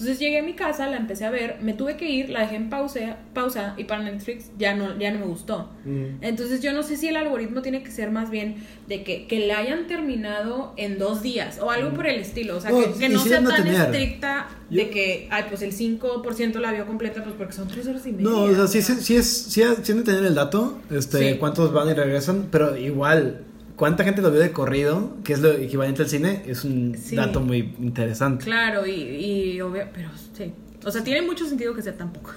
Entonces 0.00 0.18
llegué 0.18 0.38
a 0.38 0.42
mi 0.42 0.54
casa, 0.54 0.86
la 0.88 0.96
empecé 0.96 1.26
a 1.26 1.30
ver, 1.30 1.58
me 1.60 1.74
tuve 1.74 1.96
que 1.96 2.10
ir, 2.10 2.30
la 2.30 2.40
dejé 2.40 2.56
en 2.56 2.70
pausa, 2.70 3.18
pausa 3.34 3.74
y 3.76 3.84
para 3.84 4.02
Netflix 4.02 4.50
ya 4.58 4.74
no, 4.74 4.98
ya 4.98 5.10
no 5.10 5.18
me 5.18 5.26
gustó. 5.26 5.68
Mm. 5.84 6.22
Entonces 6.22 6.62
yo 6.62 6.72
no 6.72 6.82
sé 6.82 6.96
si 6.96 7.08
el 7.08 7.16
algoritmo 7.16 7.60
tiene 7.60 7.82
que 7.82 7.90
ser 7.90 8.10
más 8.10 8.30
bien 8.30 8.56
de 8.88 9.04
que, 9.04 9.26
que 9.26 9.46
la 9.46 9.58
hayan 9.58 9.86
terminado 9.86 10.72
en 10.78 10.98
dos 10.98 11.22
días 11.22 11.58
o 11.60 11.70
algo 11.70 11.92
por 11.92 12.06
el 12.06 12.18
estilo. 12.18 12.56
O 12.56 12.60
sea, 12.60 12.70
que, 12.70 13.08
no 13.10 13.20
sea 13.20 13.44
tan 13.44 13.64
tener. 13.64 13.74
estricta 13.74 14.48
Yo- 14.70 14.78
de 14.78 14.90
que, 14.90 15.28
ay, 15.30 15.44
pues 15.48 15.60
el 15.62 15.72
5% 15.72 16.60
la 16.60 16.72
vio 16.72 16.86
completa, 16.86 17.22
pues 17.22 17.34
porque 17.36 17.52
son 17.52 17.68
tres 17.68 17.86
horas 17.86 18.06
y 18.06 18.12
media. 18.12 18.30
No, 18.30 18.42
o 18.44 18.54
sea, 18.54 18.66
sí, 18.66 18.80
sí, 18.80 18.94
sí 19.00 19.16
es, 19.16 19.26
sí, 19.26 19.62
sí 19.82 20.02
tener 20.02 20.24
el 20.24 20.34
dato, 20.34 20.80
este, 20.90 21.38
cuántos 21.38 21.72
van 21.72 21.88
y 21.90 21.92
regresan, 21.92 22.48
pero 22.50 22.76
igual, 22.76 23.44
cuánta 23.80 24.04
gente 24.04 24.20
lo 24.22 24.30
vio 24.30 24.40
de 24.40 24.52
corrido, 24.52 25.16
que 25.24 25.32
es 25.32 25.40
lo 25.40 25.50
equivalente 25.52 26.02
al 26.02 26.08
cine, 26.08 26.42
es 26.46 26.64
un 26.64 26.94
Sí. 26.96 27.16
dato 27.16 27.40
muy 27.40 27.74
interesante. 27.80 28.44
Claro, 28.44 28.86
y, 28.86 28.92
y 28.92 29.60
obvio, 29.62 29.86
pero 29.94 30.10
sí. 30.34 30.52
O 30.84 30.90
sea, 30.90 31.02
tiene 31.02 31.22
mucho 31.22 31.46
sentido 31.46 31.74
que 31.74 31.80
sea 31.82 31.96
tan 31.96 32.12
poco. 32.12 32.30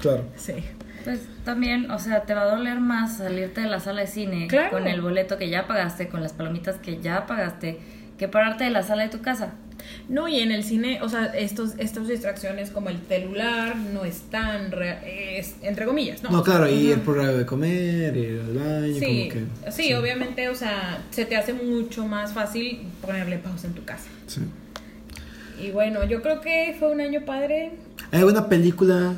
Claro. 0.00 0.24
Sí. 0.36 0.54
Pues 1.04 1.20
también, 1.44 1.90
o 1.90 1.98
sea, 1.98 2.22
te 2.22 2.32
va 2.34 2.42
a 2.42 2.56
doler 2.56 2.78
más 2.80 3.18
salirte 3.18 3.60
de 3.60 3.68
la 3.68 3.80
sala 3.80 4.02
de 4.02 4.06
cine 4.06 4.46
Claro. 4.48 4.70
con 4.70 4.86
el 4.86 5.00
boleto 5.02 5.36
que 5.36 5.50
ya 5.50 5.66
pagaste, 5.66 6.08
con 6.08 6.22
las 6.22 6.32
palomitas 6.32 6.76
que 6.76 7.00
ya 7.00 7.26
pagaste, 7.26 7.78
que 8.16 8.28
pararte 8.28 8.64
de 8.64 8.70
la 8.70 8.82
sala 8.84 9.02
de 9.02 9.08
tu 9.10 9.20
casa. 9.20 9.54
No, 10.08 10.28
y 10.28 10.40
en 10.40 10.50
el 10.52 10.64
cine, 10.64 11.00
o 11.02 11.08
sea, 11.08 11.26
estos, 11.26 11.72
estas 11.78 12.08
distracciones 12.08 12.70
como 12.70 12.90
el 12.90 12.98
celular 13.08 13.74
no 13.76 14.04
están, 14.04 14.70
re- 14.70 15.38
es, 15.38 15.54
entre 15.62 15.86
comillas, 15.86 16.22
¿no? 16.22 16.30
No, 16.30 16.40
O 16.40 16.44
sea, 16.44 16.54
claro, 16.56 16.70
y 16.70 16.90
el 16.92 17.00
programa 17.00 17.32
de 17.32 17.46
comer, 17.46 18.16
ir 18.16 18.40
al 18.40 18.54
baño, 18.58 18.94
Sí, 18.98 19.28
como 19.32 19.46
que... 19.64 19.72
sí, 19.72 19.94
obviamente, 19.94 20.48
o 20.48 20.54
sea, 20.54 21.02
se 21.10 21.24
te 21.24 21.36
hace 21.36 21.52
mucho 21.54 22.06
más 22.06 22.32
fácil 22.34 22.80
ponerle 23.00 23.38
pausa 23.38 23.66
en 23.66 23.74
tu 23.74 23.84
casa. 23.84 24.08
sí. 24.26 24.40
Y 25.62 25.70
bueno, 25.70 26.04
yo 26.04 26.20
creo 26.20 26.40
que 26.40 26.74
fue 26.78 26.90
un 26.90 27.00
año 27.00 27.24
padre. 27.24 27.70
¿Hay 28.10 28.18
alguna 28.18 28.48
película 28.48 29.14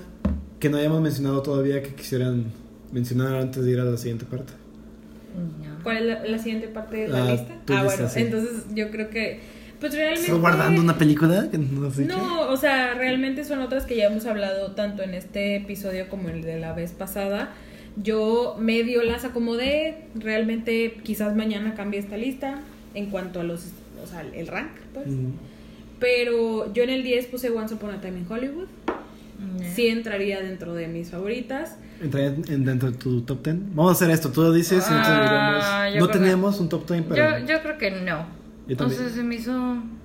que 0.61 0.69
no 0.69 0.77
hayamos 0.77 1.01
mencionado 1.01 1.43
todavía 1.43 1.83
que 1.83 1.95
quisieran 1.95 2.45
mencionar 2.93 3.35
antes 3.37 3.65
de 3.65 3.71
ir 3.73 3.81
a 3.81 3.85
la 3.85 3.97
siguiente 3.97 4.27
parte? 4.27 4.53
No. 5.35 5.83
¿Cuál 5.83 5.97
es 5.97 6.05
la, 6.05 6.25
la 6.27 6.39
siguiente 6.39 6.69
parte 6.69 6.97
de 6.99 7.09
la 7.09 7.25
Ah, 7.25 7.31
lista? 7.33 7.49
Ah, 7.53 7.57
lista, 7.57 7.83
bueno, 7.85 8.09
sí. 8.11 8.21
entonces 8.21 8.51
yo 8.75 8.91
creo 8.91 9.09
que, 9.09 9.41
pues 9.81 9.93
realmente... 9.95 10.23
¿Estás 10.27 10.41
guardando 10.41 10.81
una 10.81 10.97
película? 10.99 11.49
Que 11.51 11.59
no. 11.59 11.91
No, 12.07 12.41
o 12.49 12.57
sea, 12.57 12.95
realmente 12.95 13.45
son 13.45 13.61
otras 13.61 13.85
que 13.87 13.97
ya 13.97 14.07
hemos 14.07 14.27
hablado 14.27 14.73
tanto 14.73 15.03
en 15.03 15.15
este 15.15 15.57
episodio 15.57 16.09
como 16.09 16.29
en 16.29 16.37
el 16.37 16.43
de 16.43 16.59
la 16.61 16.73
vez 16.73 16.93
pasada. 16.93 17.51
Yo 18.03 18.57
medio 18.59 19.03
las 19.03 19.25
acomodé, 19.25 20.05
realmente 20.15 20.99
quizás 21.03 21.35
mañana 21.35 21.75
cambie 21.75 21.99
esta 22.01 22.17
lista 22.17 22.61
en 22.95 23.07
cuanto 23.07 23.41
a 23.41 23.43
los, 23.43 23.69
o 24.03 24.07
sea, 24.07 24.21
el 24.23 24.47
rank, 24.47 24.71
pues. 24.93 25.07
Mm. 25.09 25.33
Pero 25.99 26.73
yo 26.75 26.83
en 26.83 26.91
el 26.91 27.03
10 27.03 27.27
puse 27.27 27.51
Once 27.51 27.75
Upon 27.75 27.91
a 27.91 28.01
Time 28.01 28.19
in 28.19 28.27
Hollywood. 28.31 28.67
Sí 29.75 29.89
entraría 29.89 30.41
dentro 30.41 30.73
de 30.75 30.89
mis 30.89 31.11
favoritas. 31.11 31.77
¿Entraría 32.01 32.29
en- 32.49 32.65
dentro 32.65 32.91
de 32.91 32.97
tu 32.97 33.21
top 33.23 33.43
10? 33.45 33.57
Vamos 33.75 33.93
a 33.93 33.93
hacer 33.93 34.11
esto, 34.11 34.31
tú 34.31 34.43
lo 34.43 34.53
dices 34.53 34.85
y 34.89 34.93
Ah, 34.93 35.89
yo 35.93 36.01
No 36.01 36.07
creo 36.07 36.13
que- 36.19 36.19
tenemos 36.25 36.59
un 36.61 36.69
top 36.71 36.91
10, 36.91 37.05
pero 37.09 37.39
Yo, 37.41 37.47
yo 37.47 37.63
creo 37.63 37.79
que 37.79 37.91
no. 37.91 38.27
Yo 38.69 38.77
también. 38.77 38.99
Entonces 39.01 39.13
se 39.15 39.23
me 39.23 39.35
hizo... 39.37 39.53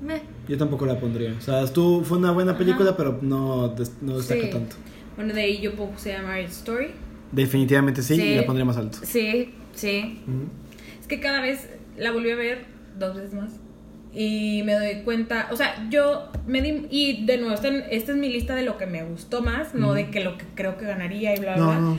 meh. 0.01 0.21
yo 0.47 0.57
tampoco 0.57 0.85
la 0.85 0.99
pondría. 0.99 1.33
O 1.37 1.41
sea, 1.41 1.63
estuvo, 1.63 2.03
fue 2.03 2.17
una 2.19 2.31
buena 2.31 2.57
película, 2.57 2.95
pero 2.95 3.17
no, 3.21 3.69
des- 3.69 3.93
no 4.01 4.17
destaca 4.17 4.41
Sí. 4.43 4.49
tanto. 4.49 4.75
Bueno, 5.15 5.33
de 5.33 5.41
ahí 5.41 5.59
yo 5.61 5.73
puse 5.75 6.15
a 6.15 6.21
Marriage 6.21 6.51
Story. 6.51 6.87
Definitivamente 7.31 8.01
sí, 8.03 8.15
Sí. 8.15 8.21
y 8.21 8.35
la 8.35 8.45
pondría 8.45 8.65
más 8.65 8.77
alto. 8.77 8.99
Sí, 9.03 9.53
sí. 9.73 10.21
Es 10.99 11.07
que 11.07 11.19
cada 11.19 11.41
vez 11.41 11.69
la 11.97 12.11
volví 12.11 12.29
a 12.31 12.35
ver 12.35 12.65
dos 12.99 13.15
veces 13.15 13.33
más. 13.33 13.51
Y 14.13 14.61
me 14.65 14.73
doy 14.73 15.03
cuenta, 15.03 15.47
o 15.51 15.55
sea, 15.55 15.87
yo 15.89 16.29
me 16.45 16.61
di, 16.61 16.85
y 16.91 17.25
de 17.25 17.37
nuevo, 17.37 17.53
esta, 17.55 17.69
esta 17.69 18.11
es 18.11 18.17
mi 18.17 18.27
lista 18.29 18.55
de 18.55 18.63
lo 18.63 18.77
que 18.77 18.85
me 18.85 19.03
gustó 19.03 19.41
más, 19.41 19.73
no 19.73 19.93
de 19.93 20.09
que 20.09 20.21
lo 20.21 20.37
que 20.37 20.43
creo 20.53 20.77
que 20.77 20.85
ganaría 20.85 21.33
y 21.33 21.39
bla, 21.39 21.55
bla, 21.55 21.63
No, 21.63 21.69
bla. 21.71 21.79
no. 21.79 21.97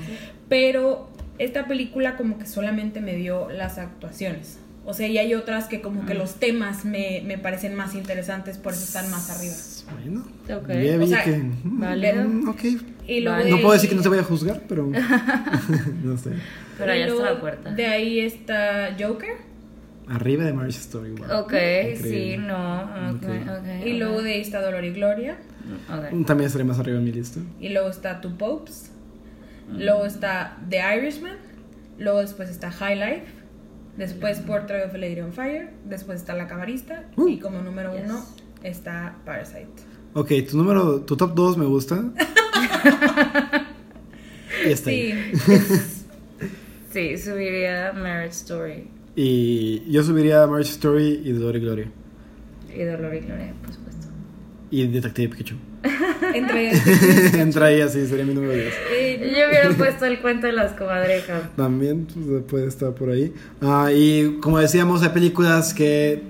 Pero 0.51 1.09
esta 1.38 1.66
película 1.66 2.16
como 2.18 2.38
que 2.38 2.44
solamente 2.46 3.01
me 3.01 3.16
dio 3.16 3.48
las 3.51 3.79
actuaciones. 3.79 4.59
O 4.84 4.94
sea, 4.94 5.06
y 5.06 5.16
hay 5.18 5.32
otras 5.34 5.66
que 5.68 5.80
como 5.80 6.04
que 6.06 6.14
los 6.14 6.34
temas 6.36 6.84
me, 6.84 7.22
me 7.24 7.38
parecen 7.38 7.74
más 7.76 7.94
interesantes, 7.94 8.58
por 8.58 8.72
eso 8.72 8.82
están 8.82 9.08
más 9.12 9.30
arriba. 9.30 9.54
Bueno, 10.00 10.24
Ok. 10.60 10.68
ya 10.70 10.96
vi 10.96 11.04
O 11.04 11.06
sea, 11.06 11.22
que... 11.22 11.36
mm, 11.38 11.80
válido. 11.80 12.24
mm, 12.28 12.48
ok. 12.48 12.60
Y 13.06 13.20
luego 13.20 13.36
Vale. 13.38 13.44
de 13.44 13.50
No 13.52 13.56
puedo 13.62 13.72
decir 13.74 13.88
que 13.88 13.94
no 13.94 14.02
te 14.02 14.08
voy 14.08 14.18
a 14.18 14.24
juzgar, 14.24 14.62
pero... 14.68 14.86
no 16.02 16.16
sé. 16.18 16.30
Pero 16.78 16.94
ya 16.96 17.06
está 17.06 17.22
la 17.32 17.40
puerta. 17.40 17.70
De 17.70 17.86
ahí 17.86 18.20
está 18.20 18.96
Joker. 18.98 19.36
Arriba 20.08 20.44
de 20.44 20.52
Marriage 20.52 20.78
Story, 20.80 21.12
wow. 21.12 21.40
Ok, 21.42 21.52
Increíble. 21.52 21.96
sí, 22.02 22.36
no. 22.38 22.82
Ok, 23.10 23.22
Ok. 23.22 23.60
ok. 23.60 23.86
Y 23.86 23.92
luego 23.98 24.20
de 24.20 24.32
ahí 24.34 24.40
está 24.40 24.60
Dolor 24.60 24.84
y 24.84 24.90
Gloria. 24.92 25.36
Ok. 25.88 26.26
También 26.26 26.46
estaría 26.48 26.64
más 26.66 26.80
arriba 26.80 26.98
en 26.98 27.04
mi 27.04 27.12
lista. 27.12 27.38
Y 27.60 27.68
luego 27.68 27.88
está 27.88 28.20
Two 28.20 28.36
Popes. 28.36 28.90
Mm. 29.70 29.76
Luego 29.80 30.06
está 30.06 30.58
The 30.68 30.80
Irishman. 30.98 31.36
Luego 31.98 32.20
después 32.20 32.50
está 32.50 32.72
High 32.72 32.96
Life. 32.96 33.41
Después 33.96 34.38
Portrait 34.40 34.87
of 34.87 34.94
a 34.94 34.98
Lady 34.98 35.20
on 35.20 35.33
Fire. 35.33 35.70
Después 35.85 36.20
está 36.20 36.35
La 36.35 36.46
Camarista. 36.46 37.05
Uh. 37.16 37.28
Y 37.28 37.38
como 37.38 37.61
número 37.61 37.92
Yes. 37.94 38.05
uno 38.07 38.24
está 38.62 39.16
Parasite. 39.24 39.68
Ok, 40.14 40.31
tu 40.50 40.57
número, 40.57 41.00
tu 41.02 41.16
top 41.16 41.35
2 41.35 41.57
me 41.59 41.66
gusta. 41.66 42.02
y 44.66 44.70
está 44.70 44.90
ahí. 44.90 45.33
Sí. 45.35 45.62
Sí, 46.92 47.16
subiría 47.16 47.94
Marriage 47.94 48.35
Story 48.35 48.87
Y 49.16 49.90
yo 49.90 50.02
subiría 50.02 50.46
Marriage 50.46 50.72
Story 50.72 51.22
y 51.24 51.33
Dolor 51.33 51.57
y 51.57 51.61
Gloria. 51.61 51.90
y 52.76 52.83
Dolor 52.83 53.14
y 53.14 53.20
Gloria, 53.20 53.55
por 53.64 53.72
supuesto. 53.72 54.09
Y 54.70 54.87
Detective 54.88 55.28
Pikachu. 55.35 55.55
Entre 56.34 56.72
Entra 57.40 57.66
ahí 57.66 57.80
así, 57.80 58.06
sería 58.06 58.24
mi 58.24 58.34
número 58.34 58.52
10. 58.52 58.66
eh, 58.92 59.32
Yo 59.36 59.48
hubiera 59.48 59.70
puesto 59.70 60.04
el 60.06 60.20
cuento 60.20 60.46
de 60.46 60.52
las 60.52 60.72
comadrejas. 60.72 61.42
También 61.56 62.06
pues, 62.06 62.42
puede 62.44 62.66
estar 62.68 62.92
por 62.92 63.10
ahí. 63.10 63.32
Ah, 63.60 63.90
y 63.94 64.38
como 64.40 64.58
decíamos, 64.58 65.02
hay 65.02 65.10
películas 65.10 65.74
que 65.74 66.22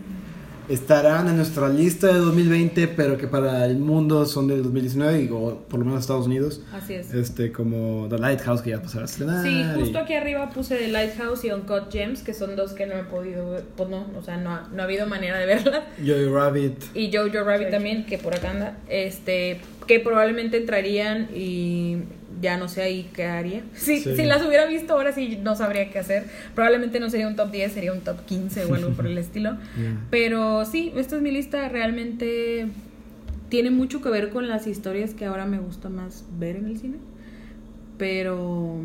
estarán 0.73 1.29
en 1.29 1.37
nuestra 1.37 1.69
lista 1.69 2.07
de 2.09 2.15
2020, 2.19 2.89
pero 2.89 3.19
que 3.19 3.27
para 3.27 3.67
el 3.67 3.79
mundo 3.79 4.25
son 4.27 4.49
del 4.49 4.63
2019, 4.63 5.23
y- 5.23 5.29
o 5.31 5.59
por 5.69 5.79
lo 5.81 5.85
menos 5.87 6.01
Estados 6.01 6.27
Unidos. 6.27 6.61
Así 6.73 6.95
es. 6.95 7.13
Este, 7.13 7.53
como 7.53 8.07
The 8.09 8.19
Lighthouse, 8.19 8.63
que 8.63 8.71
ya 8.71 8.81
pasará 8.83 9.03
a 9.03 9.07
estrenar. 9.07 9.43
Sí, 9.45 9.65
justo 9.77 9.99
y- 9.99 10.03
aquí 10.03 10.15
arriba 10.15 10.51
puse 10.51 10.77
The 10.77 10.89
Lighthouse 10.89 11.45
y 11.45 11.51
Uncut 11.51 11.91
Gems, 11.93 12.23
que 12.23 12.35
son 12.35 12.57
dos 12.57 12.73
que 12.73 12.87
no 12.87 12.95
he 12.95 13.05
podido 13.05 13.51
ver. 13.51 13.65
Pues 13.77 13.89
no, 13.89 14.07
o 14.19 14.23
sea, 14.23 14.37
no 14.37 14.51
ha, 14.51 14.69
no 14.73 14.83
ha 14.83 14.85
habido 14.85 15.07
manera 15.07 15.39
de 15.39 15.47
verlas. 15.47 15.83
Joy 16.05 16.27
Rabbit. 16.29 16.83
Y 16.95 17.11
Jojo 17.15 17.45
Rabbit 17.45 17.71
también, 17.71 18.07
que 18.07 18.19
por 18.19 18.35
acá 18.35 18.51
anda, 18.51 18.79
este, 18.89 19.61
que 19.87 20.01
probablemente 20.01 20.57
entrarían 20.57 21.29
y 21.35 21.99
ya 22.43 22.59
no 22.59 22.69
sé 22.69 22.83
ahí 22.83 23.09
qué 23.15 23.25
haría. 23.25 23.63
Si, 23.75 24.01
Sí. 24.01 24.15
si 24.17 24.25
las 24.25 24.45
hubiera 24.45 24.67
visto 24.67 24.93
ahora 24.93 25.13
sí 25.13 25.39
no 25.43 25.55
sabría 25.57 25.89
qué 25.91 25.99
hacer. 26.01 26.25
Probablemente 26.55 27.01
no 27.01 27.09
sería 27.09 27.27
un 27.29 27.37
top 27.37 27.51
10, 27.51 27.73
sería 27.73 27.93
un 27.95 28.01
top 28.01 28.25
15 28.27 28.67
o 28.67 28.75
algo 28.75 28.91
por 28.91 29.07
el 29.07 29.17
estilo. 29.27 29.53
Yeah. 29.79 29.97
Pero 30.11 30.65
sí, 30.67 30.93
esta 30.97 31.17
es 31.17 31.23
mi 31.23 31.31
lista, 31.31 31.69
realmente 31.71 32.67
tiene 33.49 33.71
mucho 33.71 34.03
que 34.03 34.09
ver 34.11 34.29
con 34.31 34.49
las 34.49 34.67
historias 34.67 35.15
que 35.15 35.25
ahora 35.27 35.47
me 35.47 35.59
gusta 35.59 35.89
más 35.89 36.25
ver 36.39 36.57
en 36.57 36.67
el 36.67 36.79
cine. 36.79 36.97
Pero 37.99 38.81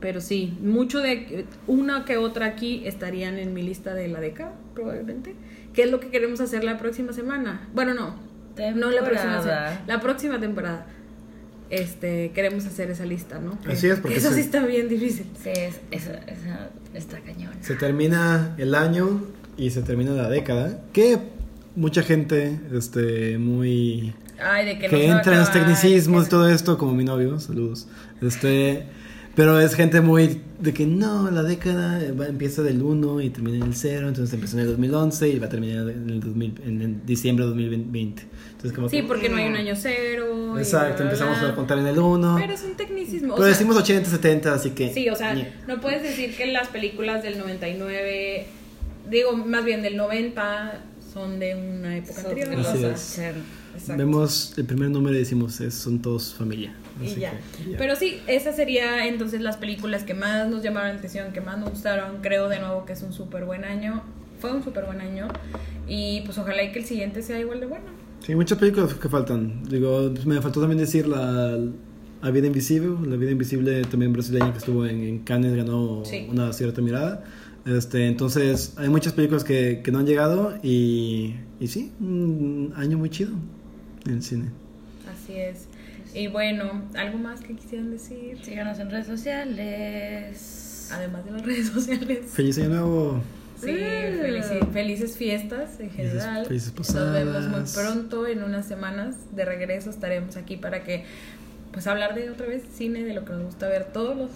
pero 0.00 0.22
sí, 0.22 0.56
mucho 0.62 1.00
de 1.00 1.44
una 1.66 2.06
que 2.06 2.16
otra 2.16 2.46
aquí 2.46 2.82
estarían 2.86 3.38
en 3.38 3.52
mi 3.52 3.60
lista 3.62 3.92
de 3.92 4.08
la 4.08 4.18
década, 4.20 4.52
probablemente. 4.74 5.34
¿Qué 5.74 5.82
es 5.82 5.90
lo 5.90 6.00
que 6.00 6.08
queremos 6.08 6.40
hacer 6.40 6.64
la 6.64 6.78
próxima 6.78 7.12
semana? 7.12 7.68
Bueno, 7.74 7.92
no. 7.92 8.14
No 8.74 8.90
la 8.90 9.02
próxima 9.04 9.42
semana. 9.42 9.80
La 9.86 10.00
próxima 10.00 10.40
temporada. 10.40 10.86
Este, 11.70 12.32
queremos 12.34 12.66
hacer 12.66 12.90
esa 12.90 13.04
lista, 13.06 13.38
¿no? 13.38 13.56
Así 13.70 13.86
es, 13.86 14.00
porque 14.00 14.18
eso 14.18 14.30
se- 14.30 14.34
sí 14.36 14.40
está 14.40 14.64
bien 14.66 14.88
difícil. 14.88 15.26
Sí, 15.42 15.50
es, 15.54 15.80
esa, 15.92 16.14
esa 16.26 16.70
está 16.94 17.20
cañón. 17.20 17.52
Se 17.60 17.76
termina 17.76 18.54
el 18.58 18.74
año 18.74 19.22
y 19.56 19.70
se 19.70 19.82
termina 19.82 20.10
la 20.12 20.28
década. 20.28 20.82
Que 20.92 21.18
mucha 21.76 22.02
gente, 22.02 22.58
este, 22.72 23.38
muy. 23.38 24.12
Ay, 24.42 24.66
de 24.66 24.78
que, 24.78 24.88
que 24.88 25.06
entra 25.06 25.34
en 25.34 25.38
los 25.40 25.52
tecnicismos 25.52 26.28
todo 26.28 26.48
esto, 26.48 26.76
como 26.76 26.92
mi 26.94 27.04
novio, 27.04 27.38
saludos. 27.38 27.86
Este. 28.20 28.84
Pero 29.36 29.60
es 29.60 29.74
gente 29.76 30.00
muy 30.00 30.40
de 30.60 30.74
que 30.74 30.86
no, 30.86 31.30
la 31.30 31.44
década 31.44 32.00
va- 32.18 32.26
empieza 32.26 32.62
del 32.62 32.82
1 32.82 33.20
y 33.20 33.30
termina 33.30 33.58
en 33.58 33.62
el 33.62 33.74
0, 33.76 34.08
entonces 34.08 34.34
empezó 34.34 34.56
en 34.56 34.62
el 34.64 34.70
2011 34.70 35.28
y 35.28 35.38
va 35.38 35.46
a 35.46 35.48
terminar 35.48 35.88
en 35.88 36.10
el, 36.10 36.18
2000, 36.20 36.60
en 36.66 36.82
el 36.82 37.06
diciembre 37.06 37.44
de 37.44 37.50
2020. 37.50 38.22
Entonces 38.60 38.72
como 38.76 38.88
Sí, 38.90 38.98
que, 38.98 39.02
porque 39.04 39.28
no 39.30 39.36
hay 39.36 39.46
un 39.46 39.52
mm, 39.52 39.56
año 39.56 39.74
cero. 39.74 40.58
Exacto, 40.58 40.86
bla, 40.88 40.96
bla, 40.96 41.04
empezamos 41.04 41.40
bla. 41.40 41.48
a 41.48 41.54
contar 41.54 41.78
en 41.78 41.86
el 41.86 41.98
1. 41.98 42.36
Pero 42.38 42.52
es 42.52 42.62
un 42.62 42.76
tecnicismo. 42.76 43.32
o 43.32 43.36
Pero 43.36 43.46
sea, 43.48 43.52
decimos 43.56 43.76
80, 43.76 44.10
70, 44.10 44.52
así 44.54 44.70
que... 44.72 44.92
Sí, 44.92 45.08
o 45.08 45.16
sea, 45.16 45.34
no 45.66 45.80
puedes 45.80 46.02
decir 46.02 46.36
que 46.36 46.46
las 46.46 46.68
películas 46.68 47.22
del 47.22 47.38
99, 47.38 48.46
digo, 49.08 49.32
más 49.34 49.64
bien 49.64 49.80
del 49.82 49.96
90, 49.96 50.82
son 51.12 51.38
de 51.38 51.54
una 51.54 51.96
época 51.96 52.20
anterior. 52.20 52.48
Así 52.60 52.76
o 52.76 52.80
sea, 52.80 52.90
es. 52.92 53.12
80. 53.18 53.38
exacto. 53.76 53.96
Vemos 53.96 54.54
el 54.58 54.64
primer 54.66 54.90
número 54.90 55.16
y 55.16 55.20
decimos, 55.20 55.58
es- 55.62 55.74
son 55.74 56.02
todos 56.02 56.34
familia. 56.34 56.74
Y 57.02 57.06
Así 57.06 57.20
ya. 57.20 57.30
que, 57.56 57.70
ya. 57.72 57.78
Pero 57.78 57.96
sí, 57.96 58.20
esas 58.26 58.56
serían 58.56 59.00
entonces 59.00 59.40
las 59.40 59.56
películas 59.56 60.02
que 60.04 60.12
más 60.12 60.48
nos 60.48 60.62
llamaron 60.62 60.90
la 60.90 60.96
atención, 60.98 61.32
que 61.32 61.40
más 61.40 61.56
nos 61.56 61.70
gustaron. 61.70 62.18
Creo 62.20 62.50
de 62.50 62.58
nuevo 62.60 62.84
que 62.84 62.92
es 62.92 63.00
un 63.02 63.14
súper 63.14 63.46
buen 63.46 63.64
año. 63.64 64.02
Fue 64.38 64.52
un 64.52 64.62
súper 64.62 64.84
buen 64.84 65.00
año. 65.00 65.28
Y 65.88 66.20
pues 66.26 66.36
ojalá 66.36 66.62
y 66.62 66.72
que 66.72 66.78
el 66.80 66.84
siguiente 66.84 67.22
sea 67.22 67.38
igual 67.38 67.60
de 67.60 67.66
bueno. 67.66 67.99
Sí, 68.24 68.34
muchas 68.34 68.58
películas 68.58 68.94
que 68.94 69.08
faltan. 69.08 69.62
Digo, 69.68 70.10
pues, 70.12 70.26
me 70.26 70.40
faltó 70.40 70.60
también 70.60 70.78
decir 70.78 71.06
la, 71.08 71.58
la 72.22 72.30
vida 72.30 72.46
invisible, 72.46 73.08
la 73.08 73.16
vida 73.16 73.30
invisible 73.30 73.82
también 73.84 74.12
brasileña 74.12 74.52
que 74.52 74.58
estuvo 74.58 74.84
en, 74.86 75.00
en 75.02 75.18
Cannes, 75.20 75.54
ganó 75.56 76.02
Sí. 76.04 76.26
una 76.30 76.52
cierta 76.52 76.80
mirada. 76.82 77.24
Este, 77.66 78.06
entonces, 78.06 78.74
hay 78.78 78.88
muchas 78.88 79.12
películas 79.12 79.44
que, 79.44 79.80
que 79.84 79.90
no 79.92 79.98
han 79.98 80.06
llegado 80.06 80.54
y, 80.62 81.34
y 81.60 81.68
sí, 81.68 81.92
un 82.00 82.72
año 82.76 82.96
muy 82.98 83.10
chido 83.10 83.32
en 84.06 84.14
el 84.14 84.22
cine. 84.22 84.46
Así 85.12 85.34
es. 85.34 85.66
Y 86.14 86.26
bueno, 86.28 86.82
¿algo 86.96 87.18
más 87.18 87.40
que 87.40 87.54
quisieran 87.54 87.90
decir? 87.90 88.38
Síganos 88.42 88.78
en 88.80 88.90
redes 88.90 89.06
sociales. 89.06 90.88
Además 90.92 91.24
de 91.24 91.30
las 91.32 91.42
redes 91.42 91.66
sociales. 91.74 92.18
Feliz 92.32 92.58
año 92.58 92.68
nuevo. 92.70 93.22
Sí, 93.60 93.70
felici- 93.72 94.72
felices 94.72 95.16
fiestas 95.16 95.80
en 95.80 95.90
general. 95.90 96.46
felices 96.46 96.72
Nos 96.76 97.12
vemos 97.12 97.46
muy 97.48 97.60
pronto, 97.74 98.26
en 98.26 98.42
unas 98.42 98.66
semanas 98.66 99.34
de 99.34 99.44
regreso 99.44 99.90
estaremos 99.90 100.36
aquí 100.36 100.56
para 100.56 100.82
que 100.84 101.04
pues 101.72 101.86
hablar 101.86 102.16
de 102.16 102.28
otra 102.30 102.46
vez 102.48 102.64
cine, 102.74 103.04
de 103.04 103.14
lo 103.14 103.24
que 103.24 103.32
nos 103.32 103.44
gusta 103.44 103.68
ver 103.68 103.84
todos 103.92 104.16
los, 104.16 104.30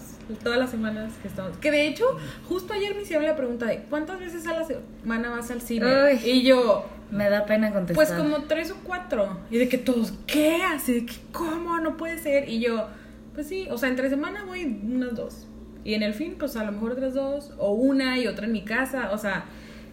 todas 0.44 0.56
las 0.56 0.70
semanas 0.70 1.12
que 1.20 1.26
estamos. 1.26 1.56
Que 1.56 1.72
de 1.72 1.88
hecho, 1.88 2.04
justo 2.48 2.72
ayer 2.72 2.94
me 2.94 3.02
hicieron 3.02 3.24
la 3.24 3.34
pregunta 3.34 3.66
de 3.66 3.78
¿cuántas 3.90 4.20
veces 4.20 4.46
a 4.46 4.52
la 4.52 4.64
semana 4.64 5.30
vas 5.30 5.50
al 5.50 5.60
cine? 5.60 5.84
Uy. 6.12 6.20
Y 6.30 6.42
yo, 6.44 6.86
Me 7.10 7.28
da 7.28 7.44
pena 7.44 7.72
contestar. 7.72 7.96
pues 8.06 8.16
como 8.16 8.44
tres 8.44 8.70
o 8.70 8.76
cuatro. 8.84 9.40
Y 9.50 9.58
de 9.58 9.68
que 9.68 9.78
todos, 9.78 10.12
¿qué? 10.28 10.62
Así 10.62 10.92
de 10.92 11.06
que, 11.06 11.14
¿cómo? 11.32 11.80
No 11.80 11.96
puede 11.96 12.18
ser. 12.20 12.48
Y 12.48 12.60
yo, 12.60 12.86
pues 13.34 13.48
sí, 13.48 13.66
o 13.68 13.78
sea, 13.78 13.88
entre 13.88 14.08
semana 14.10 14.44
voy 14.44 14.80
unas 14.84 15.16
dos. 15.16 15.48
Y 15.84 15.94
en 15.94 16.02
el 16.02 16.14
fin, 16.14 16.36
pues 16.38 16.56
a 16.56 16.64
lo 16.64 16.72
mejor 16.72 16.92
otras 16.92 17.14
dos. 17.14 17.50
O 17.58 17.72
una 17.72 18.18
y 18.18 18.26
otra 18.26 18.46
en 18.46 18.52
mi 18.52 18.62
casa. 18.62 19.10
O 19.12 19.18
sea, 19.18 19.44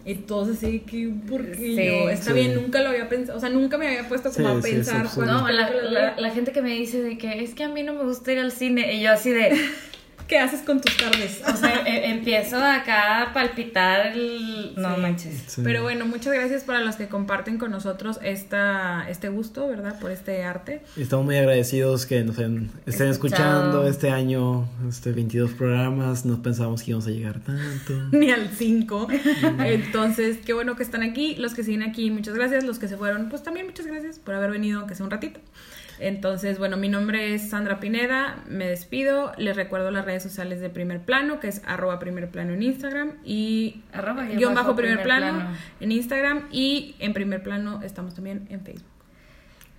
y 0.04 0.14
todos 0.14 0.48
así 0.56 0.80
que, 0.80 1.10
¿por 1.28 1.44
qué? 1.50 1.68
Y 1.68 1.76
Sí. 1.76 1.86
yo, 1.86 2.08
está 2.10 2.32
Sí. 2.32 2.40
bien, 2.40 2.54
nunca 2.54 2.80
lo 2.82 2.88
había 2.88 3.08
pensado. 3.08 3.36
O 3.38 3.40
sea, 3.40 3.50
nunca 3.50 3.78
me 3.78 3.86
había 3.88 4.08
puesto 4.08 4.32
como 4.32 4.48
Sí, 4.48 4.58
a 4.58 4.62
sí, 4.62 4.72
pensar. 4.74 5.06
No, 5.26 5.48
la, 5.48 5.70
la- 5.70 6.14
la 6.18 6.30
gente 6.30 6.50
que 6.52 6.62
me 6.62 6.70
dice 6.74 7.02
de 7.02 7.18
que 7.18 7.42
es 7.44 7.54
que 7.54 7.64
a 7.64 7.68
mí 7.68 7.82
no 7.82 7.92
me 7.94 8.04
gusta 8.04 8.32
ir 8.32 8.38
al 8.38 8.52
cine. 8.52 8.94
Y 8.94 9.02
yo 9.02 9.12
así 9.12 9.30
de. 9.30 9.50
¿Qué 10.32 10.38
haces 10.38 10.62
con 10.62 10.80
tus 10.80 10.96
tardes? 10.96 11.42
O 11.46 11.54
sea, 11.54 11.82
e- 11.86 12.10
empiezo 12.10 12.56
acá 12.56 13.20
a 13.20 13.32
palpitar 13.34 14.06
el. 14.16 14.72
No 14.78 14.94
Sí. 14.94 15.00
manches. 15.02 15.42
Sí. 15.46 15.60
Pero 15.62 15.82
bueno, 15.82 16.06
muchas 16.06 16.32
gracias 16.32 16.64
para 16.64 16.80
los 16.80 16.96
que 16.96 17.06
comparten 17.06 17.58
con 17.58 17.70
nosotros 17.70 18.18
esta, 18.22 19.04
este 19.10 19.28
gusto, 19.28 19.68
¿verdad? 19.68 20.00
Por 20.00 20.10
este 20.10 20.42
arte. 20.42 20.80
Estamos 20.96 21.26
muy 21.26 21.36
agradecidos 21.36 22.06
que 22.06 22.24
nos 22.24 22.38
estén 22.38 22.70
Escuchado. 22.86 23.10
escuchando 23.10 23.86
este 23.86 24.08
año, 24.08 24.66
este 24.88 25.12
22 25.12 25.50
programas. 25.50 26.24
No 26.24 26.40
pensábamos 26.42 26.82
que 26.82 26.92
íbamos 26.92 27.08
a 27.08 27.10
llegar 27.10 27.40
tanto. 27.40 27.92
ni 28.16 28.30
al 28.30 28.48
5. 28.48 29.08
Entonces, 29.66 30.38
qué 30.46 30.54
bueno 30.54 30.76
que 30.76 30.82
están 30.82 31.02
aquí. 31.02 31.34
Los 31.34 31.52
que 31.52 31.62
siguen 31.62 31.82
aquí, 31.82 32.10
muchas 32.10 32.32
gracias. 32.34 32.64
Los 32.64 32.78
que 32.78 32.88
se 32.88 32.96
fueron, 32.96 33.28
pues 33.28 33.42
también 33.42 33.66
muchas 33.66 33.86
gracias 33.86 34.18
por 34.18 34.34
haber 34.34 34.50
venido, 34.50 34.78
aunque 34.80 34.94
sea 34.94 35.04
un 35.04 35.10
ratito. 35.10 35.40
Entonces, 36.02 36.58
bueno, 36.58 36.76
mi 36.76 36.88
nombre 36.88 37.32
es 37.32 37.50
Sandra 37.50 37.78
Pineda, 37.78 38.42
me 38.48 38.66
despido. 38.66 39.30
Les 39.38 39.54
recuerdo 39.54 39.92
las 39.92 40.04
redes 40.04 40.22
sociales 40.22 40.60
de 40.60 40.68
Primer 40.68 41.00
Plano, 41.00 41.38
que 41.38 41.46
es 41.46 41.62
arroba 41.64 42.00
primer 42.00 42.28
plano 42.28 42.52
en 42.54 42.62
Instagram 42.64 43.12
y 43.24 43.82
Arroba 43.92 44.24
guion 44.24 44.52
bajo 44.52 44.74
primer, 44.74 45.04
plano, 45.04 45.46
en 45.78 45.92
Instagram 45.92 46.48
y 46.50 46.96
en 46.98 47.12
primer 47.12 47.44
plano 47.44 47.80
estamos 47.84 48.14
también 48.14 48.48
en 48.50 48.62
Facebook. 48.62 48.88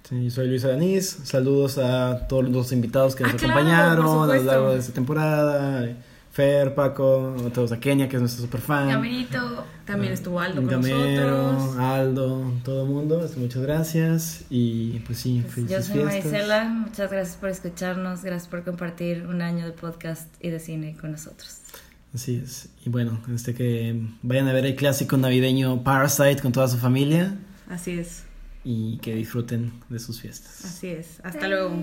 Sí, 0.03 0.29
soy 0.29 0.47
Luis 0.47 0.63
Aranís. 0.63 1.09
Saludos 1.23 1.77
a 1.77 2.25
todos 2.29 2.47
los 2.49 2.71
invitados 2.71 3.15
que 3.17 3.23
nos 3.23 3.33
Ah, 3.33 3.37
acompañaron 3.37 4.29
a 4.29 4.33
lo 4.33 4.43
largo 4.43 4.73
de 4.73 4.79
esta 4.79 4.93
temporada. 4.93 5.89
Fer, 6.33 6.73
Paco, 6.73 7.35
todos 7.53 7.71
a 7.71 7.79
Kenia, 7.79 8.09
que 8.09 8.15
es 8.15 8.21
nuestro 8.21 8.43
super 8.43 8.59
fan. 8.59 8.89
Caminito. 8.89 9.65
También 9.85 10.13
estuvo 10.13 10.39
Aldo 10.39 10.61
con 10.63 10.67
Gamero, 10.81 11.51
nosotros. 11.53 11.77
Aldo, 11.77 12.51
todo 12.63 12.83
el 12.85 12.89
mundo. 12.89 13.23
este, 13.23 13.39
Muchas 13.39 13.61
gracias. 13.61 14.45
Y 14.49 14.99
pues 15.01 15.19
sí, 15.19 15.43
Yo 15.43 15.49
felices 15.51 15.85
soy 15.85 15.93
fiestas. 16.01 16.23
Marisela, 16.25 16.63
muchas 16.69 17.11
gracias 17.11 17.35
por 17.37 17.49
escucharnos, 17.49 18.23
gracias 18.23 18.47
por 18.49 18.63
compartir 18.63 19.27
un 19.27 19.43
año 19.43 19.63
de 19.65 19.73
podcast 19.73 20.27
y 20.41 20.49
de 20.49 20.59
cine 20.59 20.97
con 20.99 21.11
nosotros. 21.11 21.59
Así 22.15 22.41
es. 22.43 22.69
Y 22.83 22.89
bueno, 22.89 23.19
este 23.33 23.53
que 23.53 24.01
vayan 24.23 24.47
a 24.47 24.53
ver 24.53 24.65
el 24.65 24.75
clásico 24.75 25.17
navideño 25.17 25.83
Parasite 25.83 26.41
con 26.41 26.51
toda 26.51 26.67
su 26.67 26.77
familia 26.77 27.35
Así 27.69 27.91
es, 27.99 28.23
y 28.63 28.97
que 28.97 29.13
disfruten 29.15 29.71
de 29.89 29.99
sus 29.99 30.19
fiestas. 30.21 30.65
así 30.65 30.87
es. 30.87 31.19
Hasta 31.23 31.47
luego. 31.47 31.75